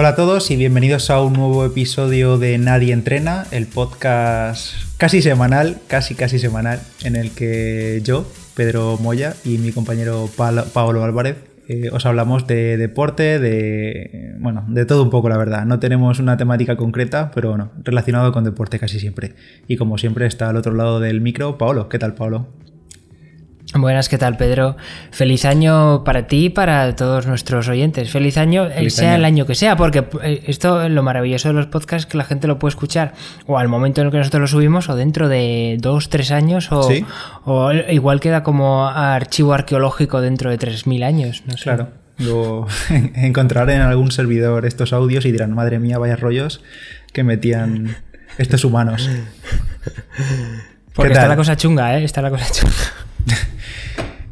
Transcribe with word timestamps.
Hola 0.00 0.10
a 0.10 0.14
todos 0.14 0.52
y 0.52 0.54
bienvenidos 0.54 1.10
a 1.10 1.20
un 1.20 1.32
nuevo 1.32 1.64
episodio 1.64 2.38
de 2.38 2.56
Nadie 2.56 2.92
Entrena, 2.92 3.46
el 3.50 3.66
podcast 3.66 4.74
casi 4.96 5.20
semanal, 5.22 5.80
casi 5.88 6.14
casi 6.14 6.38
semanal, 6.38 6.80
en 7.02 7.16
el 7.16 7.32
que 7.32 8.00
yo, 8.04 8.24
Pedro 8.54 8.96
Moya 9.02 9.34
y 9.44 9.58
mi 9.58 9.72
compañero 9.72 10.30
Paolo 10.36 11.02
Álvarez 11.02 11.38
eh, 11.66 11.90
os 11.90 12.06
hablamos 12.06 12.46
de 12.46 12.76
deporte, 12.76 13.40
de 13.40 14.36
bueno, 14.38 14.64
de 14.68 14.86
todo 14.86 15.02
un 15.02 15.10
poco 15.10 15.28
la 15.30 15.36
verdad. 15.36 15.66
No 15.66 15.80
tenemos 15.80 16.20
una 16.20 16.36
temática 16.36 16.76
concreta, 16.76 17.32
pero 17.34 17.48
bueno, 17.48 17.72
relacionado 17.82 18.30
con 18.30 18.44
deporte 18.44 18.78
casi 18.78 19.00
siempre. 19.00 19.34
Y 19.66 19.76
como 19.78 19.98
siempre 19.98 20.26
está 20.26 20.48
al 20.48 20.56
otro 20.56 20.74
lado 20.74 21.00
del 21.00 21.20
micro, 21.20 21.58
Paolo. 21.58 21.88
¿Qué 21.88 21.98
tal, 21.98 22.14
Paolo? 22.14 22.46
Buenas, 23.74 24.08
¿qué 24.08 24.16
tal 24.16 24.38
Pedro? 24.38 24.76
Feliz 25.10 25.44
año 25.44 26.02
para 26.02 26.26
ti 26.26 26.46
y 26.46 26.48
para 26.48 26.96
todos 26.96 27.26
nuestros 27.26 27.68
oyentes. 27.68 28.10
Feliz 28.10 28.38
año, 28.38 28.66
eh, 28.66 28.88
sea 28.88 29.16
el 29.16 29.26
año 29.26 29.44
que 29.44 29.54
sea, 29.54 29.76
porque 29.76 30.06
eh, 30.22 30.42
esto, 30.46 30.88
lo 30.88 31.02
maravilloso 31.02 31.48
de 31.48 31.54
los 31.54 31.66
podcasts, 31.66 32.06
que 32.06 32.16
la 32.16 32.24
gente 32.24 32.46
lo 32.46 32.58
puede 32.58 32.70
escuchar 32.70 33.12
o 33.46 33.58
al 33.58 33.68
momento 33.68 34.00
en 34.00 34.06
el 34.06 34.10
que 34.10 34.18
nosotros 34.18 34.40
lo 34.40 34.46
subimos, 34.46 34.88
o 34.88 34.96
dentro 34.96 35.28
de 35.28 35.76
dos, 35.80 36.08
tres 36.08 36.30
años, 36.30 36.72
o, 36.72 36.88
o 37.44 37.72
igual 37.72 38.20
queda 38.20 38.42
como 38.42 38.88
archivo 38.88 39.52
arqueológico 39.52 40.22
dentro 40.22 40.50
de 40.50 40.56
tres 40.56 40.86
mil 40.86 41.02
años. 41.02 41.42
No 41.46 41.54
Claro. 41.54 41.88
Lo 42.16 42.66
encontraré 43.14 43.74
en 43.74 43.82
algún 43.82 44.10
servidor 44.12 44.64
estos 44.64 44.94
audios 44.94 45.26
y 45.26 45.30
dirán, 45.30 45.54
madre 45.54 45.78
mía, 45.78 45.98
vaya 45.98 46.16
rollos 46.16 46.62
que 47.12 47.22
metían 47.22 47.96
estos 48.38 48.64
humanos. 48.64 49.10
Porque 50.94 51.12
está 51.12 51.28
la 51.28 51.36
cosa 51.36 51.56
chunga, 51.56 51.98
¿eh? 51.98 52.04
Está 52.04 52.22
la 52.22 52.30
cosa 52.30 52.46
chunga. 52.50 53.07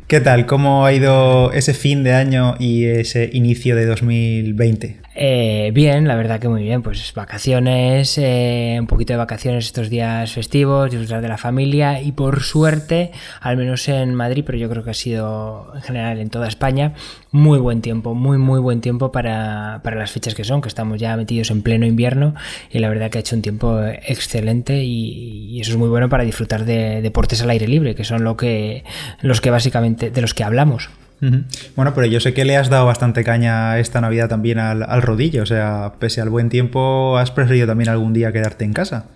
¿Qué 0.09 0.21
tal? 0.21 0.47
¿Cómo 0.47 0.87
ha 0.87 0.93
ido 0.93 1.51
ese 1.51 1.75
fin 1.75 2.05
de 2.05 2.13
año 2.13 2.55
y 2.61 2.85
ese 2.85 3.29
inicio 3.33 3.75
de 3.75 3.87
2020? 3.87 5.06
Eh, 5.19 5.71
bien, 5.73 6.07
la 6.07 6.15
verdad 6.15 6.39
que 6.39 6.49
muy 6.49 6.63
bien. 6.63 6.83
Pues 6.83 7.15
vacaciones, 7.15 8.19
eh, 8.19 8.77
un 8.79 8.87
poquito 8.87 9.15
de 9.15 9.17
vacaciones 9.17 9.65
estos 9.65 9.89
días 9.89 10.31
festivos, 10.31 10.91
disfrutar 10.91 11.23
de 11.23 11.29
la 11.29 11.39
familia 11.39 12.03
y 12.03 12.13
por 12.13 12.43
suerte, 12.43 13.13
al 13.41 13.57
menos 13.57 13.89
en 13.89 14.15
Madrid, 14.15 14.45
pero 14.45 14.59
yo 14.59 14.69
creo 14.69 14.85
que 14.85 14.91
ha 14.91 14.95
sido 14.95 15.73
en 15.75 15.81
general 15.81 16.19
en 16.19 16.29
toda 16.29 16.49
España, 16.49 16.93
muy 17.31 17.59
buen 17.59 17.81
tiempo, 17.81 18.15
muy, 18.15 18.37
muy 18.37 18.61
buen 18.61 18.83
tiempo 18.83 19.11
para, 19.11 19.81
las 19.83 20.13
fechas 20.13 20.35
que 20.35 20.45
son, 20.45 20.61
que 20.61 20.69
estamos 20.69 21.01
ya 21.01 21.17
metidos 21.17 21.51
en 21.51 21.63
pleno 21.63 21.87
invierno 21.87 22.35
y 22.71 22.79
la 22.79 22.91
verdad 22.91 23.11
que 23.11 23.17
ha 23.17 23.21
hecho 23.23 23.37
un 23.37 23.43
tiempo 23.43 23.81
excelente 24.07 24.85
y, 24.85 25.59
eso 25.61 25.71
es 25.71 25.79
muy 25.79 25.89
bueno 25.89 26.11
para 26.11 26.25
disfrutar 26.25 26.67
de 26.67 27.01
deportes 27.01 27.41
al 27.41 27.49
aire 27.49 27.67
libre, 27.67 27.95
que 27.95 28.05
son 28.05 28.23
lo 28.23 28.37
que, 28.37 28.85
los 29.23 29.41
que 29.41 29.51
básicamente 29.51 30.11
de 30.11 30.21
los 30.21 30.35
que 30.35 30.45
hablamos. 30.45 30.91
Bueno, 31.21 31.95
pero 31.95 32.07
yo 32.07 32.21
sé 32.21 32.35
que 32.35 32.45
le 32.45 32.57
has 32.57 32.69
dado 32.69 32.87
bastante 32.87 33.25
caña 33.25 33.79
esta 33.79 34.01
Navidad 34.01 34.29
también 34.29 34.59
al, 34.59 34.83
al 34.83 35.03
rodillo, 35.03 35.43
o 35.43 35.47
sea, 35.47 35.95
pese 35.99 36.21
al 36.21 36.29
buen 36.29 36.49
tiempo, 36.49 37.17
¿has 37.19 37.31
preferido 37.31 37.67
también 37.67 37.89
algún 37.89 38.13
día 38.13 38.33
quedarte 38.33 38.65
en 38.65 38.73
casa? 38.73 39.07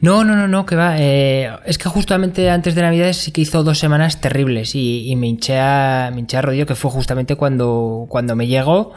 No, 0.00 0.24
no, 0.24 0.34
no, 0.34 0.48
no, 0.48 0.66
que 0.66 0.74
va. 0.74 0.96
Eh, 0.98 1.48
es 1.64 1.78
que 1.78 1.88
justamente 1.88 2.50
antes 2.50 2.74
de 2.74 2.82
Navidades 2.82 3.18
sí 3.18 3.30
que 3.30 3.40
hizo 3.40 3.62
dos 3.62 3.78
semanas 3.78 4.20
terribles 4.20 4.74
y, 4.74 5.14
me, 5.16 5.28
hinché 5.28 5.58
a, 5.58 6.10
me 6.12 6.20
hinché 6.20 6.36
a 6.36 6.42
rodillo, 6.42 6.66
que 6.66 6.74
fue 6.74 6.90
justamente 6.90 7.36
cuando, 7.36 8.06
cuando 8.08 8.34
me 8.34 8.46
llegó. 8.46 8.92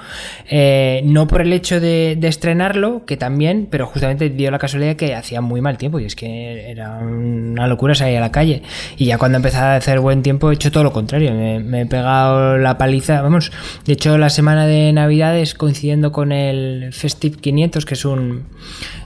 Eh, 0.50 1.02
no 1.06 1.28
por 1.28 1.42
el 1.42 1.54
hecho 1.54 1.80
de, 1.80 2.18
estrenarlo, 2.24 3.06
que 3.06 3.18
también, 3.18 3.68
pero 3.70 3.86
justamente 3.86 4.30
dio 4.30 4.50
la 4.50 4.58
casualidad 4.58 4.96
que 4.96 5.14
hacía 5.14 5.42
muy 5.42 5.62
mal 5.62 5.78
tiempo 5.78 6.00
y 6.00 6.06
es 6.06 6.16
que 6.16 6.72
era 6.72 6.98
una 6.98 7.68
locura 7.68 7.94
salir 7.94 8.18
a 8.18 8.22
la 8.22 8.32
calle. 8.32 8.64
Y 8.98 9.06
ya 9.06 9.18
cuando 9.18 9.38
empezaba 9.38 9.74
a 9.74 9.76
hacer 9.76 10.00
buen 10.00 10.24
tiempo 10.24 10.50
he 10.50 10.56
hecho 10.56 10.72
todo 10.72 10.84
lo 10.84 10.92
contrario. 10.92 11.34
Me, 11.34 11.82
he 11.82 11.86
pegado 11.86 12.58
la 12.58 12.78
paliza. 12.78 13.22
Vamos, 13.22 13.52
de 13.86 13.94
hecho 13.94 14.18
la 14.18 14.30
semana 14.30 14.66
de 14.66 14.92
Navidades 14.92 15.54
coincidiendo 15.54 16.12
con 16.12 16.32
el 16.32 16.92
Festive 16.94 17.38
500, 17.38 17.86
que 17.86 17.94
es 17.94 18.06
un 18.06 18.46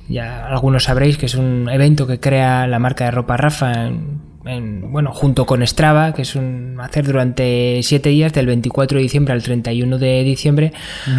ya 0.10 0.46
algunos 0.48 0.84
sabréis 0.86 1.18
que 1.18 1.28
es 1.28 1.36
un 1.36 1.70
evento 1.70 2.08
que 2.08 2.20
crea 2.20 2.68
la 2.68 2.80
marca 2.80 3.06
de 3.06 3.12
ropa 3.12 3.38
Rafa 3.38 3.88
en, 4.46 4.92
bueno, 4.92 5.12
junto 5.12 5.46
con 5.46 5.66
Strava, 5.66 6.14
que 6.14 6.22
es 6.22 6.36
un 6.36 6.78
hacer 6.80 7.06
durante 7.06 7.82
7 7.84 8.10
días, 8.10 8.34
del 8.34 8.48
24 8.48 8.98
de 8.98 9.04
diciembre 9.04 9.34
al 9.34 9.44
31 9.44 9.98
de 9.98 10.24
diciembre, 10.24 10.74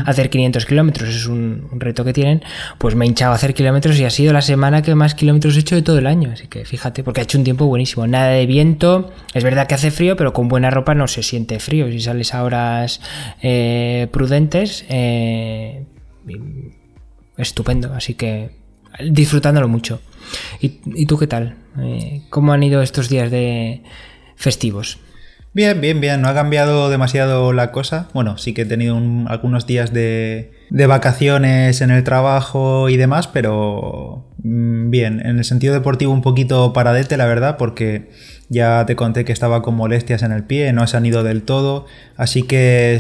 hacer 0.07 0.31
500 0.31 0.67
kilómetros. 0.67 1.09
Es 1.09 1.27
un, 1.27 1.69
reto 1.73 2.05
que 2.05 2.13
tienen. 2.13 2.43
Pues 2.79 2.95
me 2.95 3.05
he 3.05 3.09
hinchado 3.09 3.33
a 3.33 3.35
hacer 3.37 3.55
kilómetros 3.55 3.99
y 4.01 4.05
ha 4.05 4.11
sido 4.11 4.33
la 4.33 4.43
semana 4.43 4.83
que 4.83 4.95
más 4.95 5.15
kilómetros 5.15 5.57
he 5.57 5.61
hecho 5.61 5.75
de 5.75 5.83
todo 5.83 5.99
el 5.99 6.07
año. 6.07 6.31
Así 6.33 6.49
que 6.49 6.65
fíjate, 6.65 7.05
porque 7.05 7.21
ha 7.21 7.25
hecho 7.25 7.39
un 7.39 7.45
tiempo 7.45 7.67
buenísimo. 7.67 8.07
Nada 8.07 8.31
de 8.31 8.47
viento. 8.47 9.13
Es 9.35 9.45
verdad 9.45 9.67
que 9.67 9.75
hace 9.75 9.91
frío, 9.91 10.17
pero 10.17 10.33
con 10.33 10.49
buena 10.49 10.71
ropa 10.71 10.95
no 10.95 11.07
se 11.07 11.23
siente 11.23 11.59
frío. 11.61 11.91
Si 11.91 12.01
sales 12.01 12.35
a 12.35 12.43
horas 12.43 13.01
eh, 13.43 14.09
prudentes, 14.11 14.85
eh, 14.89 15.85
estupendo. 17.37 17.93
Así 17.95 18.15
que 18.15 18.60
disfrutándolo 19.11 19.69
mucho. 19.69 20.01
¿Y, 20.61 21.07
tú 21.07 21.19
qué 21.19 21.27
tal? 21.27 21.57
Eh, 21.79 22.23
¿Cómo 22.31 22.53
han 22.53 22.63
ido 22.63 22.83
estos 22.83 23.09
días 23.09 23.31
de 23.31 23.83
festivos? 24.37 24.99
Bien, 25.53 25.81
bien, 25.81 26.01
bien. 26.01 26.21
No 26.21 26.29
ha 26.29 26.35
cambiado 26.35 26.91
demasiado 26.91 27.53
la 27.53 27.73
cosa. 27.73 28.09
Bueno, 28.15 28.39
sí 28.39 28.55
que 28.55 28.63
he 28.63 28.67
tenido 28.67 28.97
algunos 29.27 29.67
días 29.67 29.93
de, 29.93 30.53
de, 30.71 30.87
vacaciones 30.87 31.81
en 31.81 31.91
el 31.91 32.05
trabajo 32.05 32.89
y 32.89 32.97
demás, 32.97 33.27
pero 33.27 34.29
mm, 34.45 34.91
bien. 34.91 35.21
En 35.27 35.39
el 35.39 35.45
sentido 35.45 35.75
deportivo 35.75 36.13
un 36.13 36.23
poquito 36.23 36.73
paradete, 36.73 37.17
la 37.17 37.27
verdad, 37.27 37.57
porque 37.57 38.11
ya 38.49 38.87
te 38.87 38.95
conté 38.95 39.25
que 39.25 39.33
estaba 39.33 39.61
con 39.63 39.75
molestias 39.75 40.23
en 40.23 40.31
el 40.31 40.45
pie, 40.45 40.73
no 40.73 40.87
se 40.87 40.97
han 40.97 41.07
ido 41.07 41.25
del 41.25 41.43
todo. 41.43 41.87
Así 42.17 42.43
que 42.45 42.97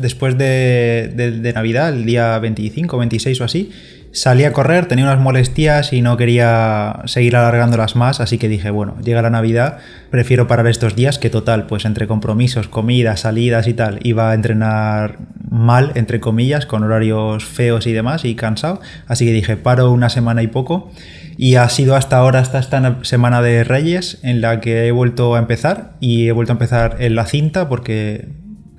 después 0.00 0.36
de, 0.36 1.12
de 1.14 1.52
Navidad, 1.54 1.88
el 1.90 2.04
día 2.04 2.38
25, 2.38 2.98
26 2.98 3.40
o 3.40 3.44
así, 3.44 3.70
Salí 4.12 4.42
a 4.42 4.52
correr, 4.52 4.86
tenía 4.86 5.04
unas 5.04 5.20
molestias 5.20 5.92
y 5.92 6.02
no 6.02 6.16
quería 6.16 7.00
seguir 7.04 7.36
alargándolas 7.36 7.94
más, 7.94 8.18
así 8.18 8.38
que 8.38 8.48
dije, 8.48 8.70
bueno, 8.70 8.96
llega 9.04 9.22
la 9.22 9.30
Navidad, 9.30 9.78
prefiero 10.10 10.48
parar 10.48 10.66
estos 10.66 10.96
días 10.96 11.20
que 11.20 11.30
total, 11.30 11.66
pues 11.66 11.84
entre 11.84 12.08
compromisos, 12.08 12.66
comidas, 12.66 13.20
salidas 13.20 13.68
y 13.68 13.74
tal, 13.74 14.00
iba 14.02 14.32
a 14.32 14.34
entrenar 14.34 15.18
mal, 15.48 15.92
entre 15.94 16.18
comillas, 16.18 16.66
con 16.66 16.82
horarios 16.82 17.44
feos 17.44 17.86
y 17.86 17.92
demás 17.92 18.24
y 18.24 18.34
cansado, 18.34 18.80
así 19.06 19.26
que 19.26 19.32
dije, 19.32 19.56
paro 19.56 19.92
una 19.92 20.08
semana 20.08 20.42
y 20.42 20.48
poco. 20.48 20.90
Y 21.36 21.54
ha 21.54 21.68
sido 21.70 21.94
hasta 21.94 22.18
ahora, 22.18 22.40
hasta 22.40 22.58
esta 22.58 22.98
semana 23.02 23.40
de 23.40 23.64
Reyes, 23.64 24.18
en 24.22 24.40
la 24.40 24.60
que 24.60 24.88
he 24.88 24.92
vuelto 24.92 25.36
a 25.36 25.38
empezar 25.38 25.92
y 26.00 26.28
he 26.28 26.32
vuelto 26.32 26.52
a 26.52 26.54
empezar 26.54 26.96
en 26.98 27.14
la 27.14 27.24
cinta 27.24 27.68
porque 27.68 28.28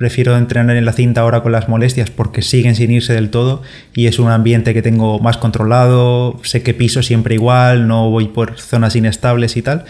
Prefiero 0.02 0.36
entrenar 0.36 0.76
en 0.78 0.86
la 0.86 0.94
cinta 0.94 1.22
ahora 1.22 1.44
con 1.44 1.52
las 1.52 1.70
molestias 1.70 2.10
porque 2.10 2.42
siguen 2.42 2.74
sin 2.74 2.90
irse 2.90 3.14
del 3.14 3.30
todo 3.30 3.62
y 3.94 4.08
es 4.08 4.18
un 4.18 4.32
ambiente 4.32 4.74
que 4.74 4.82
tengo 4.82 5.20
más 5.20 5.38
controlado, 5.38 6.40
sé 6.42 6.64
que 6.64 6.74
piso 6.74 7.04
siempre 7.04 7.36
igual, 7.36 7.88
no 7.88 8.10
voy 8.10 8.30
por 8.30 8.60
zonas 8.60 8.96
inestables 8.96 9.58
y 9.58 9.62
tal. 9.62 9.86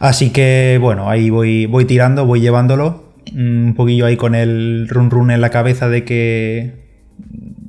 Así 0.00 0.30
que 0.30 0.78
bueno, 0.80 1.08
ahí 1.08 1.30
voy, 1.30 1.66
voy 1.66 1.84
tirando, 1.84 2.26
voy 2.26 2.40
llevándolo. 2.40 3.12
Un 3.32 3.74
poquillo 3.76 4.06
ahí 4.06 4.16
con 4.16 4.34
el 4.34 4.88
run 4.88 5.08
run 5.08 5.30
en 5.30 5.40
la 5.40 5.50
cabeza 5.50 5.88
de 5.88 6.02
que 6.02 6.72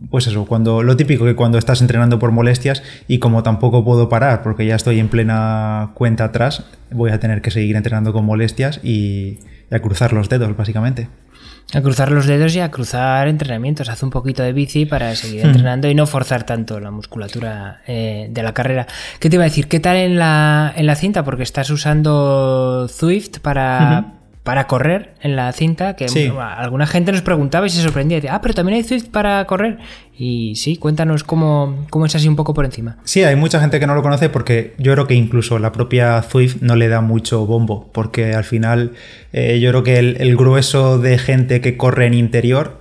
pues 0.09 0.25
eso, 0.25 0.45
cuando 0.47 0.81
lo 0.81 0.97
típico 0.97 1.23
que 1.23 1.35
cuando 1.35 1.59
estás 1.59 1.81
entrenando 1.81 2.17
por 2.17 2.31
molestias 2.31 2.81
y 3.07 3.19
como 3.19 3.43
tampoco 3.43 3.85
puedo 3.85 4.09
parar 4.09 4.41
porque 4.41 4.65
ya 4.65 4.75
estoy 4.75 4.99
en 4.99 5.07
plena 5.07 5.91
cuenta 5.93 6.23
atrás, 6.23 6.65
voy 6.89 7.11
a 7.11 7.19
tener 7.19 7.43
que 7.43 7.51
seguir 7.51 7.75
entrenando 7.75 8.11
con 8.11 8.25
molestias 8.25 8.79
y 8.83 9.37
a 9.69 9.77
cruzar 9.77 10.13
los 10.13 10.29
dedos 10.29 10.57
básicamente. 10.57 11.09
A 11.73 11.81
cruzar 11.81 12.11
los 12.11 12.25
dedos 12.25 12.55
y 12.55 12.59
a 12.59 12.71
cruzar 12.71 13.27
entrenamientos. 13.27 13.89
Haz 13.89 14.01
un 14.01 14.09
poquito 14.09 14.41
de 14.41 14.53
bici 14.53 14.85
para 14.85 15.15
seguir 15.15 15.45
hmm. 15.45 15.49
entrenando 15.49 15.87
y 15.87 15.95
no 15.95 16.07
forzar 16.07 16.43
tanto 16.43 16.79
la 16.79 16.91
musculatura 16.91 17.81
eh, 17.87 18.27
de 18.31 18.43
la 18.43 18.53
carrera. 18.53 18.87
¿Qué 19.19 19.29
te 19.29 19.35
iba 19.35 19.43
a 19.43 19.47
decir? 19.47 19.67
¿Qué 19.67 19.79
tal 19.79 19.97
en 19.97 20.17
la, 20.17 20.73
en 20.75 20.85
la 20.85 20.95
cinta? 20.95 21.23
Porque 21.23 21.43
estás 21.43 21.69
usando 21.69 22.87
Zwift 22.87 23.39
para, 23.39 24.18
para 24.43 24.67
correr 24.67 25.13
en 25.21 25.35
la 25.35 25.51
cinta, 25.51 25.95
que 25.95 26.07
alguna 26.39 26.87
gente 26.87 27.11
nos 27.11 27.21
preguntaba 27.21 27.67
y 27.67 27.69
se 27.69 27.81
sorprendía. 27.81 28.19
ah, 28.31 28.41
pero 28.41 28.53
también 28.53 28.77
hay 28.77 28.83
Swift 28.83 29.09
para 29.09 29.45
correr. 29.45 29.77
Y 30.17 30.55
sí, 30.55 30.77
cuéntanos 30.77 31.23
cómo, 31.23 31.85
cómo, 31.89 32.05
es 32.05 32.15
así 32.15 32.27
un 32.27 32.35
poco 32.35 32.53
por 32.53 32.65
encima. 32.65 32.97
Sí, 33.03 33.23
hay 33.23 33.35
mucha 33.35 33.59
gente 33.59 33.79
que 33.79 33.87
no 33.87 33.95
lo 33.95 34.01
conoce 34.01 34.29
porque 34.29 34.73
yo 34.77 34.93
creo 34.93 35.07
que 35.07 35.13
incluso 35.13 35.59
la 35.59 35.71
propia 35.71 36.21
Swift 36.23 36.57
no 36.61 36.75
le 36.75 36.87
da 36.87 37.01
mucho 37.01 37.45
bombo, 37.45 37.89
porque 37.93 38.33
al 38.33 38.43
final 38.43 38.93
eh, 39.33 39.59
yo 39.59 39.69
creo 39.69 39.83
que 39.83 39.99
el 39.99 40.35
grueso 40.35 40.97
de 40.97 41.17
gente 41.17 41.61
que 41.61 41.77
corre 41.77 42.07
en 42.07 42.13
interior 42.13 42.78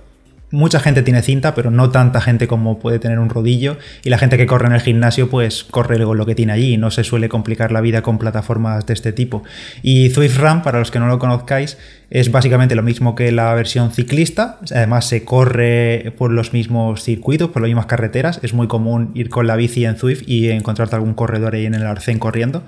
mucha 0.51 0.79
gente 0.79 1.03
tiene 1.03 1.21
cinta, 1.21 1.53
pero 1.55 1.71
no 1.71 1.89
tanta 1.89 2.21
gente 2.21 2.47
como 2.47 2.79
puede 2.79 2.99
tener 2.99 3.19
un 3.19 3.29
rodillo. 3.29 3.77
Y 4.03 4.09
la 4.09 4.17
gente 4.17 4.37
que 4.37 4.45
corre 4.45 4.67
en 4.67 4.73
el 4.73 4.81
gimnasio, 4.81 5.29
pues 5.29 5.63
corre 5.63 6.03
con 6.03 6.17
lo 6.17 6.25
que 6.25 6.35
tiene 6.35 6.53
allí 6.53 6.77
no 6.77 6.91
se 6.91 7.03
suele 7.03 7.29
complicar 7.29 7.71
la 7.71 7.81
vida 7.81 8.01
con 8.01 8.17
plataformas 8.17 8.85
de 8.85 8.93
este 8.93 9.11
tipo. 9.11 9.43
Y 9.81 10.09
Zwift 10.09 10.37
Run, 10.37 10.61
para 10.61 10.79
los 10.79 10.91
que 10.91 10.99
no 10.99 11.07
lo 11.07 11.19
conozcáis, 11.19 11.77
Es 12.11 12.31
básicamente 12.31 12.73
lo 12.73 12.81
mismo 12.81 13.13
que 13.13 13.31
la 13.31 13.53
versión 13.53 13.91
ciclista, 13.91 14.57
además 14.73 15.07
se 15.07 15.23
corre 15.23 16.11
por 16.17 16.31
los 16.31 16.53
mismos 16.53 17.03
circuitos, 17.03 17.49
por 17.49 17.61
las 17.61 17.69
mismas 17.69 17.85
carreteras, 17.85 18.39
es 18.41 18.53
muy 18.55 18.67
común 18.67 19.11
ir 19.13 19.29
con 19.29 19.45
la 19.45 19.55
bici 19.55 19.85
en 19.85 19.95
Zwift 19.95 20.23
y 20.25 20.49
encontrarte 20.49 20.95
algún 20.95 21.13
corredor 21.13 21.53
ahí 21.53 21.67
en 21.67 21.75
el 21.75 21.85
arcén 21.85 22.17
corriendo, 22.17 22.63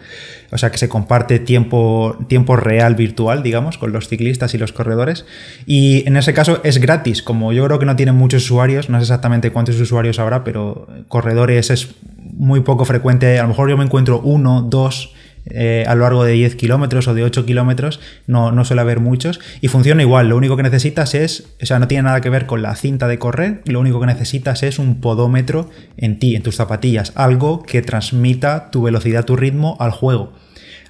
o 0.51 0.59
sea 0.59 0.69
que 0.69 0.77
se 0.77 0.89
comparte 0.89 1.39
tiempo, 1.39 2.17
tiempo 2.27 2.55
real 2.55 2.93
virtual, 2.93 3.41
digamos, 3.41 3.79
con 3.79 3.91
los 3.91 4.07
ciclistas 4.07 4.53
y 4.53 4.59
los 4.59 4.73
corredores, 4.73 5.25
y 5.65 6.07
en 6.07 6.17
ese 6.17 6.35
caso 6.35 6.61
es 6.63 6.77
gratis, 6.79 7.23
como 7.23 7.51
yo 7.51 7.65
creo 7.65 7.79
que 7.79 7.87
no 7.87 7.95
tienen 7.95 8.15
muchos 8.15 8.43
usuarios, 8.43 8.89
no 8.89 8.99
sé 8.99 9.03
exactamente 9.03 9.51
cuántos 9.51 9.79
usuarios 9.79 10.19
habrá, 10.19 10.43
pero 10.43 10.87
corredores 11.07 11.71
es 11.71 11.95
muy 12.15 12.59
poco 12.59 12.85
frecuente, 12.85 13.39
a 13.39 13.43
lo 13.43 13.49
mejor 13.49 13.71
yo 13.71 13.77
me 13.77 13.85
encuentro 13.85 14.19
uno, 14.19 14.61
dos, 14.61 15.15
eh, 15.45 15.85
a 15.87 15.95
lo 15.95 16.01
largo 16.01 16.23
de 16.23 16.33
10 16.33 16.55
kilómetros 16.55 17.07
o 17.07 17.13
de 17.13 17.23
8 17.23 17.45
kilómetros, 17.45 17.99
no, 18.27 18.51
no 18.51 18.65
suele 18.65 18.81
haber 18.81 18.99
muchos, 18.99 19.39
y 19.61 19.67
funciona 19.67 20.01
igual, 20.01 20.29
lo 20.29 20.37
único 20.37 20.57
que 20.57 20.63
necesitas 20.63 21.15
es, 21.15 21.45
o 21.61 21.65
sea, 21.65 21.79
no 21.79 21.87
tiene 21.87 22.03
nada 22.03 22.21
que 22.21 22.29
ver 22.29 22.45
con 22.45 22.61
la 22.61 22.75
cinta 22.75 23.07
de 23.07 23.19
correr, 23.19 23.61
lo 23.65 23.79
único 23.79 23.99
que 23.99 24.07
necesitas 24.07 24.63
es 24.63 24.79
un 24.79 25.01
podómetro 25.01 25.69
en 25.97 26.19
ti, 26.19 26.35
en 26.35 26.43
tus 26.43 26.55
zapatillas, 26.55 27.11
algo 27.15 27.63
que 27.63 27.81
transmita 27.81 28.71
tu 28.71 28.83
velocidad, 28.83 29.25
tu 29.25 29.35
ritmo 29.35 29.77
al 29.79 29.91
juego 29.91 30.33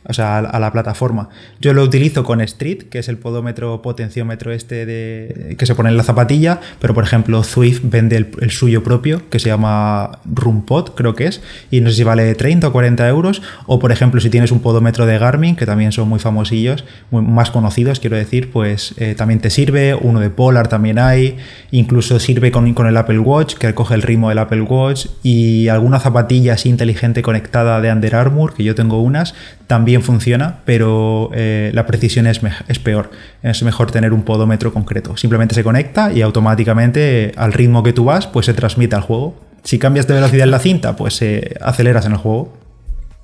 o 0.07 0.13
sea, 0.13 0.39
a, 0.39 0.59
la 0.59 0.71
plataforma. 0.71 1.29
Yo 1.59 1.73
lo 1.73 1.83
utilizo 1.83 2.23
con 2.23 2.41
Street, 2.41 2.83
que 2.89 2.99
es 2.99 3.07
el 3.07 3.17
podómetro 3.17 3.81
potenciómetro 3.81 4.51
este 4.51 4.85
de, 4.85 5.55
que 5.57 5.65
se 5.65 5.75
pone 5.75 5.89
en 5.89 5.97
la 5.97 6.03
zapatilla, 6.03 6.59
pero 6.79 6.93
por 6.93 7.03
ejemplo 7.03 7.43
Zwift 7.43 7.81
vende 7.83 8.17
el, 8.17 8.51
suyo 8.51 8.83
propio, 8.83 9.29
que 9.29 9.39
se 9.39 9.49
llama 9.49 10.19
RoomPod, 10.25 10.91
creo 10.95 11.15
que 11.15 11.27
es, 11.27 11.41
y 11.69 11.81
no 11.81 11.89
sé 11.89 11.97
si 11.97 12.03
vale 12.03 12.33
30 12.33 12.67
o 12.67 12.71
40 12.71 13.07
euros, 13.07 13.41
o 13.67 13.79
por 13.79 13.91
ejemplo 13.91 14.19
si 14.21 14.29
tienes 14.29 14.51
un 14.51 14.61
podómetro 14.61 15.05
de 15.05 15.17
Garmin, 15.17 15.55
que 15.55 15.65
también 15.65 15.91
son 15.91 16.09
muy 16.09 16.19
famosillos, 16.19 16.83
más 17.11 17.51
conocidos, 17.51 17.99
quiero 17.99 18.15
decir, 18.15 18.51
pues 18.51 18.95
eh, 18.97 19.15
también 19.15 19.39
te 19.39 19.49
sirve, 19.49 19.93
uno 19.93 20.19
de 20.19 20.29
Polar 20.29 20.67
también 20.67 20.97
hay, 20.97 21.37
incluso 21.69 22.19
sirve 22.19 22.51
con, 22.51 22.73
con 22.73 22.87
el 22.87 22.97
Apple 22.97 23.19
Watch, 23.19 23.55
que 23.55 23.67
recoge 23.67 23.93
el 23.93 24.01
ritmo 24.01 24.29
del 24.29 24.39
Apple 24.39 24.61
Watch, 24.61 25.07
y 25.21 25.67
alguna 25.67 25.99
zapatilla 25.99 26.53
así 26.53 26.69
inteligente 26.69 27.21
conectada 27.21 27.81
de 27.81 27.91
Under 27.91 28.15
Armour, 28.15 28.53
que 28.53 28.63
yo 28.63 28.75
tengo 28.75 29.01
unas, 29.01 29.35
también 29.71 30.01
funciona, 30.01 30.57
pero 30.65 31.29
eh, 31.33 31.71
la 31.73 31.85
precisión 31.85 32.27
es, 32.27 32.41
es, 32.67 32.79
peor. 32.79 33.09
Es 33.41 33.63
mejor 33.63 33.89
tener 33.89 34.11
un 34.11 34.23
podómetro 34.23 34.73
concreto. 34.73 35.15
Simplemente 35.15 35.55
se 35.55 35.63
conecta 35.63 36.11
y 36.11 36.21
automáticamente 36.21 37.31
al 37.37 37.53
ritmo 37.53 37.81
que 37.81 37.93
tú 37.93 38.03
vas, 38.03 38.27
pues 38.27 38.47
se 38.47 38.53
transmite 38.53 38.97
al 38.97 39.01
juego. 39.01 39.33
Si 39.63 39.79
cambias 39.79 40.07
de 40.07 40.15
velocidad 40.15 40.43
en 40.43 40.51
la 40.51 40.59
cinta, 40.59 40.97
pues 40.97 41.21
eh, 41.21 41.55
aceleras 41.61 42.05
en 42.05 42.11
el 42.11 42.17
juego. 42.17 42.51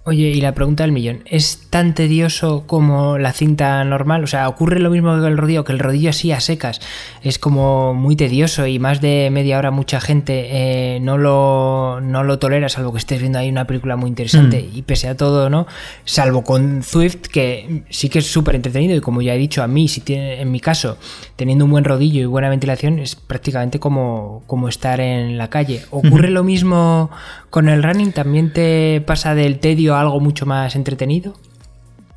Oye, 0.09 0.30
y 0.30 0.39
la 0.39 0.54
pregunta 0.54 0.83
del 0.83 0.94
millón, 0.94 1.24
¿es 1.25 1.68
tan 1.69 1.94
tedioso 1.94 2.63
como 2.65 3.18
la 3.18 3.33
cinta 3.33 3.83
normal? 3.83 4.24
O 4.24 4.27
sea, 4.27 4.48
¿ocurre 4.48 4.80
lo 4.80 4.89
mismo 4.89 5.19
que 5.19 5.27
el 5.27 5.38
rodillo? 5.38 5.65
Que 5.65 5.74
el 5.74 5.80
rodillo 5.80 6.12
así 6.12 6.31
a 6.31 6.39
secas 6.39 6.80
es 7.24 7.38
como 7.39 7.94
muy 7.94 8.15
tedioso 8.15 8.68
y 8.68 8.80
más 8.80 9.01
de 9.01 9.27
media 9.33 9.57
hora 9.57 9.69
mucha 9.69 10.00
gente 10.00 10.48
eh, 10.50 11.00
no, 11.01 11.18
lo, 11.18 12.00
no 12.00 12.24
lo 12.24 12.39
tolera, 12.39 12.69
salvo 12.69 12.94
que 12.94 13.00
estés 13.00 13.19
viendo 13.19 13.38
ahí 13.39 13.50
una 13.50 13.68
película 13.68 13.98
muy 13.98 14.07
interesante 14.07 14.62
mm. 14.71 14.77
y 14.77 14.81
pese 14.83 15.09
a 15.09 15.18
todo, 15.18 15.50
¿no? 15.50 15.68
Salvo 16.06 16.42
con 16.45 16.83
Swift, 16.83 17.24
que 17.30 17.83
sí 17.89 18.07
que 18.07 18.19
es 18.19 18.31
súper 18.31 18.56
entretenido 18.56 18.95
y 18.95 19.01
como 19.01 19.21
ya 19.21 19.36
he 19.36 19.38
dicho, 19.38 19.62
a 19.62 19.68
mí, 19.68 19.89
si 19.89 20.00
tiene, 20.00 20.39
en 20.39 20.50
mi 20.50 20.62
caso, 20.62 20.98
teniendo 21.36 21.65
un 21.65 21.71
buen 21.71 21.83
rodillo 21.83 22.21
y 22.21 22.25
buena 22.25 22.48
ventilación, 22.48 23.00
es 23.00 23.18
prácticamente 23.18 23.81
como, 23.81 24.42
como 24.48 24.69
estar 24.69 25.01
en 25.01 25.38
la 25.38 25.50
calle. 25.50 25.81
¿Ocurre 25.89 26.30
lo 26.30 26.45
mismo 26.45 27.12
con 27.50 27.68
el 27.68 27.83
running? 27.83 28.13
¿También 28.13 28.54
te 28.54 29.04
pasa 29.06 29.36
del 29.36 29.59
tedio 29.59 29.96
algo 30.01 30.19
mucho 30.19 30.45
más 30.45 30.75
entretenido? 30.75 31.35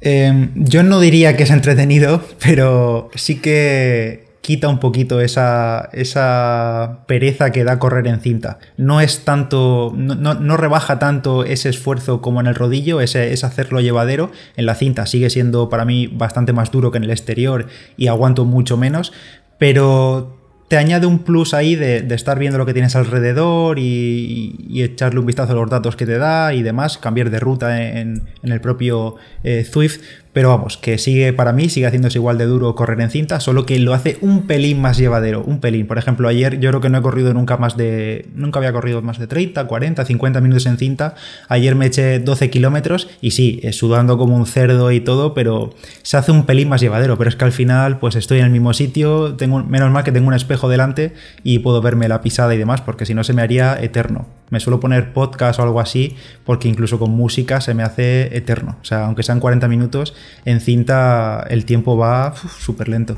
Em, 0.00 0.52
yo 0.54 0.82
no 0.82 1.00
diría 1.00 1.36
que 1.36 1.42
es 1.42 1.50
entretenido, 1.50 2.22
pero 2.44 3.10
sí 3.14 3.40
que 3.40 4.30
quita 4.40 4.68
un 4.68 4.78
poquito 4.78 5.20
esa, 5.20 5.90
esa 5.92 7.04
pereza 7.06 7.50
que 7.52 7.62
da 7.64 7.78
correr 7.78 8.06
en 8.06 8.20
cinta. 8.20 8.58
No 8.76 9.00
es 9.00 9.24
tanto, 9.24 9.92
no, 9.94 10.56
rebaja 10.56 10.98
tanto 10.98 11.44
ese 11.44 11.68
esfuerzo 11.68 12.22
como 12.22 12.40
en 12.40 12.46
el 12.46 12.54
rodillo, 12.54 13.00
ese, 13.00 13.32
es 13.32 13.44
hacerlo 13.44 13.80
llevadero. 13.80 14.30
En 14.56 14.66
la 14.66 14.74
cinta 14.74 15.06
sigue 15.06 15.30
siendo 15.30 15.68
para 15.68 15.84
mí 15.84 16.06
bastante 16.06 16.52
más 16.52 16.70
duro 16.70 16.90
que 16.90 16.98
en 16.98 17.04
el 17.04 17.10
exterior 17.10 17.66
y 17.96 18.06
aguanto 18.06 18.44
mucho 18.44 18.76
menos, 18.76 19.12
pero 19.58 20.39
te 20.70 20.76
añade 20.76 21.04
un 21.04 21.18
plus 21.18 21.52
ahí 21.52 21.74
de, 21.74 22.06
estar 22.14 22.38
viendo 22.38 22.56
lo 22.56 22.64
que 22.64 22.72
tienes 22.72 22.94
alrededor 22.94 23.80
y, 23.80 24.80
echarle 24.80 25.18
un 25.18 25.26
vistazo 25.26 25.52
a 25.52 25.56
los 25.56 25.68
datos 25.68 25.96
que 25.96 26.06
te 26.06 26.16
da 26.16 26.54
y 26.54 26.62
demás, 26.62 26.96
cambiar 26.96 27.30
de 27.30 27.40
ruta 27.40 27.82
en, 27.82 28.22
el 28.44 28.60
propio 28.60 29.16
eh, 29.42 29.64
Zwift. 29.64 30.00
Pero 30.32 30.50
vamos, 30.50 30.76
que 30.76 30.96
sigue 30.96 31.32
para 31.32 31.52
mí, 31.52 31.68
sigue 31.68 31.88
haciéndose 31.88 32.18
igual 32.18 32.38
de 32.38 32.44
duro 32.44 32.76
correr 32.76 33.00
en 33.00 33.10
cinta, 33.10 33.40
solo 33.40 33.66
que 33.66 33.80
lo 33.80 33.94
hace 33.94 34.16
un 34.20 34.46
pelín 34.46 34.80
más 34.80 34.96
llevadero, 34.96 35.42
un 35.42 35.58
pelín. 35.58 35.88
Por 35.88 35.98
ejemplo, 35.98 36.28
ayer 36.28 36.60
yo 36.60 36.70
creo 36.70 36.80
que 36.80 36.88
no 36.88 36.98
he 36.98 37.02
corrido 37.02 37.34
nunca 37.34 37.56
más 37.56 37.76
de. 37.76 38.28
Nunca 38.34 38.60
había 38.60 38.72
corrido 38.72 39.02
más 39.02 39.18
de 39.18 39.26
30, 39.26 39.66
40, 39.66 40.04
50 40.04 40.40
minutos 40.40 40.66
en 40.66 40.78
cinta. 40.78 41.16
Ayer 41.48 41.74
me 41.74 41.86
eché 41.86 42.20
12 42.20 42.48
kilómetros 42.48 43.08
y 43.20 43.32
sí, 43.32 43.58
eh, 43.64 43.72
sudando 43.72 44.18
como 44.18 44.36
un 44.36 44.46
cerdo 44.46 44.92
y 44.92 45.00
todo, 45.00 45.34
pero 45.34 45.74
se 46.02 46.16
hace 46.16 46.30
un 46.30 46.46
pelín 46.46 46.68
más 46.68 46.80
llevadero. 46.80 47.18
Pero 47.18 47.28
es 47.28 47.34
que 47.34 47.44
al 47.44 47.52
final, 47.52 47.98
pues 47.98 48.14
estoy 48.14 48.38
en 48.38 48.44
el 48.44 48.50
mismo 48.52 48.72
sitio, 48.72 49.34
tengo, 49.34 49.64
menos 49.64 49.90
mal 49.90 50.04
que 50.04 50.12
tengo 50.12 50.28
un 50.28 50.34
espejo 50.34 50.68
delante 50.68 51.12
y 51.42 51.58
puedo 51.58 51.82
verme 51.82 52.06
la 52.06 52.20
pisada 52.20 52.54
y 52.54 52.58
demás, 52.58 52.82
porque 52.82 53.04
si 53.04 53.14
no 53.14 53.24
se 53.24 53.32
me 53.32 53.42
haría 53.42 53.76
eterno. 53.82 54.28
Me 54.50 54.60
suelo 54.60 54.80
poner 54.80 55.12
podcast 55.12 55.58
o 55.60 55.62
algo 55.62 55.80
así, 55.80 56.16
porque 56.44 56.68
incluso 56.68 56.98
con 56.98 57.10
música 57.10 57.60
se 57.60 57.74
me 57.74 57.82
hace 57.82 58.36
eterno. 58.36 58.76
O 58.82 58.84
sea, 58.84 59.06
aunque 59.06 59.22
sean 59.22 59.40
40 59.40 59.68
minutos, 59.68 60.14
en 60.44 60.60
cinta 60.60 61.46
el 61.48 61.64
tiempo 61.64 61.96
va 61.96 62.34
súper 62.58 62.88
lento. 62.88 63.16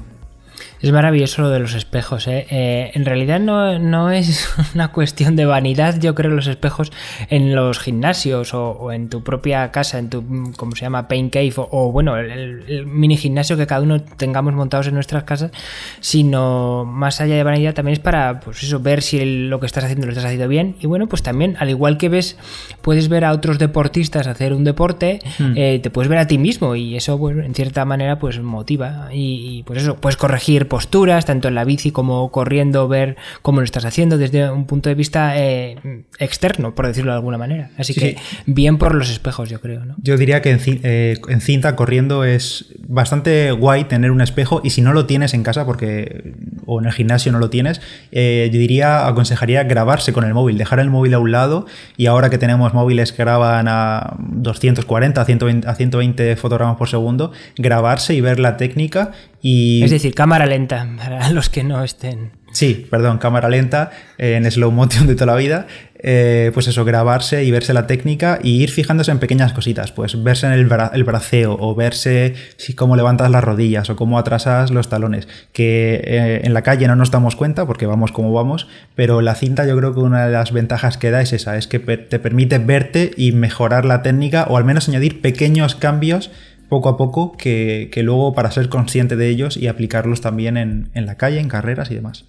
Es 0.83 0.91
maravilloso 0.91 1.43
lo 1.43 1.51
de 1.51 1.61
los 1.61 1.75
espejos. 1.75 2.27
¿eh? 2.27 2.47
Eh, 2.51 2.91
en 2.95 3.05
realidad 3.05 3.39
no, 3.39 4.11
es 4.11 4.49
una 4.75 4.89
cuestión 4.89 5.37
de 5.37 5.47
vanidad, 5.47 6.01
yo 6.01 6.15
creo, 6.17 6.33
los 6.33 6.49
espejos 6.49 6.91
en 7.31 7.55
los 7.55 7.79
gimnasios 7.79 8.53
o, 8.53 8.91
en 8.91 9.09
tu 9.09 9.23
propia 9.23 9.71
casa, 9.71 9.99
en 10.01 10.11
tu, 10.11 10.53
¿cómo 10.57 10.75
se 10.75 10.83
llama? 10.83 11.07
Pain 11.07 11.31
Cave 11.31 11.55
o, 11.57 11.93
bueno, 11.93 12.17
el, 12.17 12.87
mini 12.87 13.17
gimnasio 13.17 13.57
que 13.57 13.67
cada 13.67 13.83
uno 13.83 14.03
tengamos 14.03 14.55
montados 14.55 14.89
en 14.89 14.95
nuestras 14.95 15.23
casas, 15.23 15.53
sino 16.01 16.85
más 16.85 17.21
allá 17.21 17.37
de 17.37 17.45
vanidad 17.45 17.75
también 17.75 17.93
es 17.93 18.01
para, 18.01 18.41
pues 18.41 18.63
eso, 18.65 18.81
ver 18.81 19.03
si 19.03 19.47
lo 19.47 19.61
que 19.61 19.67
estás 19.67 19.85
haciendo 19.85 20.07
lo 20.07 20.13
estás 20.13 20.25
haciendo 20.25 20.49
bien. 20.49 20.75
Y 20.81 20.89
bueno, 20.89 21.07
pues 21.07 21.23
también, 21.23 21.57
al 21.61 21.71
igual 21.71 21.97
que 21.97 22.09
ves, 22.09 22.37
puedes 22.81 23.09
ver 23.09 23.25
a 23.25 23.33
otros 23.33 23.59
deportistas 23.59 24.27
hacer 24.27 24.53
un 24.53 24.65
deporte, 24.65 25.21
hmm. 25.39 25.53
eh, 25.55 25.81
te 25.81 25.91
puedes 25.91 26.09
ver 26.09 26.19
a 26.19 26.27
ti 26.27 26.39
mismo 26.39 26.75
y 26.75 26.97
eso, 26.97 27.19
pues, 27.19 27.37
en 27.37 27.55
cierta 27.55 27.85
manera, 27.85 28.19
pues 28.19 28.41
motiva. 28.41 29.09
Y, 29.13 29.59
y 29.59 29.63
pues 29.63 29.83
eso, 29.83 29.97
puedes 29.97 30.17
corregir 30.17 30.67
posturas, 30.73 31.27
tanto 31.27 31.49
en 31.49 31.55
la 31.55 31.65
bici 31.65 31.91
como 31.91 32.31
corriendo, 32.31 32.89
ver 32.89 33.19
cómo 33.43 33.61
lo 33.61 33.65
estás 33.67 33.85
haciendo 33.85 34.17
desde 34.17 34.51
un 34.51 34.65
punto 34.65 34.89
de 34.89 34.95
vista 34.95 35.37
eh, 35.37 35.77
externo, 36.19 36.75
por 36.75 36.87
decirlo 36.87 37.13
de 37.13 37.17
alguna 37.17 37.37
manera. 37.37 37.73
Así 37.77 37.93
que 37.93 38.17
bien 38.47 38.79
por 38.79 38.95
los 38.95 39.11
espejos, 39.11 39.51
yo 39.51 39.61
creo. 39.61 39.83
Yo 39.99 40.17
diría 40.17 40.41
que 40.41 40.59
eh, 40.65 41.19
en, 41.29 41.41
cinta 41.43 41.77
corriendo 41.77 42.25
es 42.25 42.73
bastante 42.89 43.53
guay 43.53 43.85
tener 43.85 44.11
un 44.11 44.23
espejo 44.23 44.63
y 44.65 44.71
si 44.71 44.81
no 44.81 44.95
lo 44.95 45.05
tienes 45.05 45.35
en 45.35 45.43
casa 45.43 45.67
porque 45.67 46.33
o 46.65 46.81
en 46.81 46.87
el 46.87 46.93
gimnasio 46.93 47.33
no 47.33 47.39
lo 47.39 47.51
tienes, 47.51 47.83
eh, 48.11 48.49
yo 48.51 48.59
diría, 48.59 49.07
aconsejaría 49.07 49.65
grabarse 49.65 50.15
con 50.15 50.25
el 50.25 50.33
móvil, 50.33 50.57
dejar 50.57 50.81
el 50.81 50.89
móvil 50.89 51.13
a 51.13 51.19
un 51.19 51.33
lado 51.33 51.67
y 51.99 52.07
ahora 52.07 52.31
que 52.31 52.39
tenemos 52.39 52.73
móviles 52.73 53.13
que 53.13 53.23
graban 53.23 53.67
a 53.69 54.17
240, 54.21 55.21
a 55.21 55.25
120, 55.27 55.69
a 55.69 55.75
120 55.75 56.37
fotogramas 56.37 56.79
por 56.79 56.89
segundo, 56.89 57.33
grabarse 57.59 58.15
y 58.15 58.23
ver 58.23 58.39
la 58.39 58.57
técnica 58.57 59.13
es 59.43 59.91
decir, 59.91 60.15
cámara 60.15 60.47
lenta, 60.47 60.89
para 60.97 61.31
los 61.31 61.49
que 61.49 61.65
no 61.65 61.83
estén. 61.83 62.31
Sí, 62.53 62.87
perdón, 62.91 63.19
cámara 63.19 63.49
lenta, 63.49 63.91
eh, 64.19 64.35
en 64.37 64.51
slow 64.51 64.71
motion 64.71 65.07
de 65.07 65.15
toda 65.15 65.27
la 65.27 65.37
vida. 65.37 65.67
Eh, 66.05 66.51
pues 66.53 66.67
eso, 66.67 66.85
grabarse 66.85 67.45
y 67.45 67.53
verse 67.53 67.73
la 67.73 67.87
técnica 67.87 68.41
y 68.43 68.61
ir 68.61 68.71
fijándose 68.71 69.13
en 69.13 69.21
pequeñas 69.21 69.53
cositas, 69.53 69.93
pues 69.93 70.21
verse 70.21 70.47
en 70.47 70.53
el, 70.53 70.65
braceo 71.05 71.57
o 71.61 71.77
verse 71.77 72.35
si 72.57 72.75
cómo 72.75 72.97
levantas 72.97 73.31
las 73.31 73.45
rodillas 73.45 73.89
o 73.89 73.95
cómo 73.95 74.19
atrasas 74.19 74.73
los 74.73 74.89
talones, 74.89 75.29
que 75.53 76.03
eh, 76.05 76.41
en 76.43 76.55
la 76.55 76.63
calle 76.63 76.89
no 76.89 76.97
nos 76.97 77.13
damos 77.13 77.37
cuenta 77.37 77.67
porque 77.67 77.87
vamos 77.87 78.11
como 78.11 78.33
vamos, 78.33 78.67
pero 78.97 79.21
la 79.21 79.37
cinta 79.37 79.65
yo 79.65 79.77
creo 79.77 79.95
que 79.95 80.01
una 80.01 80.27
de 80.27 80.33
las 80.33 80.51
ventajas 80.51 80.99
que 80.99 81.13
da 81.13 81.23
es 81.23 81.33
esa, 81.33 81.57
es 81.57 81.69
que 81.69 81.79
te 81.79 82.19
permite 82.19 82.59
verte 82.59 83.13
y 83.17 83.31
mejorar 83.31 83.85
la 83.85 84.03
técnica 84.03 84.47
o 84.49 84.57
al 84.57 84.65
menos 84.65 84.89
añadir 84.89 85.21
pequeños 85.21 85.77
cambios 85.77 86.33
poco 86.73 86.89
a 86.89 86.97
poco 86.97 87.33
que, 87.33 87.91
luego 87.97 88.33
para 88.33 88.51
ser 88.51 88.71
consciente 88.71 89.15
de 89.15 89.29
ellos 89.29 89.59
y 89.59 89.67
aplicarlos 89.67 90.23
también 90.23 90.57
en, 90.57 90.89
en 90.95 91.05
la 91.05 91.17
calle, 91.17 91.39
en 91.39 91.51
carreras 91.51 91.91
y 91.91 91.97
demás. 91.97 92.25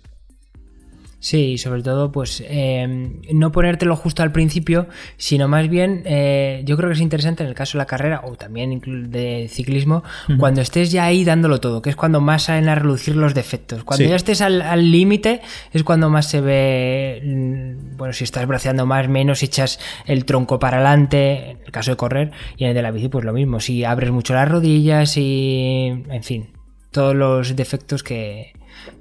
Sí, 1.23 1.57
sobre 1.57 1.83
todo, 1.83 2.11
pues 2.11 2.43
em, 2.49 3.21
no 3.31 3.53
ponértelo 3.53 3.95
justo 3.95 4.23
al 4.23 4.33
principio, 4.33 4.87
sino 5.15 5.47
más 5.47 5.69
bien, 5.69 6.03
eh, 6.03 6.63
yo 6.65 6.75
creo 6.75 6.89
que 6.89 6.95
es 6.95 6.99
interesante 6.99 7.43
en 7.43 7.47
el 7.47 7.55
caso 7.55 7.77
de 7.77 7.83
la 7.83 7.85
carrera 7.85 8.23
o 8.25 8.35
también 8.35 8.81
de 9.09 9.47
ciclismo, 9.49 10.03
cuando 10.37 10.59
estés 10.59 10.91
ya 10.91 11.05
ahí 11.05 11.23
dándolo 11.23 11.61
todo, 11.61 11.81
que 11.81 11.89
es 11.89 11.95
cuando 11.95 12.19
más 12.19 12.43
salen 12.43 12.67
a 12.67 12.75
relucir 12.75 13.15
los 13.15 13.33
defectos. 13.33 13.85
Cuando 13.85 14.05
ya 14.05 14.17
estés 14.17 14.41
al 14.41 14.91
límite 14.91 15.39
es 15.71 15.85
cuando 15.85 16.09
más 16.09 16.27
se 16.27 16.41
ve, 16.41 17.21
mm, 17.23 17.95
bueno, 17.95 18.13
si 18.13 18.25
estás 18.25 18.45
braceando 18.45 18.85
más, 18.85 19.07
menos, 19.07 19.39
si 19.39 19.45
echas 19.45 19.79
el 20.05 20.25
tronco 20.25 20.59
para 20.59 20.75
adelante, 20.75 21.51
en 21.51 21.57
el 21.65 21.71
caso 21.71 21.91
de 21.91 21.95
correr, 21.95 22.31
y 22.57 22.65
en 22.65 22.71
el 22.71 22.75
de 22.75 22.81
la 22.81 22.91
bici, 22.91 23.07
pues 23.07 23.23
lo 23.23 23.31
mismo, 23.31 23.61
si 23.61 23.85
abres 23.85 24.11
mucho 24.11 24.33
las 24.33 24.49
rodillas 24.49 25.15
y, 25.15 25.85
en 25.87 26.23
fin, 26.23 26.49
todos 26.91 27.15
los 27.15 27.55
defectos 27.55 28.03
que 28.03 28.51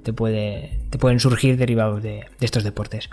te, 0.03 0.13
puede, 0.13 0.79
te 0.89 0.97
pueden 0.97 1.19
surgir 1.19 1.57
derivados 1.57 2.01
de, 2.01 2.25
estos 2.39 2.63
deportes. 2.63 3.09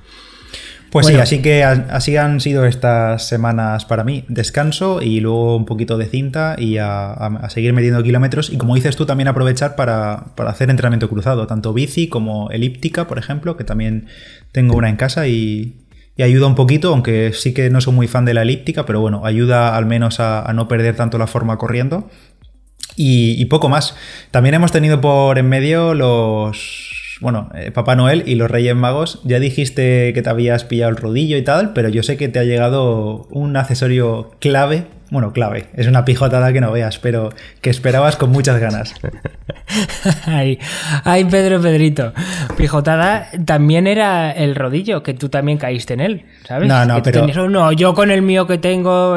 Pues 0.90 1.06
sí, 1.06 1.14
así 1.14 1.40
que 1.40 1.62
así 1.62 2.16
han 2.16 2.40
sido 2.40 2.66
estas 2.66 3.28
semanas 3.28 3.84
para 3.84 4.02
mí. 4.02 4.24
Descanso 4.26 5.00
y 5.00 5.20
luego 5.20 5.56
un 5.56 5.64
poquito 5.64 5.96
de 5.98 6.06
cinta 6.06 6.56
y 6.58 6.78
a, 6.78 7.30
seguir 7.48 7.72
metiendo 7.72 8.02
kilómetros. 8.02 8.50
Y 8.50 8.58
como 8.58 8.74
dices 8.74 8.96
tú, 8.96 9.06
también 9.06 9.28
aprovechar 9.28 9.76
para, 9.76 10.34
para, 10.34 10.50
hacer 10.50 10.68
entrenamiento 10.68 11.08
cruzado, 11.08 11.46
tanto 11.46 11.72
bici 11.72 12.08
como 12.08 12.50
elíptica, 12.50 13.06
por 13.06 13.18
ejemplo, 13.18 13.56
que 13.56 13.62
también 13.62 14.08
tengo 14.50 14.74
una 14.76 14.88
en 14.88 14.96
casa 14.96 15.28
y, 15.28 15.76
y 16.20 16.22
ayuda 16.22 16.48
un 16.48 16.54
poquito, 16.54 16.90
aunque 16.90 17.32
sí 17.32 17.54
que 17.54 17.70
no 17.70 17.80
soy 17.80 17.94
muy 17.94 18.06
fan 18.06 18.26
de 18.26 18.34
la 18.34 18.42
elíptica, 18.42 18.84
pero 18.84 19.00
bueno, 19.00 19.24
ayuda 19.24 19.74
al 19.74 19.86
menos 19.86 20.20
a, 20.20 20.52
no 20.52 20.68
perder 20.68 20.94
tanto 20.94 21.16
la 21.16 21.26
forma 21.26 21.56
corriendo. 21.56 22.10
Y, 23.02 23.42
poco 23.47 23.71
más. 23.71 23.97
También 24.30 24.54
hemos 24.54 24.73
tenido 24.73 25.00
por 25.00 25.38
en 25.38 25.49
medio 25.49 25.95
los. 25.95 27.16
Bueno, 27.23 27.49
eh, 27.54 27.71
Papá 27.71 27.97
Noel 27.97 28.25
y 28.26 28.35
los 28.35 28.50
Reyes 28.50 28.76
Magos. 28.76 29.21
Ya 29.25 29.40
dijiste 29.40 30.12
que 30.12 30.21
te 30.21 30.28
habías 30.28 30.64
pillado 30.64 30.90
el 30.90 30.97
rodillo 30.99 31.38
y 31.38 31.42
tal, 31.42 31.73
pero 31.73 31.88
yo 31.88 32.02
sé 32.02 32.19
que 32.19 32.28
te 32.28 32.38
ha 32.38 32.45
llegado 32.45 33.26
un 33.30 33.57
accesorio 33.57 34.33
clave 34.38 34.85
bueno, 35.10 35.32
clave, 35.32 35.66
es 35.74 35.88
una 35.88 36.04
pijotada 36.04 36.52
que 36.52 36.60
no 36.60 36.70
veas, 36.70 36.98
pero 36.98 37.30
que 37.60 37.70
esperabas 37.70 38.16
con 38.16 38.30
muchas 38.30 38.60
ganas. 38.60 38.94
ay, 40.26 40.58
ay, 41.04 41.24
Pedro 41.24 41.60
Pedrito. 41.60 42.12
Pijotada 42.56 43.28
también 43.44 43.88
era 43.88 44.30
el 44.30 44.54
rodillo, 44.54 45.02
que 45.02 45.14
tú 45.14 45.28
también 45.28 45.58
caíste 45.58 45.94
en 45.94 46.00
él, 46.00 46.26
¿sabes? 46.46 46.68
No, 46.68 46.84
no, 46.86 47.02
pero. 47.02 47.26
no, 47.48 47.72
yo 47.72 47.92
con 47.94 48.12
el 48.12 48.22
mío 48.22 48.46
que 48.46 48.58
tengo, 48.58 49.16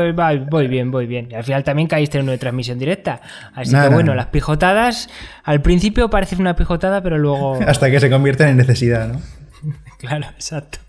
voy 0.49 0.67
bien, 0.67 0.89
voy 0.89 1.05
bien. 1.05 1.27
Y 1.29 1.35
al 1.35 1.43
final 1.43 1.63
también 1.63 1.87
caíste 1.87 2.17
en 2.17 2.27
una 2.27 2.37
transmisión 2.37 2.79
directa. 2.79 3.21
Así 3.53 3.75
que 3.75 3.89
bueno, 3.89 4.15
las 4.15 4.27
pijotadas 4.27 5.09
al 5.43 5.61
principio 5.61 6.09
parecen 6.09 6.41
una 6.41 6.55
pijotada, 6.55 7.03
pero 7.03 7.19
luego. 7.19 7.59
Hasta 7.67 7.91
que 7.91 7.99
se 7.99 8.09
convierten 8.09 8.49
en 8.49 8.57
necesidad, 8.57 9.09
¿no? 9.09 9.21
claro, 9.99 10.25
exacto. 10.33 10.79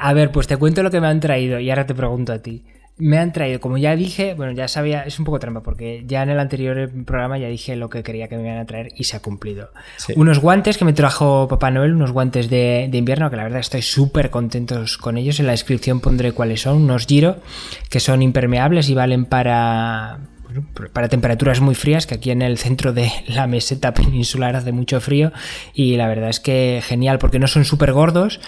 A 0.00 0.12
ver, 0.14 0.30
pues 0.30 0.46
te 0.46 0.56
cuento 0.56 0.82
lo 0.82 0.90
que 0.90 1.00
me 1.02 1.08
han 1.08 1.20
traído 1.20 1.58
y 1.60 1.68
ahora 1.68 1.84
te 1.84 1.94
pregunto 1.94 2.32
a 2.32 2.38
ti 2.38 2.64
me 2.98 3.18
han 3.18 3.32
traído, 3.32 3.60
como 3.60 3.78
ya 3.78 3.94
dije, 3.94 4.34
bueno, 4.34 4.52
ya 4.52 4.66
sabía, 4.68 5.02
es 5.02 5.18
un 5.18 5.24
poco 5.24 5.38
trampa 5.38 5.62
porque 5.62 6.02
ya 6.06 6.22
en 6.22 6.30
el 6.30 6.40
anterior 6.40 6.90
programa 7.04 7.38
ya 7.38 7.48
dije 7.48 7.76
lo 7.76 7.88
que 7.88 8.02
quería 8.02 8.28
que 8.28 8.36
me 8.36 8.42
iban 8.42 8.58
a 8.58 8.66
traer 8.66 8.92
y 8.96 9.04
se 9.04 9.16
ha 9.16 9.20
cumplido. 9.20 9.70
Unos 10.16 10.40
guantes 10.40 10.78
que 10.78 10.84
me 10.84 10.92
trajo 10.92 11.46
Papá 11.48 11.70
Noel, 11.70 11.94
unos 11.94 12.12
guantes 12.12 12.50
de, 12.50 12.90
invierno, 12.92 13.30
que 13.30 13.36
la 13.36 13.44
verdad 13.44 13.60
estoy 13.60 13.82
súper 13.82 14.30
contentos 14.30 14.98
con 14.98 15.16
ellos. 15.16 15.38
En 15.38 15.46
la 15.46 15.52
descripción 15.52 16.00
pondré 16.00 16.32
cuáles 16.32 16.62
son, 16.62 16.82
unos 16.82 17.06
Giro, 17.06 17.36
que 17.88 18.00
son 18.00 18.22
impermeables 18.22 18.88
y 18.88 18.94
valen 18.94 19.24
para, 19.24 20.18
para 20.92 21.08
temperaturas 21.08 21.60
muy 21.60 21.74
frías, 21.74 22.06
que 22.06 22.14
aquí 22.14 22.30
en 22.30 22.42
el 22.42 22.58
centro 22.58 22.92
de 22.92 23.10
la 23.26 23.46
meseta 23.46 23.94
peninsular 23.94 24.56
hace 24.56 24.72
mucho 24.72 25.00
frío 25.00 25.32
y 25.74 25.96
la 25.96 26.08
verdad 26.08 26.30
es 26.30 26.40
que 26.40 26.82
genial 26.84 27.18
porque 27.18 27.38
no 27.38 27.46
son 27.46 27.64
súper 27.64 27.92
gordos 27.92 28.40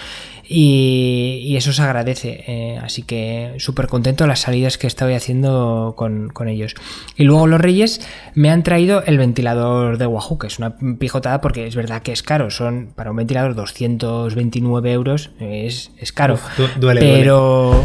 y, 0.52 1.54
eso 1.56 1.72
se 1.72 1.82
agradece. 1.82 2.44
Eh, 2.48 2.80
así 2.82 3.02
que 3.02 3.54
súper 3.58 3.86
contento 3.86 4.26
las 4.26 4.40
salidas 4.40 4.78
que 4.78 4.88
estoy 4.88 5.14
haciendo 5.14 5.94
con, 5.96 6.48
ellos. 6.48 6.74
Y 7.16 7.22
luego 7.22 7.46
los 7.46 7.60
Reyes 7.60 8.00
me 8.34 8.50
han 8.50 8.64
traído 8.64 9.04
el 9.04 9.16
ventilador 9.16 9.96
de 9.98 10.06
Wahoo, 10.06 10.38
que 10.38 10.48
es 10.48 10.58
una 10.58 10.76
pijotada 10.98 11.40
porque 11.40 11.68
es 11.68 11.76
verdad 11.76 12.02
que 12.02 12.10
es 12.10 12.24
caro. 12.24 12.50
Son 12.50 12.92
para 12.96 13.12
un 13.12 13.18
ventilador 13.18 13.54
229 13.54 14.92
euros. 14.92 15.30
Es, 15.38 15.92
caro. 16.12 16.38
pero. 16.80 17.84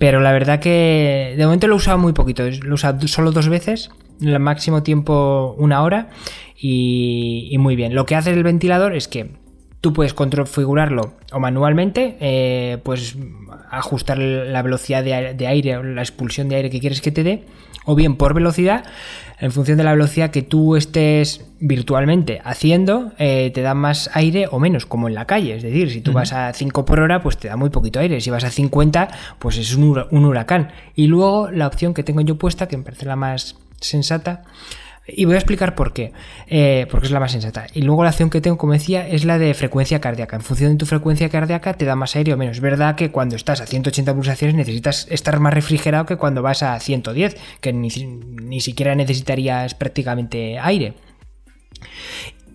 Pero 0.00 0.20
la 0.20 0.32
verdad 0.32 0.60
que 0.60 1.34
de 1.36 1.44
momento 1.44 1.66
lo 1.66 1.74
he 1.74 1.76
usado 1.76 1.98
muy 1.98 2.14
poquito. 2.14 2.42
Lo 2.42 2.70
he 2.70 2.72
usado 2.72 3.06
solo 3.06 3.32
dos 3.32 3.50
veces, 3.50 3.90
el 4.22 4.40
máximo 4.40 4.82
tiempo 4.82 5.54
una 5.58 5.82
hora 5.82 6.08
y, 6.56 7.50
y, 7.52 7.58
muy 7.58 7.76
bien. 7.76 7.94
Lo 7.94 8.06
que 8.06 8.16
hace 8.16 8.32
el 8.32 8.42
ventilador 8.42 8.96
es 8.96 9.08
que 9.08 9.30
Tú 9.80 9.94
puedes 9.94 10.12
configurarlo 10.12 11.14
o 11.32 11.40
manualmente, 11.40 12.18
eh, 12.20 12.76
pues 12.82 13.16
ajustar 13.70 14.18
la 14.18 14.60
velocidad 14.60 15.02
de 15.02 15.46
aire, 15.46 15.78
o 15.78 15.82
la 15.82 16.02
expulsión 16.02 16.50
de 16.50 16.56
aire 16.56 16.68
que 16.68 16.80
quieres 16.80 17.00
que 17.00 17.10
te 17.10 17.22
dé, 17.22 17.44
o 17.86 17.94
bien 17.94 18.16
por 18.16 18.34
velocidad, 18.34 18.84
en 19.40 19.52
función 19.52 19.78
de 19.78 19.84
la 19.84 19.92
velocidad 19.92 20.30
que 20.30 20.42
tú 20.42 20.76
estés 20.76 21.44
virtualmente 21.60 22.40
haciendo, 22.44 23.12
eh, 23.18 23.50
te 23.54 23.62
da 23.62 23.74
más 23.74 24.10
aire 24.12 24.46
o 24.50 24.58
menos, 24.58 24.84
como 24.84 25.08
en 25.08 25.14
la 25.14 25.26
calle. 25.26 25.56
Es 25.56 25.62
decir, 25.62 25.90
si 25.90 26.02
tú 26.02 26.12
vas 26.12 26.32
a 26.32 26.52
5 26.52 26.84
por 26.84 27.00
hora, 27.00 27.22
pues 27.22 27.38
te 27.38 27.48
da 27.48 27.56
muy 27.56 27.70
poquito 27.70 28.00
aire. 28.00 28.20
Si 28.20 28.30
vas 28.30 28.44
a 28.44 28.50
50, 28.50 29.08
pues 29.38 29.56
es 29.56 29.74
un, 29.74 30.24
huracán. 30.24 30.72
Y 30.94 31.06
luego 31.06 31.50
la 31.50 31.66
opción 31.66 31.94
que 31.94 32.02
tengo 32.02 32.20
yo 32.20 32.36
puesta, 32.36 32.68
que 32.68 32.76
me 32.76 32.84
parece 32.84 33.06
la 33.06 33.16
más 33.16 33.56
sensata, 33.80 34.42
y 35.14 35.24
voy 35.24 35.34
a 35.34 35.38
explicar 35.38 35.74
por 35.74 35.92
qué, 35.92 36.12
eh, 36.46 36.86
porque 36.90 37.06
es 37.06 37.12
la 37.12 37.20
más 37.20 37.32
sensata. 37.32 37.66
Y 37.74 37.82
luego 37.82 38.02
la 38.02 38.10
acción 38.10 38.30
que 38.30 38.40
tengo, 38.40 38.58
como 38.58 38.72
decía, 38.72 39.06
es 39.06 39.24
la 39.24 39.38
de 39.38 39.54
frecuencia 39.54 40.00
cardíaca. 40.00 40.36
En 40.36 40.42
función 40.42 40.72
de 40.72 40.76
tu 40.76 40.86
frecuencia 40.86 41.28
cardíaca 41.28 41.74
te 41.74 41.84
da 41.84 41.96
más 41.96 42.16
aire 42.16 42.34
o 42.34 42.36
menos. 42.36 42.56
Es 42.56 42.62
verdad 42.62 42.96
que 42.96 43.10
cuando 43.10 43.36
estás 43.36 43.60
a 43.60 43.66
180 43.66 44.14
pulsaciones 44.14 44.56
necesitas 44.56 45.06
estar 45.10 45.38
más 45.40 45.54
refrigerado 45.54 46.06
que 46.06 46.16
cuando 46.16 46.42
vas 46.42 46.62
a 46.62 46.78
110, 46.78 47.36
que 47.60 47.72
ni, 47.72 47.90
siquiera 48.60 48.94
necesitarías 48.94 49.74
prácticamente 49.74 50.58
aire. 50.58 50.94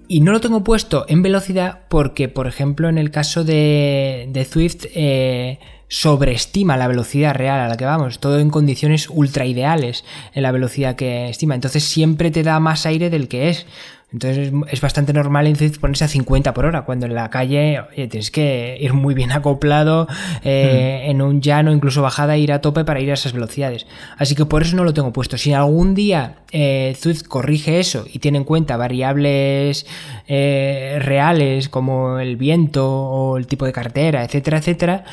Y 0.08 0.22
no 0.22 0.32
lo 0.32 0.42
tengo 0.42 0.64
puesto 0.64 1.06
en 1.08 1.22
velocidad 1.22 1.82
porque, 1.90 2.28
por 2.28 2.48
ejemplo, 2.48 2.90
en 2.90 2.98
el 2.98 3.12
caso 3.12 3.44
de, 3.44 4.28
de 4.30 4.46
Swift, 4.46 4.86
eh, 4.94 5.60
sobreestima 5.88 6.78
la 6.78 6.88
velocidad 6.88 7.36
real 7.36 7.60
a 7.60 7.68
la 7.68 7.78
que 7.78 7.86
vamos, 7.86 8.20
todo 8.20 8.40
en 8.40 8.50
condiciones 8.50 9.10
ultra 9.10 9.46
ideales 9.46 10.04
en 10.34 10.44
la 10.44 10.52
velocidad 10.52 10.96
que 10.96 11.30
estima. 11.30 11.56
Entonces 11.56 11.84
siempre 11.84 12.32
te 12.32 12.44
da 12.44 12.60
más 12.60 12.86
aire 12.86 13.10
del 13.10 13.28
que 13.28 13.50
es. 13.50 13.66
Entonces 14.12 14.54
es 14.72 14.82
bastante 14.82 15.14
normal 15.14 15.54
ponerse 15.82 16.06
a 16.06 16.08
50 16.08 16.54
por 16.54 16.66
hora, 16.66 16.84
cuando 16.84 17.06
en 17.06 17.16
la 17.16 17.30
calle 17.30 17.82
tienes 17.96 18.32
que 18.32 18.78
ir 18.80 18.94
muy 18.94 19.14
bien 19.14 19.32
acoplado, 19.34 20.08
eh, 20.44 21.04
hmm. 21.04 21.10
en 21.10 21.22
un 21.22 21.42
llano, 21.42 21.72
incluso 21.72 22.02
bajada, 22.02 22.38
ir 22.38 22.54
a 22.54 22.62
tope 22.62 22.86
para 22.86 23.00
ir 23.00 23.12
a 23.12 23.16
esas 23.16 23.34
velocidades. 23.34 23.88
Así 24.18 24.36
que 24.36 24.46
por 24.46 24.62
eso 24.62 24.76
no 24.76 24.84
lo 24.84 24.94
tengo 24.94 25.12
puesto. 25.12 25.38
Si 25.38 25.54
algún 25.54 25.96
día 25.96 26.38
eh, 26.52 26.96
Zwift 26.98 27.24
corrige 27.28 27.80
eso 27.80 28.06
y 28.12 28.20
tiene 28.20 28.38
en 28.38 28.44
cuenta 28.44 28.78
variables 28.78 29.86
eh, 30.28 31.00
reales 31.02 31.68
como 31.68 32.20
el 32.20 32.38
viento 32.38 32.88
o 32.88 33.38
el 33.38 33.48
tipo 33.48 33.66
de 33.66 33.74
cartera, 33.74 34.24
etcétera, 34.24 34.60
etcétera, 34.60 35.04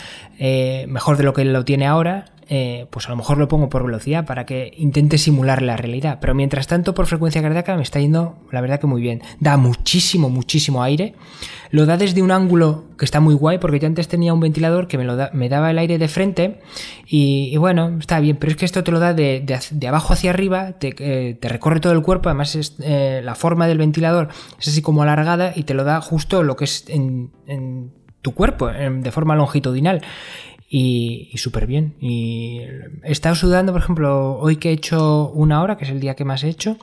mejor 0.89 1.17
de 1.17 1.25
lo 1.25 1.33
que 1.33 1.45
lo 1.45 1.65
tiene 1.65 1.87
ahora, 1.87 2.27
eh, 2.55 2.87
pues 2.91 3.07
a 3.07 3.09
lo 3.09 3.17
mejor 3.17 3.39
lo 3.39 3.49
pongo 3.49 3.71
por 3.71 3.83
velocidad 3.83 4.27
para 4.27 4.45
que 4.45 4.75
intente 4.77 5.17
simular 5.17 5.63
la 5.63 5.79
realidad. 5.79 6.19
Pero 6.21 6.35
mientras 6.35 6.67
tanto, 6.67 6.93
por 6.93 7.07
frecuencia 7.07 7.41
cardíaca 7.41 7.75
me 7.77 7.83
está 7.83 7.99
yendo, 7.99 8.37
la 8.51 8.61
verdad 8.61 8.79
que 8.79 8.87
muy 8.87 9.01
bien. 9.01 9.23
Da 9.41 9.57
muchísimo, 9.57 10.29
muchísimo 10.29 10.83
aire. 10.83 11.15
Lo 11.71 11.87
da 11.87 11.97
desde 11.97 12.21
un 12.21 12.31
ángulo 12.31 12.85
que 12.99 13.07
está 13.07 13.21
muy 13.21 13.33
guay, 13.33 13.57
porque 13.57 13.79
yo 13.79 13.87
antes 13.87 14.07
tenía 14.07 14.35
un 14.35 14.41
ventilador 14.41 14.87
que 14.87 14.99
me, 14.99 15.05
lo 15.05 15.17
me 15.33 15.49
daba 15.49 15.71
el 15.71 15.79
aire 15.79 15.97
de 15.97 16.09
frente. 16.09 16.61
Y, 17.07 17.57
bueno, 17.57 17.97
está 17.99 18.21
bien, 18.21 18.37
pero 18.37 18.51
es 18.51 18.59
que 18.59 18.67
esto 18.67 18.85
te 18.85 18.93
lo 18.93 18.99
da 18.99 19.15
de, 19.15 19.47
abajo 19.89 20.13
hacia 20.13 20.29
arriba, 20.29 20.75
eh, 20.79 21.39
te, 21.41 21.49
recorre 21.49 21.81
todo 21.81 21.95
el 21.95 22.03
cuerpo. 22.03 22.29
Además, 22.29 22.55
es, 22.55 22.77
eh, 22.83 23.23
la 23.25 23.35
forma 23.35 23.67
del 23.67 23.79
ventilador 23.79 24.29
es 24.61 24.69
así 24.69 24.83
como 24.83 25.03
alargada 25.03 25.55
y 25.57 25.63
te 25.63 25.73
lo 25.73 25.85
da 25.85 26.03
justo 26.03 26.43
lo 26.43 26.57
que 26.57 26.65
es 26.65 26.85
en 26.91 27.31
tu 28.21 28.35
cuerpo, 28.35 28.69
de 28.69 29.11
forma 29.11 29.35
longitudinal 29.35 30.03
y, 30.75 31.29
súper 31.37 31.67
bien. 31.67 31.93
Y 32.01 32.61
he 33.03 33.13
estado 33.13 33.35
sudando, 33.35 33.73
por 33.73 33.83
ejemplo, 33.83 34.39
hoy 34.39 34.57
que 34.57 34.71
he 34.71 34.73
hecho 34.73 35.29
una 35.35 35.61
hora, 35.61 35.77
que 35.77 35.85
es 35.85 35.91
el 35.91 36.01
día 36.01 36.15
que 36.15 36.25
más 36.25 36.45
he 36.45 36.49
hecho, 36.49 36.79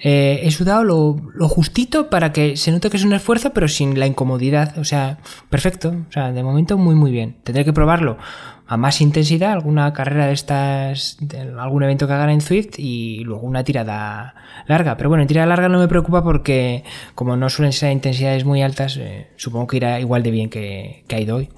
eh, 0.00 0.40
he 0.42 0.50
sudado 0.50 0.84
lo, 0.84 1.48
justito 1.48 2.10
para 2.10 2.30
que 2.30 2.58
se 2.58 2.70
note 2.72 2.90
que 2.90 2.98
es 2.98 3.04
un 3.04 3.14
esfuerzo, 3.14 3.54
pero 3.54 3.68
sin 3.68 3.98
la 3.98 4.06
incomodidad. 4.06 4.76
O 4.76 4.84
sea, 4.84 5.16
perfecto. 5.48 5.94
O 6.10 6.12
sea, 6.12 6.30
de 6.30 6.42
momento 6.42 6.76
muy, 6.76 6.94
muy 6.94 7.10
bien. 7.10 7.36
Tendré 7.42 7.64
que 7.64 7.72
probarlo 7.72 8.18
a 8.66 8.76
más 8.76 9.00
intensidad, 9.00 9.52
alguna 9.52 9.92
carrera 9.92 10.26
de 10.26 10.32
estas, 10.32 11.18
algún 11.58 11.82
evento 11.82 12.06
que 12.06 12.12
hagan 12.12 12.30
en 12.30 12.40
Swift 12.40 12.78
y 12.78 13.22
luego 13.24 13.46
una 13.46 13.64
tirada 13.64 14.34
larga. 14.66 14.96
Pero 14.96 15.08
bueno, 15.08 15.22
en 15.22 15.28
tirada 15.28 15.46
larga 15.46 15.68
no 15.68 15.78
me 15.78 15.88
preocupa 15.88 16.22
porque 16.22 16.84
como 17.14 17.36
no 17.36 17.50
suelen 17.50 17.72
ser 17.72 17.92
intensidades 17.92 18.44
muy 18.44 18.62
altas, 18.62 18.96
eh, 18.96 19.28
supongo 19.36 19.66
que 19.66 19.76
irá 19.78 20.00
igual 20.00 20.22
de 20.22 20.30
bien 20.30 20.48
que, 20.48 21.04
que 21.06 21.16
ha 21.16 21.20
ido 21.20 21.36
hoy. 21.36 21.48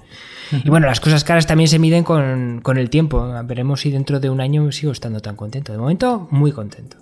Y 0.51 0.69
bueno, 0.69 0.87
las 0.87 0.99
cosas 0.99 1.23
caras 1.23 1.47
también 1.47 1.67
se 1.67 1.79
miden 1.79 2.03
con, 2.03 2.77
el 2.77 2.89
tiempo. 2.89 3.27
Veremos 3.45 3.81
si 3.81 3.91
dentro 3.91 4.19
de 4.19 4.29
un 4.29 4.41
año 4.41 4.71
sigo 4.71 4.91
estando 4.91 5.19
tan 5.19 5.35
contento. 5.35 5.71
De 5.71 5.77
momento, 5.77 6.27
muy 6.31 6.51
contento. 6.51 6.97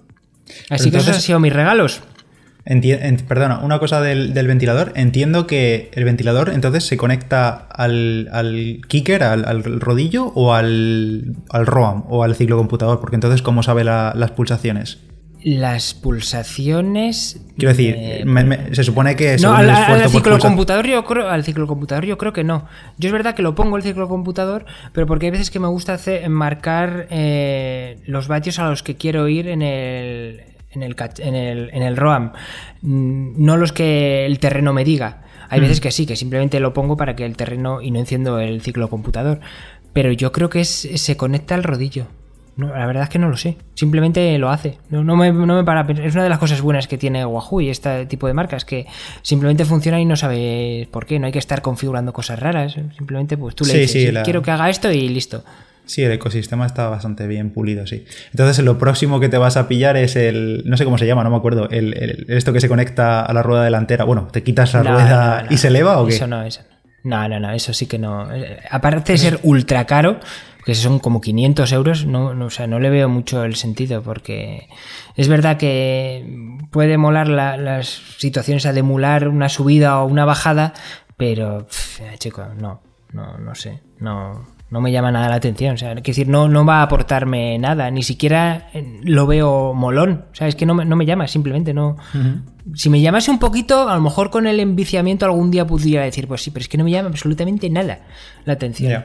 Así 0.69 0.91
que 0.91 0.97
esos 0.97 1.15
han 1.15 1.21
sido 1.21 1.39
mis 1.39 1.53
regalos. 1.53 2.01
Perdona, 2.65 3.59
una 3.59 3.79
cosa 3.79 4.01
del, 4.01 4.33
ventilador. 4.47 4.93
Entiendo 4.95 5.47
que 5.47 5.91
el 5.93 6.03
ventilador 6.05 6.49
entonces 6.49 6.85
se 6.85 6.97
conecta 6.97 7.67
al, 7.69 8.81
kicker, 8.87 9.23
al, 9.23 9.63
rodillo 9.63 10.27
o 10.35 10.53
al, 10.53 11.35
al 11.49 11.65
ROAM 11.65 12.03
o 12.09 12.23
al 12.23 12.35
ciclocomputador, 12.35 12.99
porque 12.99 13.15
entonces, 13.15 13.41
¿cómo 13.41 13.63
sabe 13.63 13.83
las 13.83 14.31
pulsaciones? 14.31 14.99
las 15.43 15.93
pulsaciones. 15.93 17.41
Quiero 17.57 17.75
decir, 17.75 18.25
se 18.71 18.83
supone 18.83 19.15
que 19.15 19.37
no, 19.37 19.53
al, 19.53 19.69
al 19.69 20.09
ciclocomputador 20.09 20.87
yo 20.87 21.03
creo, 21.03 21.29
al 21.29 21.43
ciclocomputador 21.43 22.05
yo 22.05 22.17
creo 22.17 22.33
que 22.33 22.43
no. 22.43 22.65
Yo 22.97 23.09
es 23.09 23.13
verdad 23.13 23.35
que 23.35 23.41
lo 23.41 23.53
pongo 23.53 23.77
el 23.77 23.83
ciclocomputador, 23.83 24.65
pero 24.93 25.05
porque 25.05 25.27
hay 25.27 25.31
veces 25.31 25.51
que 25.51 25.59
me 25.59 25.67
gusta 25.67 25.93
hacer 25.93 26.27
marcar 26.29 27.07
eh, 27.09 27.99
los 28.05 28.27
vatios 28.27 28.59
a 28.59 28.69
los 28.69 28.83
que 28.83 28.95
quiero 28.95 29.27
ir 29.27 29.47
en 29.47 29.61
el 29.61 30.41
en 30.73 30.83
el, 30.83 30.95
en 31.19 31.35
el, 31.35 31.69
en 31.73 31.83
el 31.83 31.97
ROAM, 31.97 32.33
mm, 32.81 33.43
no 33.43 33.57
los 33.57 33.71
que 33.71 34.25
el 34.25 34.39
terreno 34.39 34.73
me 34.73 34.83
diga. 34.83 35.21
Hay 35.49 35.59
veces 35.59 35.81
que 35.81 35.91
sí, 35.91 36.07
que 36.07 36.15
simplemente 36.15 36.59
lo 36.59 36.73
pongo 36.73 36.97
para 36.97 37.15
que 37.15 37.25
el 37.25 37.37
terreno 37.37 37.79
y 37.79 37.91
no 37.91 37.99
enciendo 37.99 38.39
el 38.39 38.61
ciclo 38.61 38.89
computador. 38.89 39.39
Pero 39.93 40.11
yo 40.11 40.31
creo 40.31 40.49
que 40.49 40.65
se 40.65 41.17
conecta 41.17 41.53
al 41.53 41.63
rodillo. 41.63 42.07
No, 42.55 42.67
la 42.67 42.85
verdad 42.85 43.03
es 43.03 43.09
que 43.09 43.19
no 43.19 43.29
lo 43.29 43.37
sé. 43.37 43.57
Simplemente 43.73 44.37
lo 44.37 44.49
hace. 44.49 44.77
No, 44.89 45.03
no, 45.03 45.15
me, 45.15 45.31
no 45.31 45.55
me 45.55 45.63
para. 45.63 45.81
Es 45.91 46.13
una 46.13 46.23
de 46.23 46.29
las 46.29 46.37
cosas 46.37 46.61
buenas 46.61 46.87
que 46.87 46.97
tiene 46.97 47.25
Wahoo 47.25 47.61
y 47.61 47.69
este 47.69 48.05
tipo 48.05 48.27
de 48.27 48.33
marcas, 48.33 48.63
que 48.63 48.85
simplemente 49.23 49.65
funciona 49.65 49.99
y 49.99 50.05
no 50.05 50.15
sabe 50.15 50.87
por 50.91 51.05
qué. 51.05 51.19
No 51.19 51.25
hay 51.25 51.31
que 51.31 51.39
estar 51.39 51.61
configurando 51.61 52.13
cosas 52.13 52.39
raras. 52.39 52.73
Simplemente 52.95 53.37
pues 53.37 53.55
tú 53.55 53.65
le 53.65 53.77
dices, 53.77 54.19
quiero 54.23 54.41
que 54.41 54.51
haga 54.51 54.69
esto 54.69 54.91
y 54.91 55.09
listo. 55.09 55.43
Sí, 55.85 56.01
el 56.03 56.11
ecosistema 56.13 56.65
está 56.65 56.87
bastante 56.87 57.27
bien 57.27 57.51
pulido, 57.51 57.85
sí. 57.85 58.05
Entonces, 58.31 58.63
lo 58.63 58.77
próximo 58.77 59.19
que 59.19 59.29
te 59.29 59.37
vas 59.37 59.57
a 59.57 59.67
pillar 59.67 59.97
es 59.97 60.15
el. 60.15 60.63
No 60.65 60.77
sé 60.77 60.85
cómo 60.85 60.97
se 60.97 61.05
llama, 61.05 61.23
no 61.23 61.29
me 61.29 61.35
acuerdo. 61.35 61.69
El, 61.69 62.25
esto 62.29 62.53
que 62.53 62.61
se 62.61 62.69
conecta 62.69 63.21
a 63.21 63.33
la 63.33 63.43
rueda 63.43 63.63
delantera. 63.63 64.05
Bueno, 64.05 64.27
¿te 64.31 64.43
quitas 64.43 64.73
la 64.73 64.83
rueda 64.83 65.45
y 65.49 65.57
se 65.57 65.67
eleva 65.67 65.99
o 65.99 66.07
qué? 66.07 66.15
Eso 66.15 66.27
no, 66.27 66.43
eso 66.43 66.61
no. 66.69 66.73
No, 67.27 67.39
no, 67.39 67.51
eso 67.51 67.73
sí 67.73 67.85
que 67.85 67.99
no. 67.99 68.33
Eh, 68.33 68.59
aparte 68.71 69.11
de 69.11 69.17
ser 69.17 69.39
ultra 69.43 69.85
caro, 69.85 70.19
que 70.65 70.73
son 70.73 70.99
como 70.99 71.19
500 71.19 71.71
euros, 71.73 72.05
no, 72.05 72.27
o 72.27 72.49
sea, 72.49 72.67
no 72.67 72.79
le 72.79 72.89
veo 72.89 73.09
mucho 73.09 73.43
el 73.43 73.55
sentido, 73.55 74.01
porque 74.01 74.69
es 75.17 75.27
verdad 75.27 75.57
que 75.57 76.25
puede 76.71 76.97
molar 76.97 77.27
las 77.27 77.87
situaciones 78.17 78.65
a 78.65 78.71
demular 78.71 79.27
una 79.27 79.49
subida 79.49 79.99
o 79.99 80.05
una 80.05 80.23
bajada, 80.23 80.73
pero, 81.17 81.67
chico, 82.17 82.47
no, 82.57 82.81
no, 83.11 83.37
no 83.37 83.55
sé, 83.55 83.81
no, 83.99 84.47
no 84.73 84.81
me 84.81 84.91
llama 84.91 85.11
nada 85.11 85.29
la 85.29 85.35
atención. 85.35 85.75
O 85.75 85.77
sea, 85.77 85.93
es 85.93 86.01
decir, 86.01 86.27
no, 86.27 86.49
no 86.49 86.65
va 86.65 86.79
a 86.79 86.83
aportarme 86.83 87.59
nada, 87.59 87.91
ni 87.91 88.01
siquiera 88.01 88.69
eh, 88.73 88.99
lo 89.03 89.27
veo 89.27 89.73
molón. 89.75 90.25
O 90.31 90.35
sea, 90.35 90.47
es 90.47 90.55
que 90.55 90.65
no 90.65 90.73
me, 90.73 90.83
no 90.83 90.95
me 90.95 91.05
llama, 91.05 91.27
simplemente 91.27 91.75
no. 91.75 91.95
Si 92.73 92.89
me 92.89 92.99
llamase 92.99 93.29
un 93.29 93.37
poquito, 93.37 93.87
a 93.87 93.95
lo 93.95 94.01
mejor 94.01 94.31
con 94.31 94.47
el 94.47 94.59
enviciamiento 94.59 95.25
algún 95.25 95.51
día 95.51 95.67
pudiera 95.67 96.03
decir, 96.03 96.27
pues 96.27 96.41
sí, 96.41 96.49
pero 96.49 96.63
es 96.63 96.69
que 96.69 96.79
no 96.79 96.83
me 96.83 96.91
llama 96.91 97.09
absolutamente 97.09 97.69
nada 97.69 97.99
la 98.45 98.53
atención. 98.53 99.03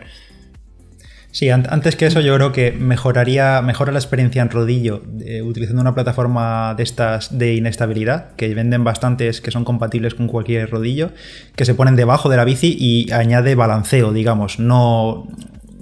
Sí, 1.30 1.50
antes 1.50 1.94
que 1.94 2.06
eso 2.06 2.20
yo 2.20 2.34
creo 2.34 2.52
que 2.52 2.72
mejoraría, 2.72 3.60
mejora 3.60 3.92
la 3.92 3.98
experiencia 3.98 4.40
en 4.40 4.48
rodillo 4.48 5.02
eh, 5.20 5.42
utilizando 5.42 5.82
una 5.82 5.94
plataforma 5.94 6.74
de 6.74 6.82
estas 6.82 7.36
de 7.36 7.54
inestabilidad, 7.54 8.34
que 8.36 8.54
venden 8.54 8.82
bastantes 8.82 9.42
que 9.42 9.50
son 9.50 9.64
compatibles 9.64 10.14
con 10.14 10.26
cualquier 10.26 10.70
rodillo, 10.70 11.10
que 11.54 11.66
se 11.66 11.74
ponen 11.74 11.96
debajo 11.96 12.30
de 12.30 12.38
la 12.38 12.44
bici 12.44 12.74
y 12.80 13.12
añade 13.12 13.54
balanceo, 13.54 14.12
digamos, 14.12 14.58
no, 14.58 15.28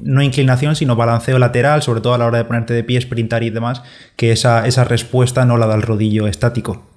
no 0.06 0.22
inclinación, 0.22 0.76
sino 0.76 0.96
balanceo 0.96 1.38
lateral, 1.38 1.82
sobre 1.82 2.00
todo 2.00 2.14
a 2.14 2.18
la 2.18 2.26
hora 2.26 2.38
de 2.38 2.44
ponerte 2.44 2.72
de 2.74 2.84
pie, 2.84 3.00
sprintar 3.00 3.42
y 3.42 3.50
demás, 3.50 3.82
que 4.16 4.32
esa, 4.32 4.66
esa 4.66 4.84
respuesta 4.84 5.44
no 5.44 5.58
la 5.58 5.66
da 5.66 5.74
el 5.74 5.82
rodillo 5.82 6.26
estático. 6.26 6.95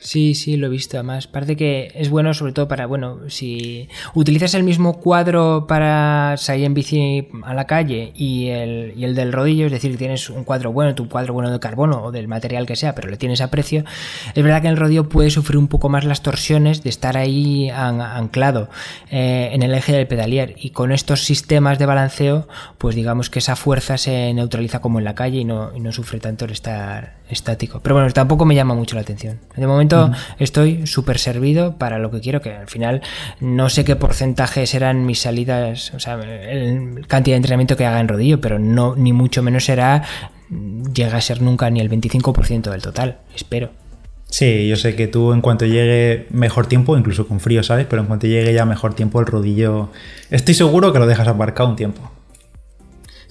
Sí, 0.00 0.34
sí, 0.34 0.56
lo 0.56 0.68
he 0.68 0.70
visto. 0.70 0.96
Además, 0.96 1.26
parece 1.26 1.56
que 1.56 1.90
es 1.94 2.08
bueno 2.08 2.32
sobre 2.32 2.52
todo 2.52 2.68
para, 2.68 2.86
bueno, 2.86 3.18
si 3.28 3.88
utilizas 4.14 4.54
el 4.54 4.62
mismo 4.62 5.00
cuadro 5.00 5.66
para 5.66 6.36
salir 6.36 6.64
en 6.64 6.74
bici 6.74 7.28
a 7.42 7.52
la 7.54 7.66
calle 7.66 8.12
y 8.14 8.48
el, 8.48 8.92
y 8.96 9.04
el 9.04 9.14
del 9.14 9.32
rodillo, 9.32 9.66
es 9.66 9.72
decir, 9.72 9.96
tienes 9.98 10.30
un 10.30 10.44
cuadro 10.44 10.72
bueno, 10.72 10.94
tu 10.94 11.08
cuadro 11.08 11.34
bueno 11.34 11.50
de 11.50 11.58
carbono 11.58 12.04
o 12.04 12.12
del 12.12 12.28
material 12.28 12.64
que 12.64 12.76
sea, 12.76 12.94
pero 12.94 13.08
le 13.08 13.16
tienes 13.16 13.40
a 13.40 13.50
precio, 13.50 13.84
es 14.34 14.42
verdad 14.42 14.62
que 14.62 14.68
el 14.68 14.76
rodillo 14.76 15.08
puede 15.08 15.30
sufrir 15.30 15.58
un 15.58 15.68
poco 15.68 15.88
más 15.88 16.04
las 16.04 16.22
torsiones 16.22 16.82
de 16.82 16.90
estar 16.90 17.16
ahí 17.16 17.70
anclado 17.70 18.68
eh, 19.10 19.50
en 19.52 19.62
el 19.62 19.74
eje 19.74 19.92
del 19.92 20.06
pedalier 20.06 20.54
y 20.58 20.70
con 20.70 20.92
estos 20.92 21.24
sistemas 21.24 21.78
de 21.78 21.86
balanceo, 21.86 22.46
pues 22.78 22.94
digamos 22.94 23.30
que 23.30 23.40
esa 23.40 23.56
fuerza 23.56 23.98
se 23.98 24.32
neutraliza 24.32 24.80
como 24.80 24.98
en 25.00 25.04
la 25.04 25.14
calle 25.14 25.38
y 25.38 25.44
no, 25.44 25.74
y 25.74 25.80
no 25.80 25.92
sufre 25.92 26.20
tanto 26.20 26.44
el 26.44 26.52
estar 26.52 27.18
estático. 27.28 27.80
Pero 27.80 27.94
bueno, 27.94 28.10
tampoco 28.12 28.44
me 28.44 28.54
llama 28.54 28.74
mucho 28.74 28.94
la 28.94 29.02
atención. 29.02 29.38
De 29.56 29.66
momento 29.66 29.87
estoy 30.38 30.86
súper 30.86 31.18
servido 31.18 31.76
para 31.76 31.98
lo 31.98 32.10
que 32.10 32.20
quiero, 32.20 32.40
que 32.40 32.52
al 32.52 32.68
final 32.68 33.02
no 33.40 33.68
sé 33.68 33.84
qué 33.84 33.96
porcentaje 33.96 34.66
serán 34.66 35.06
mis 35.06 35.20
salidas, 35.20 35.92
o 35.94 36.00
sea, 36.00 36.14
el 36.14 37.06
cantidad 37.06 37.34
de 37.34 37.38
entrenamiento 37.38 37.76
que 37.76 37.86
haga 37.86 38.00
en 38.00 38.08
rodillo, 38.08 38.40
pero 38.40 38.58
no 38.58 38.96
ni 38.96 39.12
mucho 39.12 39.42
menos 39.42 39.64
será 39.64 40.02
llega 40.94 41.16
a 41.16 41.20
ser 41.20 41.42
nunca 41.42 41.68
ni 41.70 41.80
el 41.80 41.90
25% 41.90 42.70
del 42.70 42.82
total, 42.82 43.18
espero. 43.34 43.70
Sí, 44.30 44.68
yo 44.68 44.76
sé 44.76 44.94
que 44.94 45.08
tú 45.08 45.32
en 45.32 45.40
cuanto 45.40 45.64
llegue 45.64 46.26
mejor 46.30 46.66
tiempo, 46.66 46.98
incluso 46.98 47.26
con 47.26 47.40
frío, 47.40 47.62
¿sabes? 47.62 47.86
Pero 47.88 48.02
en 48.02 48.08
cuanto 48.08 48.26
llegue 48.26 48.52
ya 48.52 48.66
mejor 48.66 48.94
tiempo 48.94 49.20
el 49.20 49.26
rodillo, 49.26 49.90
estoy 50.30 50.54
seguro 50.54 50.92
que 50.92 50.98
lo 50.98 51.06
dejas 51.06 51.28
aparcado 51.28 51.70
un 51.70 51.76
tiempo. 51.76 52.10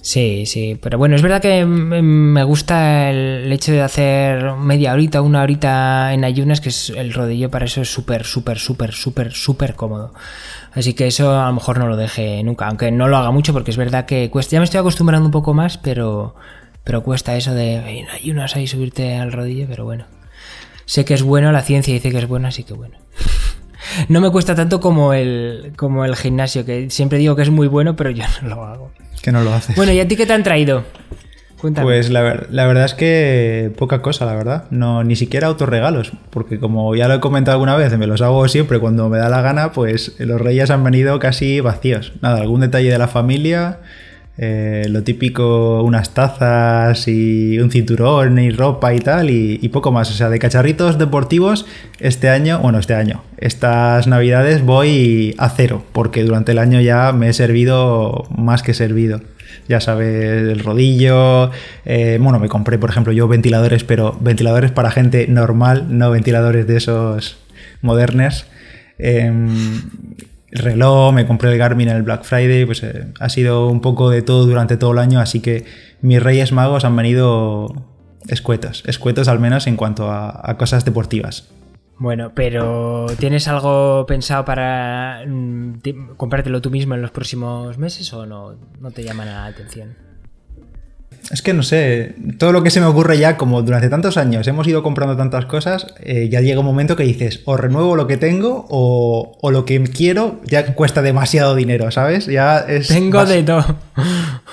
Sí, 0.08 0.46
sí, 0.46 0.78
pero 0.80 0.96
bueno, 0.96 1.16
es 1.16 1.20
verdad 1.20 1.42
que 1.42 1.66
me 1.66 2.42
gusta 2.42 3.10
el 3.10 3.52
hecho 3.52 3.72
de 3.72 3.82
hacer 3.82 4.54
media 4.54 4.94
horita, 4.94 5.20
una 5.20 5.42
horita 5.42 6.14
en 6.14 6.24
ayunas, 6.24 6.62
que 6.62 6.70
es 6.70 6.88
el 6.88 7.12
rodillo 7.12 7.50
para 7.50 7.66
eso 7.66 7.82
es 7.82 7.92
súper, 7.92 8.24
súper, 8.24 8.58
súper, 8.58 8.94
súper, 8.94 9.32
súper 9.34 9.74
cómodo. 9.74 10.14
Así 10.72 10.94
que 10.94 11.08
eso 11.08 11.38
a 11.38 11.48
lo 11.48 11.52
mejor 11.52 11.78
no 11.78 11.88
lo 11.88 11.98
deje 11.98 12.42
nunca, 12.42 12.68
aunque 12.68 12.90
no 12.90 13.06
lo 13.06 13.18
haga 13.18 13.32
mucho 13.32 13.52
porque 13.52 13.70
es 13.70 13.76
verdad 13.76 14.06
que 14.06 14.30
cuesta, 14.30 14.52
ya 14.52 14.60
me 14.60 14.64
estoy 14.64 14.80
acostumbrando 14.80 15.26
un 15.26 15.30
poco 15.30 15.52
más, 15.52 15.76
pero, 15.76 16.34
pero 16.84 17.02
cuesta 17.02 17.36
eso 17.36 17.52
de 17.52 17.74
en 17.74 18.08
ayunas 18.08 18.56
ahí 18.56 18.66
subirte 18.66 19.14
al 19.16 19.30
rodillo, 19.30 19.66
pero 19.68 19.84
bueno. 19.84 20.06
Sé 20.86 21.04
que 21.04 21.12
es 21.12 21.22
bueno, 21.22 21.52
la 21.52 21.60
ciencia 21.60 21.92
dice 21.92 22.10
que 22.10 22.16
es 22.16 22.26
bueno, 22.26 22.48
así 22.48 22.64
que 22.64 22.72
bueno. 22.72 22.96
No 24.08 24.20
me 24.20 24.30
cuesta 24.30 24.54
tanto 24.54 24.80
como 24.80 25.12
el, 25.12 25.72
como 25.76 26.04
el 26.04 26.16
gimnasio, 26.16 26.64
que 26.64 26.90
siempre 26.90 27.18
digo 27.18 27.36
que 27.36 27.42
es 27.42 27.50
muy 27.50 27.68
bueno, 27.68 27.96
pero 27.96 28.10
yo 28.10 28.24
no 28.42 28.48
lo 28.48 28.64
hago. 28.64 28.90
Que 29.22 29.32
no 29.32 29.42
lo 29.42 29.52
haces. 29.52 29.76
Bueno, 29.76 29.92
¿y 29.92 30.00
a 30.00 30.08
ti 30.08 30.16
qué 30.16 30.26
te 30.26 30.32
han 30.32 30.42
traído? 30.42 30.84
Cuéntame. 31.60 31.86
Pues 31.86 32.08
la, 32.10 32.22
verdad 32.22 32.84
es 32.84 32.94
que 32.94 33.72
poca 33.76 34.00
cosa, 34.00 34.24
la 34.26 34.34
verdad. 34.34 34.64
No, 34.70 35.02
ni 35.02 35.16
siquiera 35.16 35.48
autorregalos, 35.48 36.12
porque 36.30 36.60
como 36.60 36.94
ya 36.94 37.08
lo 37.08 37.14
he 37.14 37.20
comentado 37.20 37.56
alguna 37.56 37.76
vez, 37.76 37.96
me 37.98 38.06
los 38.06 38.22
hago 38.22 38.46
siempre 38.46 38.78
cuando 38.78 39.08
me 39.08 39.18
da 39.18 39.28
la 39.28 39.42
gana, 39.42 39.72
pues 39.72 40.14
los 40.18 40.40
reyes 40.40 40.70
han 40.70 40.84
venido 40.84 41.18
casi 41.18 41.60
vacíos. 41.60 42.12
Nada, 42.22 42.40
algún 42.40 42.60
detalle 42.60 42.92
de 42.92 42.98
la 42.98 43.08
familia, 43.08 43.80
eh, 44.40 44.86
lo 44.88 45.02
típico, 45.02 45.82
unas 45.82 46.14
tazas 46.14 47.08
y 47.08 47.58
un 47.58 47.72
cinturón 47.72 48.38
y 48.38 48.50
ropa 48.50 48.94
y 48.94 49.00
tal, 49.00 49.30
y, 49.30 49.68
poco 49.70 49.90
más. 49.90 50.10
O 50.10 50.14
sea, 50.14 50.30
de 50.30 50.38
cacharritos 50.38 50.96
deportivos, 50.96 51.66
este 51.98 52.28
año, 52.28 52.60
bueno, 52.60 52.78
este 52.78 52.94
año, 52.94 53.24
estas 53.38 54.06
navidades 54.06 54.62
voy 54.62 55.34
a 55.38 55.50
cero, 55.50 55.82
porque 55.92 56.22
durante 56.22 56.52
el 56.52 56.58
año 56.58 56.80
ya 56.80 57.12
me 57.12 57.28
he 57.28 57.32
servido 57.32 58.28
más 58.30 58.62
que 58.62 58.74
servido. 58.74 59.20
Ya 59.68 59.80
sabes, 59.80 60.42
el 60.42 60.60
rodillo. 60.60 61.50
Eh, 61.84 62.18
bueno, 62.20 62.38
me 62.38 62.48
compré, 62.48 62.78
por 62.78 62.90
ejemplo, 62.90 63.12
yo 63.12 63.26
ventiladores, 63.26 63.82
pero 63.82 64.16
ventiladores 64.20 64.70
para 64.70 64.92
gente 64.92 65.26
normal, 65.26 65.86
no 65.90 66.10
ventiladores 66.12 66.66
de 66.66 66.76
esos 66.76 67.38
modernos. 67.82 68.46
Em, 68.98 69.82
el 70.50 70.58
reloj, 70.60 71.12
me 71.12 71.26
compré 71.26 71.52
el 71.52 71.58
Garmin 71.58 71.88
en 71.88 71.96
el 71.96 72.02
Black 72.02 72.24
Friday, 72.24 72.64
pues 72.64 72.82
eh, 72.82 73.06
ha 73.20 73.28
sido 73.28 73.68
un 73.68 73.80
poco 73.80 74.10
de 74.10 74.22
todo 74.22 74.46
durante 74.46 74.76
todo 74.76 74.92
el 74.92 74.98
año, 74.98 75.20
así 75.20 75.40
que 75.40 75.64
mis 76.00 76.22
Reyes 76.22 76.52
Magos 76.52 76.84
han 76.84 76.96
venido 76.96 77.68
escuetos, 78.28 78.82
escuetos 78.86 79.28
al 79.28 79.40
menos 79.40 79.66
en 79.66 79.76
cuanto 79.76 80.10
a, 80.10 80.56
cosas 80.58 80.84
deportivas. 80.84 81.50
Bueno, 81.98 82.32
pero 82.34 83.06
¿tienes 83.18 83.48
algo 83.48 84.06
pensado 84.06 84.44
para 84.44 85.24
mm, 85.26 86.14
comprártelo 86.16 86.60
tú 86.60 86.70
mismo 86.70 86.94
en 86.94 87.02
los 87.02 87.10
próximos 87.10 87.76
meses 87.76 88.12
o 88.12 88.24
no, 88.24 88.54
no 88.80 88.90
te 88.92 89.02
llama 89.02 89.24
la 89.24 89.46
atención? 89.46 90.07
Es 91.30 91.42
que 91.42 91.52
no 91.52 91.62
sé, 91.62 92.14
todo 92.38 92.52
lo 92.52 92.62
que 92.62 92.70
se 92.70 92.80
me 92.80 92.86
ocurre 92.86 93.18
ya, 93.18 93.36
como 93.36 93.60
durante 93.60 93.90
tantos 93.90 94.16
años 94.16 94.46
hemos 94.48 94.66
ido 94.66 94.82
comprando 94.82 95.16
tantas 95.16 95.44
cosas, 95.44 95.86
eh, 96.00 96.28
ya 96.30 96.40
llega 96.40 96.60
un 96.60 96.66
momento 96.66 96.96
que 96.96 97.02
dices, 97.02 97.42
o 97.44 97.56
renuevo 97.56 97.96
lo 97.96 98.06
que 98.06 98.16
tengo 98.16 98.66
o, 98.70 99.36
o, 99.40 99.50
lo 99.50 99.66
que 99.66 99.82
quiero 99.84 100.40
ya 100.46 100.74
cuesta 100.74 101.02
demasiado 101.02 101.54
dinero, 101.54 101.90
¿sabes? 101.90 102.26
Ya 102.26 102.60
es... 102.60 102.88
Tengo 102.88 103.24
de 103.26 103.42
todo. 103.42 103.76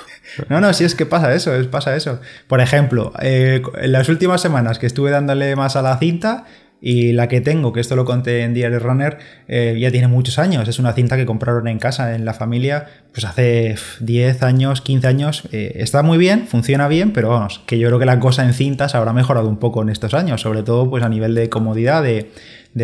No, 0.50 0.60
no, 0.60 0.72
sí 0.74 0.84
es 0.84 0.94
que 0.94 1.06
pasa 1.06 1.34
eso, 1.34 1.54
es, 1.54 1.66
pasa 1.66 1.96
eso. 1.96 2.20
Por 2.46 2.60
ejemplo, 2.60 3.12
eh, 3.22 3.62
en 3.80 3.92
las 3.92 4.08
últimas 4.08 4.40
semanas 4.40 4.78
que 4.78 4.86
estuve 4.86 5.10
dándole 5.10 5.56
más 5.56 5.76
a 5.76 5.82
la 5.82 5.98
cinta, 5.98 6.44
y 6.88 7.12
la 7.14 7.26
que 7.26 7.40
tengo, 7.40 7.72
que 7.72 7.80
esto 7.80 7.96
lo 7.96 8.04
conté 8.04 8.42
en 8.42 8.54
Diary 8.54 8.78
Runner, 8.78 9.18
eh, 9.48 9.76
ya 9.76 9.90
tiene 9.90 10.06
muchos 10.06 10.38
años. 10.38 10.68
Es 10.68 10.78
una 10.78 10.92
cinta 10.92 11.16
que 11.16 11.26
compraron 11.26 11.66
en 11.66 11.80
casa, 11.80 12.14
en 12.14 12.24
la 12.24 12.32
familia, 12.32 12.86
pues 13.10 13.24
hace 13.24 13.74
10 13.98 14.44
años, 14.44 14.82
15 14.82 15.06
años. 15.08 15.48
Eh, 15.50 15.72
está 15.80 16.04
muy 16.04 16.16
bien, 16.16 16.46
funciona 16.46 16.86
bien, 16.86 17.12
pero 17.12 17.30
vamos, 17.30 17.60
que 17.66 17.80
yo 17.80 17.88
creo 17.88 17.98
que 17.98 18.06
la 18.06 18.20
cosa 18.20 18.44
en 18.44 18.54
cintas 18.54 18.94
habrá 18.94 19.12
mejorado 19.12 19.48
un 19.48 19.56
poco 19.56 19.82
en 19.82 19.88
estos 19.88 20.14
años, 20.14 20.42
sobre 20.42 20.62
todo 20.62 20.88
pues 20.88 21.02
a 21.02 21.08
nivel 21.08 21.34
de 21.34 21.48
comodidad, 21.48 22.04
de, 22.04 22.30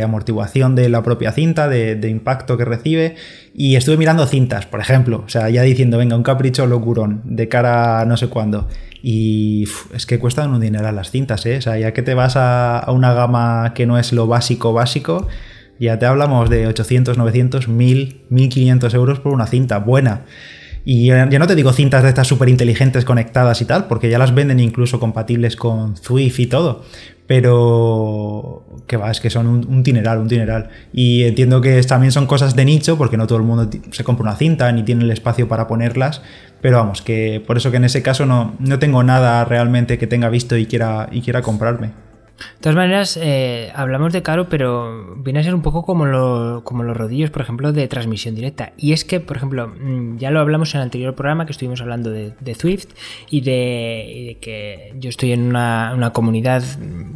amortiguación 0.00 0.74
de 0.74 0.88
la 0.88 1.02
propia 1.02 1.32
cinta, 1.32 1.68
de, 1.68 1.96
de, 1.96 2.08
impacto 2.08 2.56
que 2.56 2.64
recibe. 2.64 3.16
Y 3.52 3.76
estuve 3.76 3.98
mirando 3.98 4.24
cintas, 4.26 4.64
por 4.64 4.80
ejemplo, 4.80 5.24
o 5.26 5.28
sea, 5.28 5.50
ya 5.50 5.62
diciendo, 5.62 5.98
venga, 5.98 6.16
un 6.16 6.22
capricho 6.22 6.66
locurón 6.66 7.20
de 7.24 7.48
cara 7.48 8.00
a 8.00 8.04
no 8.06 8.16
sé 8.16 8.28
cuándo. 8.28 8.68
Y 9.02 9.64
es 9.92 10.06
que 10.06 10.20
cuestan 10.20 10.54
un 10.54 10.60
dinero 10.60 10.90
las 10.92 11.10
cintas, 11.10 11.44
¿eh? 11.44 11.58
O 11.58 11.60
sea, 11.60 11.76
ya 11.76 11.92
que 11.92 12.02
te 12.02 12.14
vas 12.14 12.34
a, 12.36 12.84
una 12.88 13.12
gama 13.12 13.72
que 13.74 13.84
no 13.84 13.98
es 13.98 14.12
lo 14.12 14.28
básico 14.28 14.72
básico, 14.72 15.26
ya 15.80 15.98
te 15.98 16.06
hablamos 16.06 16.48
de 16.48 16.68
800, 16.68 17.18
900, 17.18 17.66
1000, 17.66 18.22
1500 18.30 18.94
euros 18.94 19.18
por 19.18 19.32
una 19.32 19.46
cinta 19.46 19.78
buena. 19.78 20.22
Y 20.84 21.06
ya 21.06 21.26
no 21.26 21.46
te 21.46 21.54
digo 21.54 21.72
cintas 21.72 22.02
de 22.02 22.08
estas 22.08 22.26
súper 22.26 22.48
inteligentes 22.48 23.04
conectadas 23.04 23.60
y 23.60 23.64
tal, 23.64 23.86
porque 23.86 24.08
ya 24.08 24.18
las 24.18 24.34
venden 24.34 24.60
incluso 24.60 24.98
compatibles 24.98 25.56
con 25.56 25.96
Zwift 25.96 26.40
y 26.40 26.46
todo. 26.46 26.84
Pero 27.26 28.64
que 28.86 28.96
va, 28.96 29.10
es 29.10 29.20
que 29.20 29.30
son 29.30 29.46
un, 29.46 29.66
un, 29.68 29.82
dineral, 29.82 30.18
un 30.18 30.28
dineral. 30.28 30.68
Y 30.92 31.24
entiendo 31.24 31.60
que 31.60 31.80
también 31.82 32.12
son 32.12 32.26
cosas 32.26 32.56
de 32.56 32.64
nicho, 32.64 32.98
porque 32.98 33.16
no 33.16 33.26
todo 33.26 33.38
el 33.38 33.44
mundo 33.44 33.70
se 33.90 34.04
compra 34.04 34.24
una 34.24 34.36
cinta 34.36 34.70
ni 34.72 34.82
tiene 34.82 35.04
el 35.04 35.10
espacio 35.10 35.48
para 35.48 35.66
ponerlas, 35.66 36.22
pero 36.60 36.78
vamos, 36.78 37.02
que 37.02 37.42
por 37.46 37.56
eso 37.56 37.70
que 37.70 37.78
en 37.78 37.84
ese 37.84 38.02
caso 38.02 38.26
no, 38.26 38.54
no 38.58 38.78
tengo 38.78 39.02
nada 39.02 39.44
realmente 39.44 39.98
que 39.98 40.06
tenga 40.06 40.28
visto 40.28 40.56
y 40.56 40.66
quiera, 40.66 41.08
y 41.10 41.22
quiera 41.22 41.42
comprarme. 41.42 41.90
De 42.56 42.60
todas 42.60 42.76
maneras, 42.76 43.18
eh, 43.20 43.72
hablamos 43.74 44.12
de 44.12 44.22
caro, 44.22 44.48
pero 44.48 45.16
viene 45.16 45.40
a 45.40 45.42
ser 45.42 45.54
un 45.54 45.62
poco 45.62 45.84
como, 45.84 46.06
lo, 46.06 46.62
como 46.64 46.82
los 46.82 46.96
rodillos, 46.96 47.30
por 47.30 47.42
ejemplo, 47.42 47.72
de 47.72 47.88
transmisión 47.88 48.34
directa. 48.34 48.72
Y 48.76 48.92
es 48.92 49.04
que, 49.04 49.20
por 49.20 49.36
ejemplo, 49.36 49.68
mm, 49.68 50.18
ya 50.18 50.30
lo 50.30 50.40
hablamos 50.40 50.74
en 50.74 50.80
el 50.80 50.84
anterior 50.84 51.14
programa 51.14 51.46
que 51.46 51.52
estuvimos 51.52 51.80
hablando 51.80 52.10
de, 52.10 52.32
de 52.40 52.54
Swift 52.54 52.86
y 53.30 53.40
de, 53.40 54.38
que 54.40 54.94
yo 54.98 55.08
estoy 55.08 55.32
en 55.32 55.42
una, 55.42 55.92
una, 55.94 56.12
comunidad 56.12 56.62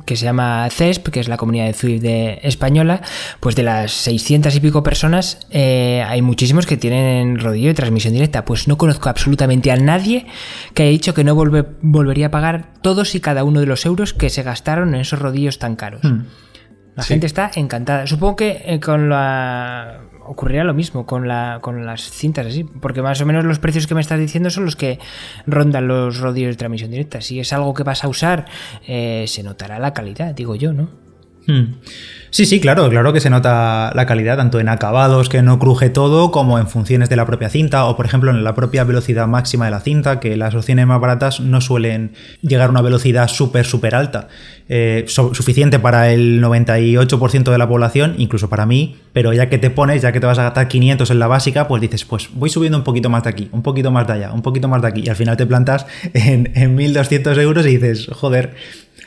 que 0.04 0.16
se 0.16 0.24
llama 0.24 0.68
CESP, 0.70 1.08
que 1.08 1.20
es 1.20 1.28
la 1.28 1.36
comunidad 1.36 1.66
de 1.66 1.74
Swift 1.74 2.02
de, 2.02 2.40
española. 2.42 3.02
Pues 3.40 3.56
de 3.56 3.62
las 3.62 3.92
600 3.92 4.54
y 4.56 4.60
pico 4.60 4.82
personas, 4.82 5.46
eh, 5.50 6.04
hay 6.06 6.22
muchísimos 6.22 6.66
que 6.66 6.76
tienen 6.76 7.38
rodillo 7.38 7.68
de 7.68 7.74
transmisión 7.74 8.14
directa. 8.14 8.44
Pues 8.44 8.68
no 8.68 8.78
conozco 8.78 9.08
absolutamente 9.08 9.70
a 9.70 9.76
nadie 9.76 10.26
que 10.74 10.82
haya 10.82 10.90
dicho 10.90 11.14
que 11.14 11.24
no 11.24 11.34
volve, 11.34 11.64
volvería 11.82 12.26
a 12.26 12.30
pagar 12.30 12.72
todos 12.82 13.14
y 13.14 13.20
cada 13.20 13.44
uno 13.44 13.60
de 13.60 13.66
los 13.66 13.84
euros 13.84 14.12
que 14.12 14.30
se 14.30 14.42
gastaron 14.42 14.94
en 14.94 15.00
esos 15.00 15.15
rodillos 15.18 15.58
tan 15.58 15.76
caros. 15.76 16.02
Hmm. 16.02 16.24
La 16.94 17.02
sí. 17.02 17.08
gente 17.08 17.26
está 17.26 17.50
encantada. 17.54 18.06
Supongo 18.06 18.36
que 18.36 18.62
eh, 18.64 18.80
con 18.80 19.08
la 19.08 20.00
ocurrirá 20.26 20.64
lo 20.64 20.74
mismo 20.74 21.06
con, 21.06 21.28
la, 21.28 21.58
con 21.62 21.86
las 21.86 22.10
cintas 22.10 22.46
así, 22.46 22.64
porque 22.64 23.00
más 23.00 23.20
o 23.20 23.26
menos 23.26 23.44
los 23.44 23.58
precios 23.58 23.86
que 23.86 23.94
me 23.94 24.00
estás 24.00 24.18
diciendo 24.18 24.50
son 24.50 24.64
los 24.64 24.76
que 24.76 24.98
rondan 25.46 25.88
los 25.88 26.18
rodillos 26.18 26.50
de 26.50 26.56
transmisión 26.56 26.90
directa. 26.90 27.20
Si 27.20 27.38
es 27.40 27.52
algo 27.52 27.72
que 27.74 27.82
vas 27.82 28.04
a 28.04 28.08
usar, 28.08 28.46
eh, 28.86 29.24
se 29.28 29.42
notará 29.42 29.78
la 29.78 29.92
calidad, 29.92 30.34
digo 30.34 30.56
yo, 30.56 30.72
¿no? 30.72 31.05
Hmm. 31.46 31.74
Sí, 32.30 32.44
sí, 32.44 32.60
claro, 32.60 32.90
claro 32.90 33.14
que 33.14 33.20
se 33.20 33.30
nota 33.30 33.92
la 33.94 34.04
calidad, 34.04 34.36
tanto 34.36 34.60
en 34.60 34.68
acabados, 34.68 35.30
que 35.30 35.40
no 35.40 35.58
cruje 35.58 35.88
todo, 35.88 36.30
como 36.30 36.58
en 36.58 36.66
funciones 36.68 37.08
de 37.08 37.16
la 37.16 37.24
propia 37.24 37.48
cinta, 37.48 37.86
o 37.86 37.96
por 37.96 38.04
ejemplo 38.04 38.30
en 38.30 38.44
la 38.44 38.54
propia 38.54 38.84
velocidad 38.84 39.26
máxima 39.26 39.64
de 39.64 39.70
la 39.70 39.80
cinta, 39.80 40.20
que 40.20 40.36
las 40.36 40.54
opciones 40.54 40.86
más 40.86 41.00
baratas 41.00 41.40
no 41.40 41.62
suelen 41.62 42.12
llegar 42.42 42.68
a 42.68 42.70
una 42.70 42.82
velocidad 42.82 43.28
súper, 43.28 43.64
súper 43.64 43.94
alta, 43.94 44.28
eh, 44.68 45.06
suficiente 45.06 45.78
para 45.78 46.12
el 46.12 46.42
98% 46.42 47.52
de 47.52 47.58
la 47.58 47.68
población, 47.68 48.16
incluso 48.18 48.50
para 48.50 48.66
mí, 48.66 48.96
pero 49.14 49.32
ya 49.32 49.48
que 49.48 49.56
te 49.56 49.70
pones, 49.70 50.02
ya 50.02 50.12
que 50.12 50.20
te 50.20 50.26
vas 50.26 50.38
a 50.38 50.42
gastar 50.42 50.68
500 50.68 51.10
en 51.10 51.18
la 51.18 51.28
básica, 51.28 51.68
pues 51.68 51.80
dices, 51.80 52.04
pues 52.04 52.28
voy 52.34 52.50
subiendo 52.50 52.76
un 52.76 52.84
poquito 52.84 53.08
más 53.08 53.22
de 53.22 53.30
aquí, 53.30 53.48
un 53.52 53.62
poquito 53.62 53.90
más 53.90 54.06
de 54.06 54.12
allá, 54.12 54.32
un 54.32 54.42
poquito 54.42 54.68
más 54.68 54.82
de 54.82 54.88
aquí, 54.88 55.02
y 55.06 55.08
al 55.08 55.16
final 55.16 55.38
te 55.38 55.46
plantas 55.46 55.86
en, 56.12 56.52
en 56.54 56.74
1200 56.74 57.38
euros 57.38 57.64
y 57.64 57.78
dices, 57.78 58.08
joder, 58.12 58.54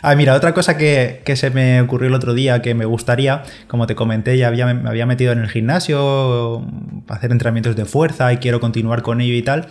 Ah, 0.02 0.16
mira, 0.16 0.36
otra 0.36 0.54
cosa 0.54 0.78
que, 0.78 1.22
se 1.36 1.50
me 1.50 1.82
ocurrió 1.82 2.08
el 2.08 2.14
otro 2.14 2.34
día 2.34 2.62
que 2.62 2.74
me 2.74 2.86
gustaría, 2.86 3.44
como 3.68 3.86
te 3.86 3.96
comenté, 3.96 4.38
ya 4.38 4.48
había, 4.48 4.74
me 4.74 4.90
había 4.90 5.06
metido 5.06 5.34
en 5.34 5.40
el 5.40 5.50
gimnasio 5.50 6.66
hacer 7.08 7.32
entrenamientos 7.32 7.76
de 7.76 7.86
fuerza 7.86 8.32
y 8.32 8.38
quiero 8.38 8.60
continuar 8.60 9.02
con 9.02 9.20
ello 9.20 9.34
y 9.34 9.42
tal. 9.42 9.68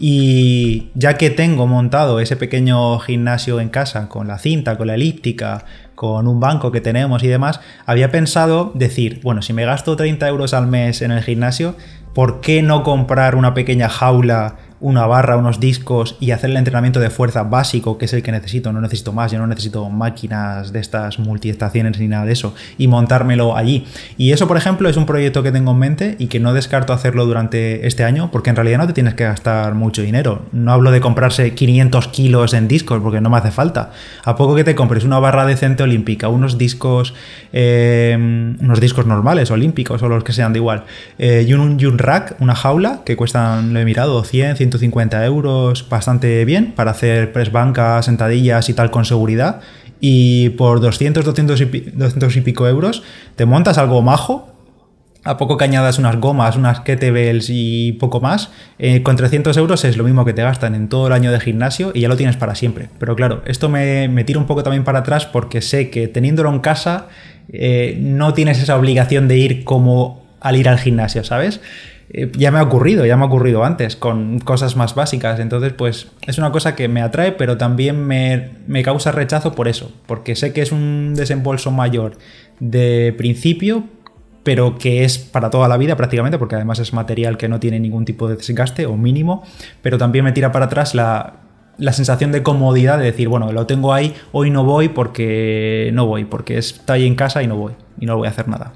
Y 0.00 0.90
ya 0.94 1.16
que 1.16 1.30
tengo 1.30 1.66
montado 1.66 2.20
ese 2.20 2.36
pequeño 2.36 2.98
gimnasio 3.00 3.60
en 3.60 3.68
casa 3.68 4.08
con 4.08 4.28
la 4.28 4.38
cinta, 4.38 4.76
con 4.76 4.86
la 4.86 4.94
elíptica, 4.94 5.64
con 5.96 6.28
un 6.28 6.38
banco 6.38 6.70
que 6.70 6.80
tenemos 6.80 7.24
y 7.24 7.28
demás, 7.28 7.60
había 7.84 8.12
pensado 8.12 8.70
decir, 8.74 9.20
bueno, 9.24 9.42
si 9.42 9.52
me 9.52 9.64
gasto 9.64 9.96
30 9.96 10.28
euros 10.28 10.54
al 10.54 10.68
mes 10.68 11.02
en 11.02 11.10
el 11.10 11.22
gimnasio, 11.22 11.74
¿por 12.14 12.40
qué 12.40 12.62
no 12.62 12.84
comprar 12.84 13.34
una 13.34 13.54
pequeña 13.54 13.88
jaula? 13.88 14.56
Una 14.80 15.06
barra, 15.06 15.36
unos 15.36 15.60
discos 15.60 16.16
y 16.20 16.30
hacer 16.30 16.50
el 16.50 16.56
entrenamiento 16.56 17.00
de 17.00 17.10
fuerza 17.10 17.42
básico, 17.42 17.98
que 17.98 18.04
es 18.04 18.12
el 18.12 18.22
que 18.22 18.32
necesito, 18.32 18.72
no 18.72 18.80
necesito 18.80 19.12
más, 19.12 19.32
yo 19.32 19.38
no 19.38 19.46
necesito 19.46 19.88
máquinas 19.90 20.72
de 20.72 20.80
estas 20.80 21.18
multiestaciones 21.18 21.98
ni 21.98 22.08
nada 22.08 22.24
de 22.24 22.32
eso, 22.32 22.54
y 22.76 22.86
montármelo 22.86 23.56
allí. 23.56 23.86
Y 24.16 24.32
eso, 24.32 24.46
por 24.46 24.56
ejemplo, 24.56 24.88
es 24.88 24.96
un 24.96 25.06
proyecto 25.06 25.42
que 25.42 25.52
tengo 25.52 25.72
en 25.72 25.78
mente 25.78 26.16
y 26.18 26.26
que 26.26 26.40
no 26.40 26.52
descarto 26.52 26.92
hacerlo 26.92 27.26
durante 27.26 27.86
este 27.86 28.04
año, 28.04 28.30
porque 28.30 28.50
en 28.50 28.56
realidad 28.56 28.78
no 28.78 28.86
te 28.86 28.92
tienes 28.92 29.14
que 29.14 29.24
gastar 29.24 29.74
mucho 29.74 30.02
dinero. 30.02 30.42
No 30.52 30.72
hablo 30.72 30.90
de 30.90 31.00
comprarse 31.00 31.54
500 31.54 32.08
kilos 32.08 32.54
en 32.54 32.68
discos, 32.68 33.00
porque 33.02 33.20
no 33.20 33.30
me 33.30 33.38
hace 33.38 33.50
falta. 33.50 33.90
A 34.24 34.36
poco 34.36 34.54
que 34.54 34.64
te 34.64 34.74
compres 34.74 35.04
una 35.04 35.18
barra 35.18 35.46
decente 35.46 35.82
olímpica, 35.82 36.28
unos 36.28 36.58
discos, 36.58 37.14
eh, 37.52 38.16
unos 38.60 38.80
discos 38.80 39.06
normales, 39.06 39.50
olímpicos 39.50 40.02
o 40.02 40.08
los 40.08 40.24
que 40.24 40.32
sean 40.32 40.52
de 40.52 40.58
igual, 40.58 40.84
eh, 41.18 41.44
y, 41.46 41.52
un, 41.54 41.98
rack, 41.98 42.36
una 42.40 42.54
jaula, 42.54 43.00
que 43.04 43.16
cuestan, 43.16 43.72
lo 43.72 43.80
he 43.80 43.84
mirado, 43.84 44.22
100, 44.22 44.56
100 44.56 44.67
150 44.68 45.24
euros, 45.24 45.88
bastante 45.88 46.44
bien 46.44 46.72
para 46.72 46.90
hacer 46.90 47.32
press 47.32 47.50
bancas, 47.50 48.04
sentadillas 48.04 48.68
y 48.68 48.74
tal 48.74 48.90
con 48.90 49.04
seguridad. 49.04 49.60
Y 50.00 50.50
por 50.50 50.80
200, 50.80 51.24
200 51.24 51.60
y, 51.60 51.64
200 51.64 52.36
y 52.36 52.40
pico 52.42 52.68
euros 52.68 53.02
te 53.36 53.46
montas 53.46 53.78
algo 53.78 54.02
majo. 54.02 54.54
A 55.24 55.36
poco 55.36 55.56
que 55.56 55.64
añadas 55.64 55.98
unas 55.98 56.16
gomas, 56.16 56.56
unas 56.56 56.80
kettlebells 56.80 57.48
y 57.50 57.92
poco 57.92 58.20
más, 58.20 58.50
eh, 58.78 59.02
con 59.02 59.16
300 59.16 59.56
euros 59.56 59.84
es 59.84 59.96
lo 59.96 60.04
mismo 60.04 60.24
que 60.24 60.32
te 60.32 60.42
gastan 60.42 60.74
en 60.76 60.88
todo 60.88 61.08
el 61.08 61.12
año 61.12 61.32
de 61.32 61.40
gimnasio 61.40 61.90
y 61.92 62.02
ya 62.02 62.08
lo 62.08 62.16
tienes 62.16 62.36
para 62.36 62.54
siempre. 62.54 62.88
Pero 62.98 63.16
claro, 63.16 63.42
esto 63.44 63.68
me, 63.68 64.08
me 64.08 64.24
tira 64.24 64.38
un 64.38 64.46
poco 64.46 64.62
también 64.62 64.84
para 64.84 65.00
atrás 65.00 65.26
porque 65.26 65.60
sé 65.60 65.90
que 65.90 66.06
teniéndolo 66.06 66.50
en 66.50 66.60
casa 66.60 67.08
eh, 67.52 67.96
no 68.00 68.34
tienes 68.34 68.62
esa 68.62 68.76
obligación 68.76 69.26
de 69.26 69.38
ir 69.38 69.64
como 69.64 70.22
al 70.40 70.56
ir 70.56 70.68
al 70.68 70.78
gimnasio, 70.78 71.24
¿sabes? 71.24 71.60
Eh, 72.10 72.30
ya 72.36 72.50
me 72.50 72.58
ha 72.58 72.62
ocurrido, 72.62 73.04
ya 73.04 73.16
me 73.16 73.24
ha 73.24 73.26
ocurrido 73.26 73.64
antes, 73.64 73.96
con 73.96 74.38
cosas 74.38 74.76
más 74.76 74.94
básicas. 74.94 75.40
Entonces, 75.40 75.72
pues 75.72 76.08
es 76.26 76.38
una 76.38 76.52
cosa 76.52 76.74
que 76.74 76.88
me 76.88 77.02
atrae, 77.02 77.32
pero 77.32 77.58
también 77.58 78.04
me, 78.06 78.50
me, 78.66 78.82
causa 78.82 79.12
rechazo 79.12 79.54
por 79.54 79.68
eso, 79.68 79.92
porque 80.06 80.34
sé 80.34 80.52
que 80.52 80.62
es 80.62 80.72
un 80.72 81.14
desembolso 81.14 81.70
mayor 81.70 82.16
de 82.60 83.14
principio, 83.16 83.84
pero 84.42 84.78
que 84.78 85.04
es 85.04 85.18
para 85.18 85.50
toda 85.50 85.68
la 85.68 85.76
vida 85.76 85.96
prácticamente, 85.96 86.38
porque 86.38 86.54
además 86.54 86.78
es 86.78 86.94
material 86.94 87.36
que 87.36 87.48
no 87.48 87.60
tiene 87.60 87.78
ningún 87.78 88.06
tipo 88.06 88.28
de 88.28 88.36
desgaste 88.36 88.86
o 88.86 88.96
mínimo, 88.96 89.42
pero 89.82 89.98
también 89.98 90.24
me 90.24 90.32
tira 90.32 90.50
para 90.50 90.66
atrás 90.66 90.94
la, 90.94 91.40
la 91.76 91.92
sensación 91.92 92.32
de 92.32 92.42
comodidad 92.42 92.98
de 92.98 93.04
decir, 93.04 93.28
bueno, 93.28 93.52
lo 93.52 93.66
tengo 93.66 93.92
ahí, 93.92 94.14
hoy 94.32 94.50
no 94.50 94.64
voy 94.64 94.88
porque 94.88 95.90
no 95.92 96.06
voy, 96.06 96.24
porque 96.24 96.56
está 96.56 96.94
ahí 96.94 97.06
en 97.06 97.14
casa 97.14 97.42
y 97.42 97.46
no 97.46 97.56
voy, 97.56 97.74
y 98.00 98.06
no 98.06 98.16
voy 98.16 98.26
a 98.26 98.30
hacer 98.30 98.48
nada. 98.48 98.72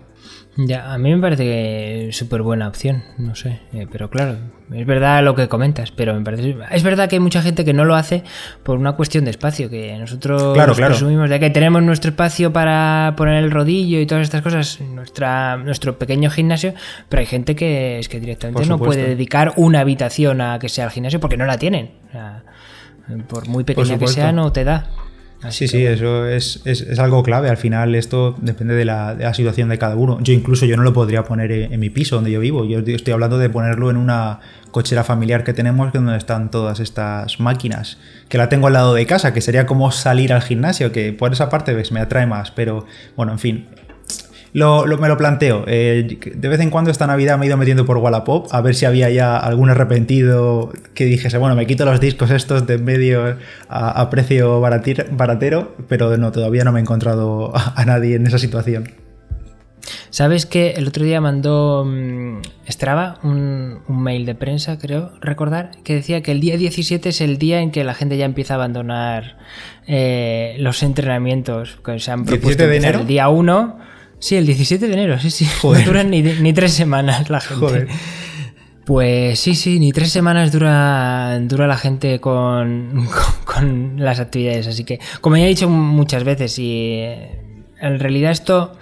Ya, 0.56 0.92
a 0.92 0.98
mí 0.98 1.14
me 1.14 1.20
parece 1.20 1.44
que 1.44 2.10
súper 2.12 2.42
buena 2.42 2.68
opción, 2.68 3.02
no 3.16 3.34
sé, 3.34 3.60
eh, 3.72 3.86
pero 3.90 4.10
claro, 4.10 4.36
es 4.70 4.86
verdad 4.86 5.24
lo 5.24 5.34
que 5.34 5.48
comentas, 5.48 5.92
pero 5.92 6.12
me 6.14 6.20
parece... 6.20 6.54
Es 6.70 6.82
verdad 6.82 7.08
que 7.08 7.16
hay 7.16 7.20
mucha 7.20 7.40
gente 7.40 7.64
que 7.64 7.72
no 7.72 7.86
lo 7.86 7.94
hace 7.94 8.22
por 8.62 8.76
una 8.78 8.92
cuestión 8.92 9.24
de 9.24 9.30
espacio, 9.30 9.70
que 9.70 9.96
nosotros 9.98 10.52
claro, 10.52 10.74
claro. 10.74 10.92
presumimos 10.92 11.30
de 11.30 11.40
que 11.40 11.48
tenemos 11.48 11.82
nuestro 11.82 12.10
espacio 12.10 12.52
para 12.52 13.14
poner 13.16 13.42
el 13.42 13.50
rodillo 13.50 13.98
y 13.98 14.04
todas 14.04 14.24
estas 14.24 14.42
cosas, 14.42 14.78
nuestra, 14.82 15.56
nuestro 15.56 15.98
pequeño 15.98 16.30
gimnasio, 16.30 16.74
pero 17.08 17.20
hay 17.20 17.26
gente 17.26 17.56
que 17.56 17.98
es 17.98 18.10
que 18.10 18.20
directamente 18.20 18.66
no 18.66 18.78
puede 18.78 19.08
dedicar 19.08 19.54
una 19.56 19.80
habitación 19.80 20.42
a 20.42 20.58
que 20.58 20.68
sea 20.68 20.84
el 20.84 20.90
gimnasio 20.90 21.18
porque 21.18 21.38
no 21.38 21.46
la 21.46 21.56
tienen. 21.56 21.92
O 22.08 22.12
sea, 22.12 22.44
por 23.26 23.48
muy 23.48 23.64
pequeña 23.64 23.98
por 23.98 24.00
que 24.00 24.08
sea, 24.08 24.32
no 24.32 24.52
te 24.52 24.64
da. 24.64 24.90
Así 25.42 25.66
sí, 25.66 25.78
sí, 25.78 25.86
eso 25.86 26.26
es, 26.28 26.60
es, 26.64 26.82
es, 26.82 26.98
algo 27.00 27.24
clave. 27.24 27.50
Al 27.50 27.56
final 27.56 27.96
esto 27.96 28.36
depende 28.40 28.74
de 28.74 28.84
la, 28.84 29.16
de 29.16 29.24
la, 29.24 29.34
situación 29.34 29.68
de 29.68 29.76
cada 29.76 29.96
uno. 29.96 30.18
Yo 30.22 30.32
incluso 30.32 30.66
yo 30.66 30.76
no 30.76 30.84
lo 30.84 30.92
podría 30.92 31.24
poner 31.24 31.50
en, 31.50 31.72
en, 31.72 31.80
mi 31.80 31.90
piso 31.90 32.14
donde 32.14 32.30
yo 32.30 32.38
vivo. 32.38 32.64
Yo 32.64 32.78
estoy 32.78 33.12
hablando 33.12 33.38
de 33.38 33.50
ponerlo 33.50 33.90
en 33.90 33.96
una 33.96 34.38
cochera 34.70 35.04
familiar 35.04 35.42
que 35.42 35.52
tenemos 35.52 35.92
donde 35.92 36.16
están 36.16 36.50
todas 36.50 36.78
estas 36.78 37.40
máquinas. 37.40 37.98
Que 38.28 38.38
la 38.38 38.48
tengo 38.48 38.68
al 38.68 38.72
lado 38.72 38.94
de 38.94 39.04
casa, 39.04 39.34
que 39.34 39.40
sería 39.40 39.66
como 39.66 39.90
salir 39.90 40.32
al 40.32 40.42
gimnasio, 40.42 40.92
que 40.92 41.12
por 41.12 41.32
esa 41.32 41.48
parte 41.48 41.74
ves, 41.74 41.90
me 41.90 42.00
atrae 42.00 42.26
más. 42.26 42.52
Pero 42.52 42.86
bueno, 43.16 43.32
en 43.32 43.38
fin, 43.40 43.68
lo, 44.52 44.86
lo, 44.86 44.98
me 44.98 45.08
lo 45.08 45.16
planteo. 45.16 45.64
Eh, 45.66 46.18
de 46.34 46.48
vez 46.48 46.60
en 46.60 46.70
cuando 46.70 46.90
esta 46.90 47.06
Navidad 47.06 47.38
me 47.38 47.44
he 47.44 47.48
ido 47.48 47.56
metiendo 47.56 47.86
por 47.86 47.98
Wallapop 47.98 48.48
a 48.52 48.60
ver 48.60 48.74
si 48.74 48.84
había 48.84 49.08
ya 49.10 49.36
algún 49.36 49.70
arrepentido 49.70 50.72
que 50.94 51.04
dijese, 51.04 51.38
bueno, 51.38 51.54
me 51.54 51.66
quito 51.66 51.84
los 51.84 52.00
discos 52.00 52.30
estos 52.30 52.66
de 52.66 52.74
en 52.74 52.84
medio 52.84 53.36
a, 53.68 54.00
a 54.00 54.10
precio 54.10 54.60
baratir, 54.60 55.06
baratero, 55.12 55.74
pero 55.88 56.16
no, 56.16 56.32
todavía 56.32 56.64
no 56.64 56.72
me 56.72 56.80
he 56.80 56.82
encontrado 56.82 57.54
a, 57.54 57.74
a 57.80 57.84
nadie 57.84 58.16
en 58.16 58.26
esa 58.26 58.38
situación. 58.38 58.90
¿Sabes 60.10 60.44
que 60.44 60.72
el 60.72 60.88
otro 60.88 61.04
día 61.04 61.20
mandó 61.20 61.82
um, 61.82 62.42
Strava 62.68 63.18
un, 63.22 63.78
un, 63.88 64.02
mail 64.02 64.26
de 64.26 64.34
prensa, 64.34 64.78
creo 64.78 65.10
recordar, 65.20 65.70
que 65.84 65.94
decía 65.94 66.22
que 66.22 66.32
el 66.32 66.40
día 66.40 66.56
17 66.56 67.08
es 67.08 67.20
el 67.20 67.38
día 67.38 67.60
en 67.60 67.70
que 67.70 67.82
la 67.82 67.94
gente 67.94 68.16
ya 68.16 68.26
empieza 68.26 68.54
a 68.54 68.56
abandonar 68.56 69.38
eh, 69.86 70.56
los 70.58 70.82
entrenamientos 70.82 71.78
que 71.84 71.98
se 71.98 72.10
han 72.10 72.26
propuesto 72.26 72.66
de 72.66 72.76
enero? 72.76 73.00
el 73.00 73.06
día 73.06 73.28
1 73.28 73.78
Sí, 74.22 74.36
el 74.36 74.46
17 74.46 74.86
de 74.86 74.92
enero, 74.92 75.18
sí, 75.18 75.30
sí. 75.32 75.44
Joder. 75.60 75.80
No 75.80 75.86
duran 75.88 76.10
ni, 76.10 76.22
ni, 76.22 76.52
tres 76.52 76.72
semanas 76.72 77.28
la 77.28 77.40
gente. 77.40 77.66
Joder. 77.66 77.88
Pues 78.84 79.40
sí, 79.40 79.56
sí, 79.56 79.80
ni 79.80 79.90
tres 79.90 80.12
semanas 80.12 80.52
dura, 80.52 81.36
dura 81.40 81.66
la 81.66 81.76
gente 81.76 82.20
con, 82.20 83.08
con, 83.44 83.44
con, 83.44 83.96
las 83.98 84.20
actividades. 84.20 84.68
Así 84.68 84.84
que, 84.84 85.00
como 85.20 85.36
ya 85.36 85.44
he 85.44 85.48
dicho 85.48 85.68
muchas 85.68 86.22
veces, 86.22 86.56
y 86.60 87.00
en 87.80 87.98
realidad 87.98 88.30
esto 88.30 88.76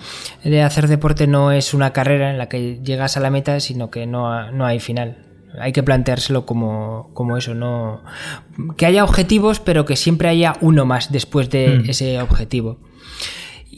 de 0.44 0.62
hacer 0.62 0.88
deporte 0.88 1.26
no 1.26 1.52
es 1.52 1.72
una 1.72 1.94
carrera 1.94 2.30
en 2.30 2.36
la 2.36 2.50
que 2.50 2.78
llegas 2.82 3.16
a 3.16 3.20
la 3.20 3.30
meta, 3.30 3.60
sino 3.60 3.90
que 3.90 4.06
no, 4.06 4.52
no 4.52 4.66
hay 4.66 4.78
final. 4.78 5.24
Hay 5.58 5.72
que 5.72 5.82
planteárselo 5.82 6.44
como, 6.44 7.10
como 7.14 7.38
eso, 7.38 7.54
no. 7.54 8.02
Que 8.76 8.84
haya 8.84 9.04
objetivos, 9.04 9.58
pero 9.58 9.86
que 9.86 9.96
siempre 9.96 10.28
haya 10.28 10.56
uno 10.60 10.84
más 10.84 11.10
después 11.10 11.48
de 11.48 11.80
Mm. 11.80 11.90
ese 11.90 12.20
objetivo. 12.20 12.78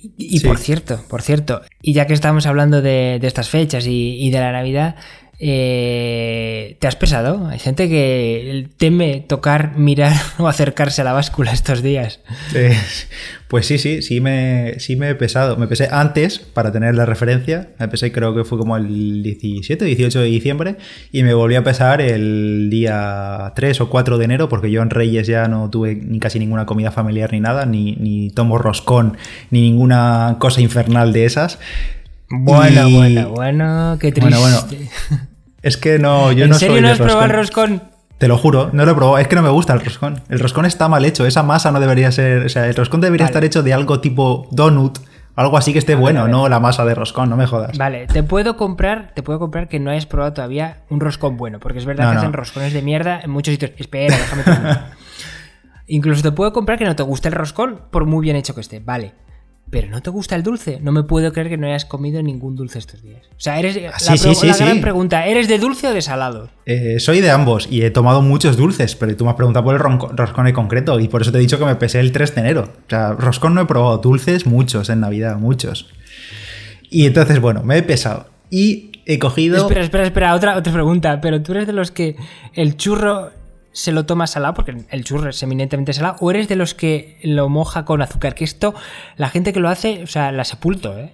Y, 0.03 0.13
y 0.37 0.39
Sí. 0.41 0.47
por 0.47 0.59
cierto, 0.59 1.01
por 1.09 1.23
cierto, 1.23 1.63
y 1.81 1.93
ya 1.93 2.07
que 2.07 2.15
estamos 2.15 2.47
hablando 2.47 2.83
de, 2.83 3.19
de 3.21 3.27
estas 3.27 3.49
fechas 3.49 3.87
y, 3.87 4.17
y 4.21 4.31
de 4.31 4.41
la 4.41 4.51
Navidad, 4.53 4.97
eh, 5.45 6.77
¿te 6.79 6.87
has 6.87 6.95
pesado? 6.95 7.49
Hay 7.49 7.59
gente 7.59 7.89
que 7.89 8.69
teme 8.79 9.25
tocar, 9.27 9.77
mirar 9.77 10.15
o 10.39 10.47
acercarse 10.47 11.03
a 11.03 11.05
la 11.05 11.13
báscula 11.13 11.53
estos 11.53 11.83
días. 11.83 12.21
Eh, 12.55 12.77
pues 13.49 13.67
sí, 13.67 13.79
sí, 13.79 14.03
sí 14.03 14.21
me, 14.21 14.79
sí 14.79 14.95
me 14.95 15.11
he 15.11 15.15
pesado. 15.17 15.57
Me 15.57 15.67
pesé 15.67 15.89
antes 15.91 16.39
para 16.39 16.71
tener 16.71 16.95
la 16.95 17.07
referencia. 17.07 17.71
Me 17.81 17.89
pesé 17.89 18.13
creo 18.13 18.35
que 18.37 18.45
fue 18.45 18.57
como 18.57 18.77
el 18.77 19.23
17, 19.25 19.85
18 19.85 20.21
de 20.21 20.27
diciembre. 20.27 20.77
Y 21.11 21.25
me 21.25 21.35
volví 21.35 21.57
a 21.57 21.65
pesar 21.65 22.01
el 22.01 22.69
día 22.71 23.53
3 23.57 23.81
o 23.81 23.91
4 23.91 24.19
de 24.19 24.25
enero 24.25 24.49
porque 24.49 24.71
yo 24.71 24.81
en 24.81 24.91
Reyes 24.91 25.27
ya 25.27 25.49
no 25.49 25.69
tuve 25.71 25.97
ni 25.97 26.21
casi 26.21 26.39
ninguna 26.39 26.67
comida 26.67 26.93
familiar 26.93 27.33
ni 27.33 27.41
nada, 27.41 27.67
ni, 27.67 27.97
ni 27.97 28.31
tomo 28.31 28.59
roscón, 28.59 29.17
ni 29.51 29.63
ninguna 29.63 30.37
cosa 30.39 30.61
infernal 30.61 31.13
de 31.13 31.25
esas. 31.25 31.59
Bueno, 32.31 32.89
Y- 32.89 32.95
bueno, 32.95 33.29
bueno, 33.31 33.97
qué 34.01 34.13
triste. 34.13 34.39
Bueno, 34.39 34.61
bueno. 34.71 35.23
Es 35.63 35.77
que 35.77 35.99
no, 35.99 36.33
yo 36.33 36.45
¿En 36.45 36.51
no 36.51 36.57
serio 36.59 36.75
soy 36.75 36.83
no 36.83 36.89
de 36.89 36.93
has 36.95 36.99
probado 37.01 37.25
el 37.25 37.31
roscón. 37.31 37.83
Te 38.19 38.29
lo 38.29 38.39
juro, 38.39 38.71
no 38.73 38.85
lo 38.85 38.93
he 38.93 38.95
probado. 38.95 39.19
Es 39.19 39.27
que 39.29 39.35
no 39.37 39.43
me 39.43 39.49
gusta 39.49 39.73
el 39.73 39.81
roscón. 39.81 40.23
El 40.29 40.39
roscón 40.39 40.65
está 40.65 40.89
mal 40.89 41.05
hecho. 41.05 41.27
Esa 41.27 41.43
masa 41.43 41.73
no 41.73 41.81
debería 41.81 42.13
ser. 42.13 42.45
O 42.45 42.49
sea, 42.49 42.67
el 42.67 42.75
roscón 42.75 43.01
debería 43.01 43.25
Vale. 43.27 43.31
estar 43.31 43.45
hecho 43.45 43.63
de 43.63 43.73
algo 43.75 44.01
tipo 44.01 44.47
donut. 44.51 44.99
Algo 45.35 45.57
así 45.57 45.73
que 45.73 45.79
esté 45.79 45.93
A 45.93 45.97
ver, 45.97 46.03
bueno, 46.03 46.23
ver. 46.25 46.31
no 46.31 46.49
la 46.49 46.61
masa 46.61 46.85
de 46.85 46.95
roscón, 46.95 47.31
no 47.31 47.37
me 47.37 47.47
jodas. 47.47 47.79
Vale, 47.79 48.07
te 48.07 48.23
puedo 48.23 48.57
comprar, 48.59 49.13
te 49.15 49.23
puedo 49.23 49.39
comprar 49.39 49.67
que 49.67 49.81
no 49.81 49.91
hayas 49.91 50.05
probado 50.07 50.35
todavía 50.35 50.83
un 50.91 51.01
roscón 51.01 51.37
bueno, 51.39 51.59
porque 51.59 51.79
es 51.79 51.87
verdad 51.87 52.05
No, 52.05 52.11
que 52.11 52.15
no. 52.17 52.21
hacen 52.21 52.33
roscones 52.35 52.73
de 52.75 52.83
mierda 52.83 53.19
en 53.23 53.31
muchos 53.31 53.53
sitios. 53.53 53.73
Espera, 53.79 54.15
déjame. 54.15 54.79
Incluso 55.87 56.23
te 56.23 56.33
puedo 56.33 56.53
comprar 56.53 56.79
que 56.79 56.85
no 56.85 56.95
te 56.97 57.03
guste 57.03 57.29
el 57.29 57.35
roscón 57.35 57.81
por 57.91 58.05
muy 58.07 58.23
bien 58.23 58.37
hecho 58.37 58.55
que 58.55 58.61
esté, 58.61 58.81
vale. 58.81 59.15
Pero 59.73 59.89
no 59.89 60.03
te 60.03 60.11
gusta 60.11 60.37
el 60.37 60.43
dulce. 60.43 60.81
No 60.83 60.93
me 60.93 61.03
puedo 61.03 61.33
creer 61.33 61.49
que 61.49 61.57
no 61.57 61.67
hayas 61.67 61.87
comido 61.87 62.23
ningún 62.23 62.55
dulce 62.57 62.79
estos 62.79 63.01
días. 63.03 63.23
O 63.31 63.41
sea, 63.41 63.59
eres 63.59 63.75
la, 63.81 63.89
Ah, 63.89 63.99
sí, 63.99 64.19
sí, 64.35 64.47
la 64.47 64.53
sí. 64.53 64.65
gran 64.65 64.83
pregunta, 64.83 65.27
¿eres 65.27 65.49
de 65.49 65.59
dulce 65.59 65.87
o 65.89 65.95
de 65.95 66.03
salado? 66.03 66.51
Eh, 66.67 67.01
soy 67.01 67.23
de 67.23 67.31
ambos 67.31 67.67
y 67.71 67.83
he 67.83 67.91
tomado 67.91 68.21
muchos 68.21 68.59
dulces, 68.59 68.95
pero 68.97 69.17
tú 69.17 69.25
me 69.25 69.31
has 69.31 69.37
preguntado 69.37 69.65
por 69.65 69.75
el 69.75 69.81
roscón 69.81 70.47
en 70.47 70.53
concreto 70.53 71.01
y 71.01 71.09
por 71.09 71.23
eso 71.23 71.33
te 71.33 71.39
he 71.39 71.41
dicho 71.41 71.59
que 71.59 71.65
me 71.65 71.75
pesé 71.77 72.01
el 72.01 72.13
3 72.13 72.35
de 72.35 72.41
enero. 72.43 72.69
O 72.87 72.91
sea, 72.91 73.13
roscón 73.15 73.55
no 73.55 73.63
he 73.63 73.65
probado, 73.65 73.97
dulces 73.97 74.45
muchos 74.47 74.91
en 74.91 75.01
Navidad, 75.01 75.39
muchos. 75.39 75.89
Y 76.91 77.07
entonces, 77.07 77.41
bueno, 77.41 77.63
me 77.63 77.79
he 77.79 77.83
pesado 77.83 78.27
y 78.51 78.93
he 79.07 79.19
cogido... 79.19 79.57
Espera, 79.57 79.81
espera, 79.81 80.05
espera, 80.05 80.35
otra, 80.35 80.59
otra 80.59 80.71
pregunta. 80.71 81.19
Pero 81.23 81.43
tú 81.43 81.53
eres 81.53 81.67
de 81.67 81.73
los 81.73 81.91
que 81.91 82.17
el 82.53 82.77
churro 82.77 83.31
se 83.73 83.93
lo 83.93 84.07
toma 84.07 84.27
salado, 84.27 84.55
porque 84.55 84.77
el 84.91 85.05
churro 85.05 85.31
es 85.31 85.43
eminentemente 85.43 85.93
salado, 85.93 86.17
o 86.21 86.31
eres 86.31 86.49
de 86.49 86.57
los 86.57 86.75
que 86.75 87.19
lo 87.23 87.49
moja 87.49 87.85
con 87.85 88.03
azúcar. 88.03 88.35
Que 88.35 88.45
esto, 88.45 88.75
la 89.17 89.29
gente 89.29 89.53
que 89.53 89.61
lo 89.61 89.69
hace, 89.69 90.03
o 90.03 90.07
sea, 90.07 90.33
la 90.33 90.45
sepulto, 90.45 90.99
¿eh? 90.99 91.13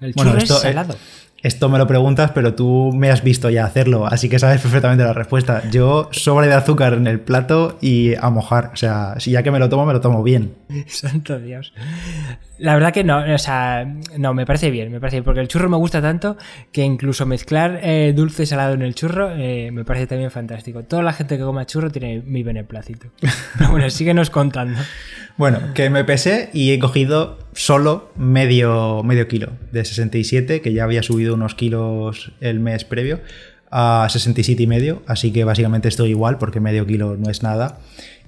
El 0.00 0.14
churro 0.14 0.30
Bueno, 0.30 0.42
esto, 0.42 0.56
es 0.56 0.64
eh, 0.64 0.68
salado. 0.68 0.96
Esto 1.42 1.68
me 1.70 1.78
lo 1.78 1.86
preguntas, 1.86 2.32
pero 2.34 2.54
tú 2.54 2.92
me 2.94 3.10
has 3.10 3.22
visto 3.22 3.48
ya 3.48 3.64
hacerlo, 3.64 4.06
así 4.06 4.28
que 4.28 4.38
sabes 4.38 4.60
perfectamente 4.62 5.04
la 5.04 5.12
respuesta. 5.12 5.62
Yo 5.70 6.08
sobre 6.12 6.48
de 6.48 6.54
azúcar 6.54 6.94
en 6.94 7.06
el 7.06 7.20
plato 7.20 7.78
y 7.80 8.14
a 8.14 8.28
mojar. 8.30 8.70
O 8.72 8.76
sea, 8.76 9.14
si 9.18 9.30
ya 9.30 9.42
que 9.42 9.50
me 9.50 9.58
lo 9.58 9.68
tomo, 9.68 9.86
me 9.86 9.92
lo 9.92 10.00
tomo 10.00 10.22
bien. 10.22 10.54
Santo 10.86 11.38
Dios. 11.38 11.72
La 12.60 12.74
verdad 12.74 12.92
que 12.92 13.04
no, 13.04 13.24
o 13.32 13.38
sea, 13.38 13.86
no, 14.18 14.34
me 14.34 14.44
parece 14.44 14.70
bien, 14.70 14.92
me 14.92 15.00
parece 15.00 15.16
bien, 15.16 15.24
porque 15.24 15.40
el 15.40 15.48
churro 15.48 15.70
me 15.70 15.78
gusta 15.78 16.02
tanto 16.02 16.36
que 16.72 16.82
incluso 16.82 17.24
mezclar 17.24 17.80
eh, 17.82 18.12
dulce 18.14 18.42
y 18.42 18.46
salado 18.46 18.74
en 18.74 18.82
el 18.82 18.94
churro 18.94 19.30
eh, 19.34 19.70
me 19.72 19.84
parece 19.84 20.06
también 20.06 20.30
fantástico. 20.30 20.82
Toda 20.84 21.02
la 21.02 21.14
gente 21.14 21.38
que 21.38 21.42
coma 21.42 21.64
churro 21.64 21.90
tiene 21.90 22.22
mi 22.24 22.42
beneplácito. 22.42 23.08
Pero 23.58 23.70
bueno, 23.70 23.88
síguenos 23.88 24.28
contando. 24.28 24.78
Bueno, 25.38 25.58
que 25.72 25.88
me 25.88 26.04
pesé 26.04 26.50
y 26.52 26.72
he 26.72 26.78
cogido 26.78 27.38
solo 27.54 28.12
medio, 28.14 29.02
medio 29.04 29.26
kilo 29.26 29.52
de 29.72 29.84
67, 29.84 30.60
que 30.60 30.72
ya 30.74 30.84
había 30.84 31.02
subido 31.02 31.32
unos 31.34 31.54
kilos 31.54 32.32
el 32.42 32.60
mes 32.60 32.84
previo, 32.84 33.20
a 33.70 34.06
67 34.10 34.62
y 34.62 34.66
medio, 34.66 35.02
así 35.06 35.32
que 35.32 35.44
básicamente 35.44 35.88
estoy 35.88 36.10
igual 36.10 36.38
porque 36.38 36.60
medio 36.60 36.86
kilo 36.86 37.16
no 37.16 37.30
es 37.30 37.42
nada. 37.42 37.78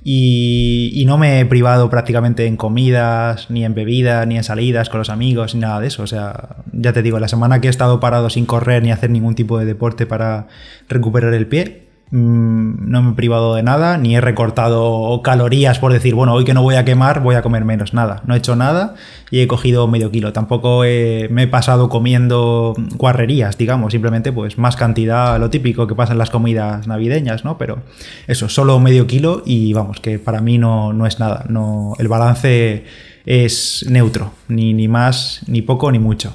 Y, 0.05 1.05
no 1.07 1.19
me 1.19 1.41
he 1.41 1.47
privado 1.47 1.91
prácticamente 1.91 2.47
en 2.47 2.57
comidas, 2.57 3.51
ni 3.51 3.65
en 3.65 3.75
bebidas, 3.75 4.27
ni 4.27 4.37
en 4.37 4.45
salidas 4.45 4.89
con 4.89 4.99
los 4.99 5.11
amigos, 5.11 5.55
ni 5.55 5.61
nada 5.61 5.81
de 5.81 5.89
eso. 5.89 6.03
O 6.03 6.07
sea, 6.07 6.57
ya 6.73 6.93
te 6.93 7.03
digo, 7.03 7.19
la 7.19 7.29
semana 7.29 7.61
que 7.61 7.69
he 7.69 7.71
estado 7.71 8.01
parado 8.01 8.31
sin 8.31 8.47
correr 8.47 8.83
ni 8.83 8.91
hacer 8.91 9.11
ningún 9.11 9.35
tipo 9.35 9.59
de 9.59 9.65
deporte 9.65 10.07
para 10.07 10.49
recuperar 10.89 11.35
el 11.35 11.47
pie, 11.47 11.82
no 12.13 13.03
me 13.03 13.11
he 13.11 13.15
privado 13.15 13.55
de 13.55 13.63
nada, 13.63 13.97
ni 13.97 14.15
he 14.15 14.21
recortado 14.21 15.21
calorías 15.23 15.79
por 15.79 15.93
decir, 15.95 16.15
bueno, 16.15 16.35
hoy 16.35 16.45
que 16.45 16.53
no 16.53 16.63
voy 16.63 16.75
a 16.75 16.85
quemar, 16.85 17.21
voy 17.23 17.35
a 17.37 17.43
comer 17.43 17.65
menos. 17.65 17.95
Nada, 17.95 18.23
no 18.27 18.35
he 18.35 18.39
hecho 18.39 18.55
nada 18.55 18.95
y 19.31 19.41
he 19.41 19.47
cogido 19.47 19.89
medio 19.89 20.11
kilo. 20.11 20.35
Tampoco 20.35 20.85
he- 20.85 21.29
me 21.31 21.45
he 21.45 21.47
pasado 21.49 21.89
comiendo 21.89 22.75
guarrerías, 22.97 23.57
digamos, 23.57 23.93
simplemente 23.93 24.31
pues 24.31 24.59
más 24.59 24.77
cantidad, 24.77 25.41
lo 25.41 25.49
típico 25.49 25.87
que 25.87 25.95
pasa 25.95 26.13
en 26.13 26.19
las 26.19 26.29
comidas 26.29 26.87
navideñas, 26.87 27.45
¿no? 27.47 27.57
Pero 27.57 27.79
eso, 28.27 28.51
solo 28.51 28.79
medio 28.79 29.07
kilo 29.07 29.43
y 29.47 29.73
vamos, 29.73 29.99
que 30.01 30.19
para 30.19 30.43
mí 30.43 30.59
no, 30.59 30.93
no 30.93 31.07
es 31.07 31.19
nada. 31.19 31.47
No, 31.49 31.95
el 31.99 32.09
balance 32.09 32.85
es 33.25 33.87
neutro, 33.89 34.33
ni, 34.49 34.75
ni 34.75 34.87
más, 34.87 35.41
ni 35.47 35.63
poco, 35.63 35.91
ni 35.91 35.99
mucho. 35.99 36.35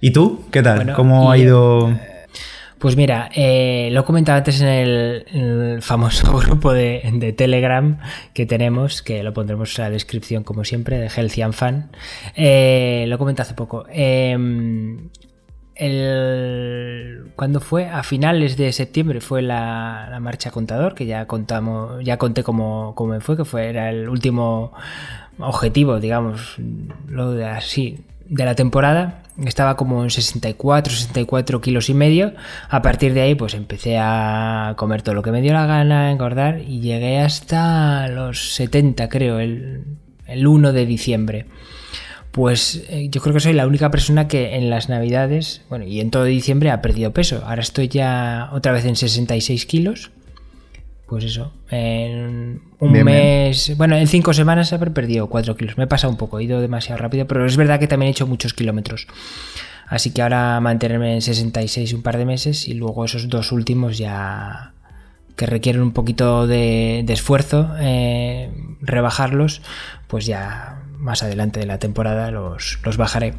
¿Y 0.00 0.12
tú? 0.12 0.44
¿Qué 0.50 0.62
tal? 0.62 0.76
Bueno, 0.76 0.94
¿Cómo 0.94 1.30
ha 1.30 1.36
ido? 1.36 1.90
Pues 2.80 2.96
mira, 2.96 3.28
eh, 3.34 3.90
lo 3.92 4.00
he 4.00 4.04
comentado 4.04 4.38
antes 4.38 4.62
en 4.62 4.68
el, 4.68 5.82
famoso 5.82 6.32
grupo 6.38 6.72
de, 6.72 7.34
Telegram 7.36 7.98
que 8.32 8.46
tenemos, 8.46 9.02
que 9.02 9.22
lo 9.22 9.34
pondremos 9.34 9.78
en 9.78 9.84
la 9.84 9.90
descripción 9.90 10.44
como 10.44 10.64
siempre, 10.64 10.98
de 10.98 11.10
Healthy 11.10 11.42
and 11.42 11.52
Fan. 11.52 11.90
Eh, 12.34 13.04
lo 13.06 13.16
he 13.16 13.18
comentado 13.18 13.46
hace 13.46 13.54
poco. 13.54 13.84
Eh, 13.90 14.34
el, 15.74 17.32
cuando 17.36 17.60
fue? 17.60 17.86
A 17.86 18.02
finales 18.02 18.56
de 18.56 18.72
septiembre 18.72 19.20
fue 19.20 19.42
la, 19.42 20.08
la 20.10 20.18
marcha 20.18 20.50
contador, 20.50 20.94
que 20.94 21.04
ya 21.04 21.26
contamos, 21.26 22.02
ya 22.02 22.16
conté 22.16 22.42
cómo, 22.42 22.94
cómo 22.94 23.20
fue, 23.20 23.36
que 23.36 23.44
fue 23.44 23.68
era 23.68 23.90
el 23.90 24.08
último 24.08 24.72
objetivo, 25.38 26.00
digamos, 26.00 26.56
lo 27.08 27.32
de 27.32 27.44
así, 27.44 28.06
de 28.30 28.44
la 28.44 28.54
temporada. 28.54 29.22
Estaba 29.44 29.76
como 29.76 30.02
en 30.04 30.10
64, 30.10 30.94
64 30.94 31.60
kilos 31.60 31.90
y 31.90 31.94
medio. 31.94 32.32
A 32.68 32.80
partir 32.80 33.12
de 33.12 33.22
ahí, 33.22 33.34
pues 33.34 33.54
empecé 33.54 33.98
a 33.98 34.74
comer 34.76 35.02
todo 35.02 35.14
lo 35.14 35.22
que 35.22 35.32
me 35.32 35.42
dio 35.42 35.52
la 35.52 35.66
gana, 35.66 36.10
engordar, 36.10 36.60
y 36.66 36.80
llegué 36.80 37.18
hasta 37.18 38.08
los 38.08 38.54
70, 38.54 39.08
creo, 39.08 39.40
el, 39.40 39.84
el 40.26 40.46
1 40.46 40.72
de 40.72 40.86
diciembre. 40.86 41.46
Pues 42.30 42.84
eh, 42.88 43.08
yo 43.10 43.20
creo 43.20 43.34
que 43.34 43.40
soy 43.40 43.52
la 43.54 43.66
única 43.66 43.90
persona 43.90 44.28
que 44.28 44.54
en 44.54 44.70
las 44.70 44.88
navidades, 44.88 45.62
bueno, 45.68 45.84
y 45.84 46.00
en 46.00 46.10
todo 46.10 46.24
diciembre 46.24 46.70
ha 46.70 46.80
perdido 46.80 47.12
peso. 47.12 47.42
Ahora 47.44 47.62
estoy 47.62 47.88
ya 47.88 48.50
otra 48.52 48.70
vez 48.70 48.84
en 48.84 48.94
66 48.94 49.66
kilos. 49.66 50.12
Pues 51.10 51.24
eso, 51.24 51.52
en 51.70 52.62
un 52.78 52.92
Bien, 52.92 53.04
bien. 53.04 53.04
mes, 53.04 53.76
bueno, 53.76 53.96
en 53.96 54.06
cinco 54.06 54.32
semanas 54.32 54.72
haber 54.72 54.92
perdido 54.92 55.26
4 55.26 55.56
kilos. 55.56 55.76
Me 55.76 55.82
he 55.82 55.86
pasado 55.88 56.12
un 56.12 56.16
poco, 56.16 56.38
he 56.38 56.44
ido 56.44 56.60
demasiado 56.60 56.98
rápido, 57.02 57.26
pero 57.26 57.44
es 57.44 57.56
verdad 57.56 57.80
que 57.80 57.88
también 57.88 58.06
he 58.06 58.12
hecho 58.12 58.28
muchos 58.28 58.54
kilómetros. 58.54 59.08
Así 59.88 60.12
que 60.12 60.22
ahora 60.22 60.60
mantenerme 60.60 61.14
en 61.14 61.20
66 61.20 61.94
un 61.94 62.02
par 62.02 62.16
de 62.16 62.26
meses 62.26 62.68
y 62.68 62.74
luego 62.74 63.04
esos 63.04 63.28
dos 63.28 63.50
últimos 63.50 63.98
ya 63.98 64.72
que 65.34 65.46
requieren 65.46 65.82
un 65.82 65.90
poquito 65.90 66.46
de, 66.46 67.02
de 67.04 67.12
esfuerzo, 67.12 67.74
eh, 67.80 68.52
rebajarlos, 68.80 69.62
pues 70.06 70.26
ya 70.26 70.84
más 70.96 71.24
adelante 71.24 71.58
de 71.58 71.66
la 71.66 71.78
temporada 71.78 72.30
los, 72.30 72.78
los 72.84 72.96
bajaré. 72.96 73.34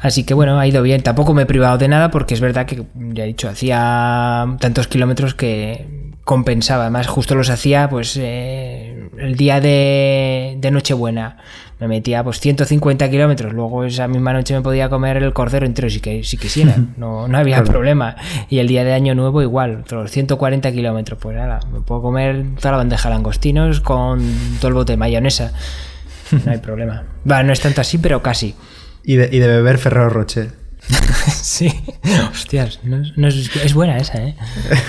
Así 0.00 0.24
que 0.24 0.32
bueno, 0.32 0.58
ha 0.58 0.66
ido 0.66 0.82
bien. 0.82 1.02
Tampoco 1.02 1.34
me 1.34 1.42
he 1.42 1.46
privado 1.46 1.76
de 1.76 1.88
nada 1.88 2.10
porque 2.10 2.32
es 2.32 2.40
verdad 2.40 2.64
que, 2.64 2.86
ya 2.94 3.24
he 3.24 3.26
dicho, 3.26 3.46
hacía 3.50 4.56
tantos 4.58 4.86
kilómetros 4.88 5.34
que 5.34 5.99
compensaba. 6.30 6.84
Además, 6.84 7.08
justo 7.08 7.34
los 7.34 7.50
hacía 7.50 7.88
pues 7.90 8.16
eh, 8.16 9.10
el 9.18 9.34
día 9.34 9.60
de, 9.60 10.56
de 10.60 10.70
Nochebuena. 10.70 11.38
Me 11.80 11.88
metía 11.88 12.22
pues 12.22 12.38
150 12.38 13.10
kilómetros. 13.10 13.52
Luego 13.52 13.82
esa 13.84 14.06
misma 14.06 14.32
noche 14.32 14.54
me 14.54 14.60
podía 14.60 14.88
comer 14.88 15.16
el 15.16 15.32
cordero 15.32 15.66
entero 15.66 15.90
si, 15.90 15.98
que, 15.98 16.22
si 16.22 16.36
quisiera. 16.36 16.76
No, 16.96 17.26
no 17.26 17.36
había 17.36 17.56
Claro. 17.56 17.72
problema. 17.72 18.14
Y 18.48 18.58
el 18.58 18.68
día 18.68 18.84
de 18.84 18.92
Año 18.92 19.16
Nuevo 19.16 19.42
igual. 19.42 19.80
Otros 19.80 20.08
140 20.12 20.70
kilómetros. 20.70 21.18
Pues 21.20 21.36
nada, 21.36 21.58
me 21.72 21.80
puedo 21.80 22.00
comer 22.00 22.44
toda 22.60 22.70
la 22.72 22.76
bandeja 22.76 23.08
de 23.08 23.14
langostinos 23.16 23.80
con 23.80 24.22
todo 24.60 24.68
el 24.68 24.74
bote 24.74 24.92
de 24.92 24.96
mayonesa. 24.98 25.52
No 26.44 26.52
hay 26.52 26.58
problema. 26.58 27.02
Va, 27.28 27.42
no 27.42 27.52
es 27.52 27.58
tanto 27.58 27.80
así, 27.80 27.98
pero 27.98 28.22
casi. 28.22 28.54
Y 29.02 29.16
de, 29.16 29.30
y 29.32 29.40
de 29.40 29.48
beber 29.48 29.78
Ferrero 29.78 30.10
Rocher. 30.10 30.59
Sí, 31.42 31.70
hostias, 32.30 32.80
no 32.84 33.00
es, 33.02 33.16
no 33.16 33.28
es- 33.28 33.54
es 33.56 33.74
buena 33.74 33.96
esa, 33.98 34.22
¿eh? 34.22 34.36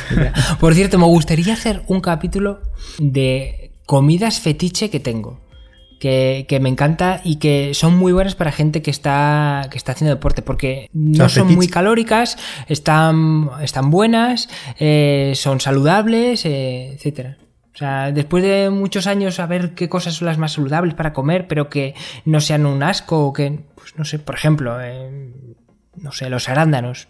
Por 0.59 0.73
cierto, 0.75 0.97
me 0.99 1.05
gustaría 1.05 1.53
hacer 1.53 1.83
un 1.87 2.01
capítulo 2.01 2.61
de 2.99 3.71
comidas 3.85 4.39
fetiche 4.39 4.89
que 4.89 4.99
tengo. 4.99 5.39
que, 5.99 6.45
que 6.49 6.59
me 6.59 6.67
encanta 6.69 7.21
y 7.23 7.35
que 7.35 7.73
son 7.75 7.95
muy 7.95 8.11
buenas 8.11 8.33
para 8.33 8.51
gente 8.51 8.81
que 8.81 8.89
está, 8.89 9.67
que 9.69 9.77
está 9.77 9.91
haciendo 9.91 10.15
deporte, 10.15 10.41
porque 10.41 10.89
no 10.93 11.29
son 11.29 11.53
muy 11.55 11.67
calóricas, 11.67 12.37
están, 12.67 13.49
están 13.61 13.91
buenas, 13.91 14.49
eh, 14.79 15.33
son 15.35 15.59
saludables, 15.59 16.43
eh, 16.45 16.93
etcétera. 16.95 17.37
O 17.73 17.77
sea, 17.77 18.11
después 18.11 18.43
de 18.43 18.69
muchos 18.71 19.05
años 19.05 19.35
saber 19.35 19.75
qué 19.75 19.89
cosas 19.89 20.15
son 20.15 20.25
las 20.25 20.39
más 20.39 20.53
saludables 20.53 20.95
para 20.95 21.13
comer, 21.13 21.47
pero 21.47 21.69
que 21.69 21.93
no 22.25 22.41
sean 22.41 22.65
un 22.65 22.81
asco 22.81 23.27
o 23.27 23.31
que, 23.33 23.59
pues 23.75 23.95
no 23.95 24.03
sé, 24.03 24.17
por 24.17 24.33
ejemplo, 24.35 24.81
eh, 24.81 25.31
no 25.95 26.11
sé, 26.11 26.29
los 26.29 26.49
arándanos. 26.49 27.07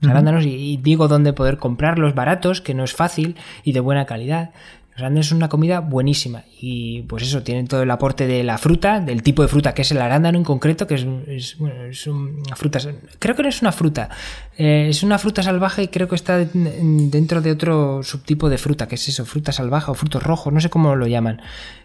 Los 0.00 0.10
arándanos 0.10 0.44
y, 0.44 0.48
y 0.50 0.76
digo 0.78 1.06
dónde 1.06 1.32
poder 1.32 1.58
comprarlos 1.58 2.14
baratos, 2.14 2.60
que 2.60 2.74
no 2.74 2.82
es 2.84 2.92
fácil 2.92 3.36
y 3.62 3.70
de 3.72 3.80
buena 3.80 4.04
calidad. 4.04 4.50
Los 4.90 4.98
arándanos 4.98 5.28
son 5.28 5.36
una 5.36 5.48
comida 5.48 5.80
buenísima 5.80 6.42
y 6.60 7.02
pues 7.02 7.22
eso, 7.22 7.42
tienen 7.42 7.66
todo 7.66 7.82
el 7.82 7.90
aporte 7.90 8.26
de 8.26 8.42
la 8.42 8.58
fruta, 8.58 9.00
del 9.00 9.22
tipo 9.22 9.40
de 9.40 9.48
fruta 9.48 9.72
que 9.72 9.82
es 9.82 9.90
el 9.92 10.02
arándano 10.02 10.36
en 10.36 10.44
concreto, 10.44 10.86
que 10.86 10.96
es, 10.96 11.06
es, 11.28 11.56
bueno, 11.56 11.84
es 11.84 12.06
una 12.08 12.56
fruta, 12.56 12.78
creo 13.18 13.34
que 13.34 13.42
no 13.42 13.48
es 13.48 13.62
una 13.62 13.72
fruta, 13.72 14.10
eh, 14.58 14.88
es 14.90 15.02
una 15.02 15.18
fruta 15.18 15.42
salvaje 15.42 15.84
y 15.84 15.88
creo 15.88 16.08
que 16.08 16.14
está 16.16 16.42
en- 16.42 17.10
dentro 17.10 17.40
de 17.40 17.52
otro 17.52 18.02
subtipo 18.02 18.50
de 18.50 18.58
fruta, 18.58 18.86
que 18.86 18.96
es 18.96 19.08
eso, 19.08 19.24
fruta 19.24 19.50
salvaje 19.52 19.90
o 19.90 19.94
frutos 19.94 20.22
rojos, 20.22 20.52
no 20.52 20.60
sé 20.60 20.68
cómo 20.68 20.94
lo 20.94 21.06
llaman, 21.06 21.40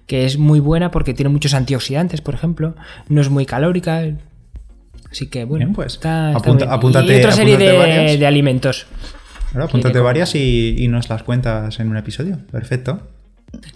que 0.06 0.26
es 0.26 0.38
muy 0.38 0.60
buena 0.60 0.92
porque 0.92 1.14
tiene 1.14 1.30
muchos 1.30 1.54
antioxidantes, 1.54 2.20
por 2.20 2.34
ejemplo, 2.34 2.76
no 3.08 3.22
es 3.22 3.30
muy 3.30 3.46
calórica, 3.46 4.04
así 5.12 5.28
que 5.28 5.46
bueno, 5.46 5.66
Bien, 5.66 5.74
pues, 5.76 5.94
está, 5.94 6.32
está 6.32 6.40
apunta- 6.40 6.66
bien. 6.66 6.74
apúntate- 6.80 7.16
y 7.16 7.20
otra 7.20 7.32
serie 7.32 7.58
de, 7.58 8.26
alimentos. 8.28 8.88
Ahora, 9.54 9.66
apúntate 9.66 10.00
varias 10.00 10.36
y, 10.36 10.76
y 10.78 10.88
nos 10.88 11.10
las 11.10 11.24
cuentas 11.24 11.80
en 11.80 11.90
un 11.90 11.98
episodio. 11.98 12.38
Perfecto. 12.52 13.08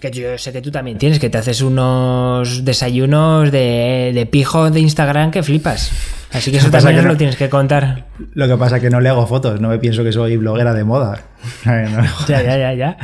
Que 0.01 0.11
yo 0.11 0.37
sé 0.37 0.51
que 0.51 0.61
tú 0.61 0.69
también 0.69 0.97
tienes, 0.97 1.17
que 1.17 1.29
te 1.29 1.37
haces 1.37 1.61
unos 1.61 2.65
desayunos 2.65 3.51
de, 3.53 4.11
de 4.13 4.25
pijo 4.25 4.69
de 4.69 4.81
Instagram 4.81 5.31
que 5.31 5.43
flipas. 5.43 5.91
Así 6.33 6.51
que 6.51 6.57
eso 6.57 6.67
Lo 6.67 6.71
también 6.73 6.97
que 6.97 7.01
no- 7.03 7.07
lo 7.13 7.17
tienes 7.17 7.37
que 7.37 7.49
contar. 7.49 8.05
Lo 8.33 8.47
que 8.49 8.57
pasa 8.57 8.75
es 8.77 8.81
que 8.81 8.89
no 8.89 8.99
le 8.99 9.07
hago 9.09 9.25
fotos, 9.27 9.61
no 9.61 9.69
me 9.69 9.79
pienso 9.79 10.03
que 10.03 10.11
soy 10.11 10.35
bloguera 10.37 10.73
de 10.73 10.83
moda. 10.83 11.23
No. 11.65 12.03
Ya, 12.27 12.43
ya, 12.43 12.57
ya, 12.57 12.73
ya. 12.73 12.97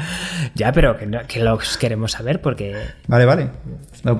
Ya, 0.56 0.72
pero 0.74 0.98
que, 0.98 1.06
no- 1.08 1.22
que 1.26 1.40
los 1.40 1.78
queremos 1.78 2.12
saber 2.12 2.42
porque... 2.42 2.76
Vale, 3.08 3.26
vale. 3.26 3.50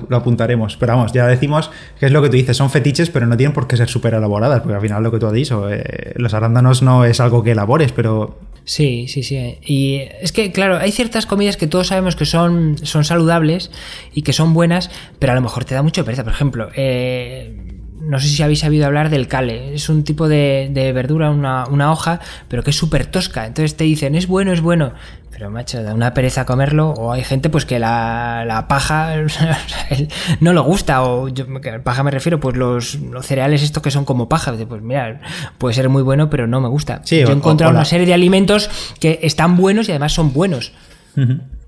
Lo, 0.08 0.16
apuntaremos. 0.16 0.76
Pero 0.76 0.94
vamos, 0.94 1.12
ya 1.12 1.26
decimos 1.26 1.70
que 1.98 2.06
es 2.06 2.12
lo 2.12 2.22
que 2.22 2.28
tú 2.28 2.36
dices, 2.36 2.56
son 2.56 2.70
fetiches, 2.70 3.10
pero 3.10 3.26
no 3.26 3.36
tienen 3.36 3.54
por 3.54 3.66
qué 3.66 3.76
ser 3.76 3.88
súper 3.88 4.14
elaboradas, 4.14 4.60
porque 4.60 4.74
al 4.74 4.80
final 4.80 5.02
lo 5.02 5.10
que 5.10 5.18
tú 5.18 5.26
has 5.26 5.32
dicho, 5.32 5.68
eh, 5.70 6.12
los 6.16 6.34
arándanos 6.34 6.82
no 6.82 7.04
es 7.04 7.20
algo 7.20 7.42
que 7.42 7.52
elabores, 7.52 7.92
pero 7.92 8.38
Sí, 8.68 9.08
sí, 9.08 9.22
sí. 9.22 9.56
Y 9.64 10.02
es 10.20 10.30
que, 10.30 10.52
claro, 10.52 10.76
hay 10.76 10.92
ciertas 10.92 11.24
comidas 11.24 11.56
que 11.56 11.66
todos 11.66 11.86
sabemos 11.86 12.16
que 12.16 12.26
son, 12.26 12.76
son 12.82 13.02
saludables 13.02 13.70
y 14.12 14.20
que 14.20 14.34
son 14.34 14.52
buenas, 14.52 14.90
pero 15.18 15.32
a 15.32 15.34
lo 15.34 15.40
mejor 15.40 15.64
te 15.64 15.74
da 15.74 15.82
mucho 15.82 16.04
pereza. 16.04 16.22
Por 16.22 16.34
ejemplo, 16.34 16.68
eh, 16.76 17.77
no 18.00 18.20
sé 18.20 18.28
si 18.28 18.42
habéis 18.42 18.60
sabido 18.60 18.86
hablar 18.86 19.10
del 19.10 19.28
cale. 19.28 19.74
Es 19.74 19.88
un 19.88 20.04
tipo 20.04 20.28
de, 20.28 20.70
de 20.72 20.92
verdura, 20.92 21.30
una, 21.30 21.66
una 21.66 21.92
hoja, 21.92 22.20
pero 22.48 22.62
que 22.62 22.70
es 22.70 22.76
súper 22.76 23.06
tosca. 23.06 23.46
Entonces 23.46 23.76
te 23.76 23.84
dicen, 23.84 24.14
es 24.14 24.26
bueno, 24.26 24.52
es 24.52 24.60
bueno. 24.60 24.92
Pero 25.30 25.50
macho, 25.50 25.82
da 25.84 25.94
una 25.94 26.14
pereza 26.14 26.44
comerlo. 26.44 26.90
O 26.90 27.12
hay 27.12 27.22
gente 27.22 27.48
pues 27.48 27.64
que 27.64 27.78
la, 27.78 28.44
la 28.44 28.66
paja 28.66 29.14
no 30.40 30.52
le 30.52 30.60
gusta. 30.60 31.04
O 31.04 31.28
yo, 31.28 31.46
paja 31.84 32.02
me 32.02 32.10
refiero, 32.10 32.40
pues 32.40 32.56
los, 32.56 32.96
los 32.96 33.24
cereales 33.24 33.62
estos 33.62 33.82
que 33.82 33.90
son 33.90 34.04
como 34.04 34.28
paja. 34.28 34.52
Pues 34.68 34.82
mira, 34.82 35.20
puede 35.58 35.74
ser 35.74 35.88
muy 35.88 36.02
bueno, 36.02 36.28
pero 36.28 36.46
no 36.46 36.60
me 36.60 36.68
gusta. 36.68 37.02
Sí, 37.04 37.20
yo 37.20 37.28
he 37.28 37.32
encontrado 37.32 37.72
una 37.72 37.84
serie 37.84 38.06
de 38.06 38.14
alimentos 38.14 38.68
que 39.00 39.20
están 39.22 39.56
buenos 39.56 39.88
y 39.88 39.92
además 39.92 40.12
son 40.12 40.32
buenos. 40.32 40.72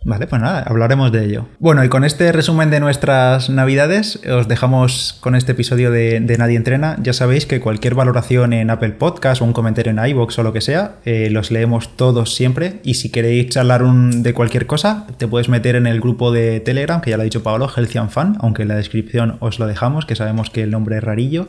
Vale, 0.02 0.26
pues 0.26 0.40
nada, 0.40 0.62
hablaremos 0.66 1.12
de 1.12 1.26
ello. 1.26 1.46
Bueno, 1.58 1.84
y 1.84 1.90
con 1.90 2.04
este 2.04 2.32
resumen 2.32 2.70
de 2.70 2.80
nuestras 2.80 3.50
navidades, 3.50 4.18
os 4.26 4.48
dejamos 4.48 5.18
con 5.20 5.34
este 5.34 5.52
episodio 5.52 5.90
de, 5.90 6.20
de 6.20 6.38
Nadie 6.38 6.56
Entrena. 6.56 6.96
Ya 7.02 7.12
sabéis 7.12 7.44
que 7.44 7.60
cualquier 7.60 7.94
valoración 7.94 8.54
en 8.54 8.70
Apple 8.70 8.92
Podcast 8.92 9.42
o 9.42 9.44
un 9.44 9.52
comentario 9.52 9.92
en 9.92 9.98
iVoox 10.02 10.38
o 10.38 10.42
lo 10.42 10.54
que 10.54 10.62
sea, 10.62 10.92
eh, 11.04 11.28
los 11.30 11.50
leemos 11.50 11.96
todos 11.96 12.34
siempre. 12.34 12.80
Y 12.82 12.94
si 12.94 13.10
queréis 13.10 13.50
charlar 13.50 13.82
un- 13.82 14.22
de 14.22 14.32
cualquier 14.32 14.66
cosa, 14.66 15.06
te 15.18 15.28
puedes 15.28 15.50
meter 15.50 15.76
en 15.76 15.86
el 15.86 16.00
grupo 16.00 16.32
de 16.32 16.60
Telegram, 16.60 17.02
que 17.02 17.10
ya 17.10 17.16
lo 17.18 17.20
ha 17.20 17.24
dicho 17.24 17.42
Pablo, 17.42 17.68
Healthy 17.68 17.98
and 17.98 18.38
aunque 18.40 18.62
en 18.62 18.68
la 18.68 18.76
descripción 18.76 19.36
os 19.40 19.58
lo 19.58 19.66
dejamos, 19.66 20.06
que 20.06 20.16
sabemos 20.16 20.48
que 20.48 20.62
el 20.62 20.70
nombre 20.70 20.96
es 20.96 21.04
rarillo. 21.04 21.48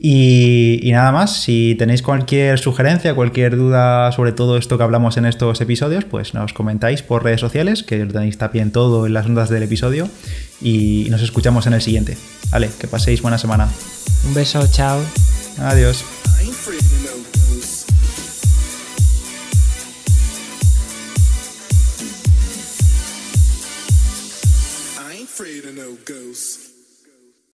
Y, 0.00 0.78
y 0.82 0.92
nada 0.92 1.10
más, 1.10 1.42
si 1.42 1.74
tenéis 1.76 2.02
cualquier 2.02 2.58
sugerencia, 2.60 3.14
cualquier 3.14 3.56
duda 3.56 4.12
sobre 4.12 4.30
todo 4.32 4.56
esto 4.56 4.78
que 4.78 4.84
hablamos 4.84 5.16
en 5.16 5.24
estos 5.24 5.60
episodios, 5.60 6.04
pues 6.04 6.34
nos 6.34 6.52
comentáis 6.52 7.02
por 7.02 7.24
redes 7.24 7.40
sociales, 7.40 7.82
que 7.82 8.04
lo 8.04 8.12
tenéis 8.12 8.38
también 8.38 8.70
todo 8.70 9.06
en 9.06 9.14
las 9.14 9.26
notas 9.26 9.48
del 9.48 9.64
episodio, 9.64 10.08
y 10.60 11.08
nos 11.10 11.22
escuchamos 11.22 11.66
en 11.66 11.72
el 11.72 11.82
siguiente. 11.82 12.16
Vale, 12.50 12.70
que 12.78 12.86
paséis 12.86 13.22
buena 13.22 13.38
semana. 13.38 13.68
Un 14.26 14.34
beso, 14.34 14.64
chao. 14.70 15.00
Adiós. 15.58 16.04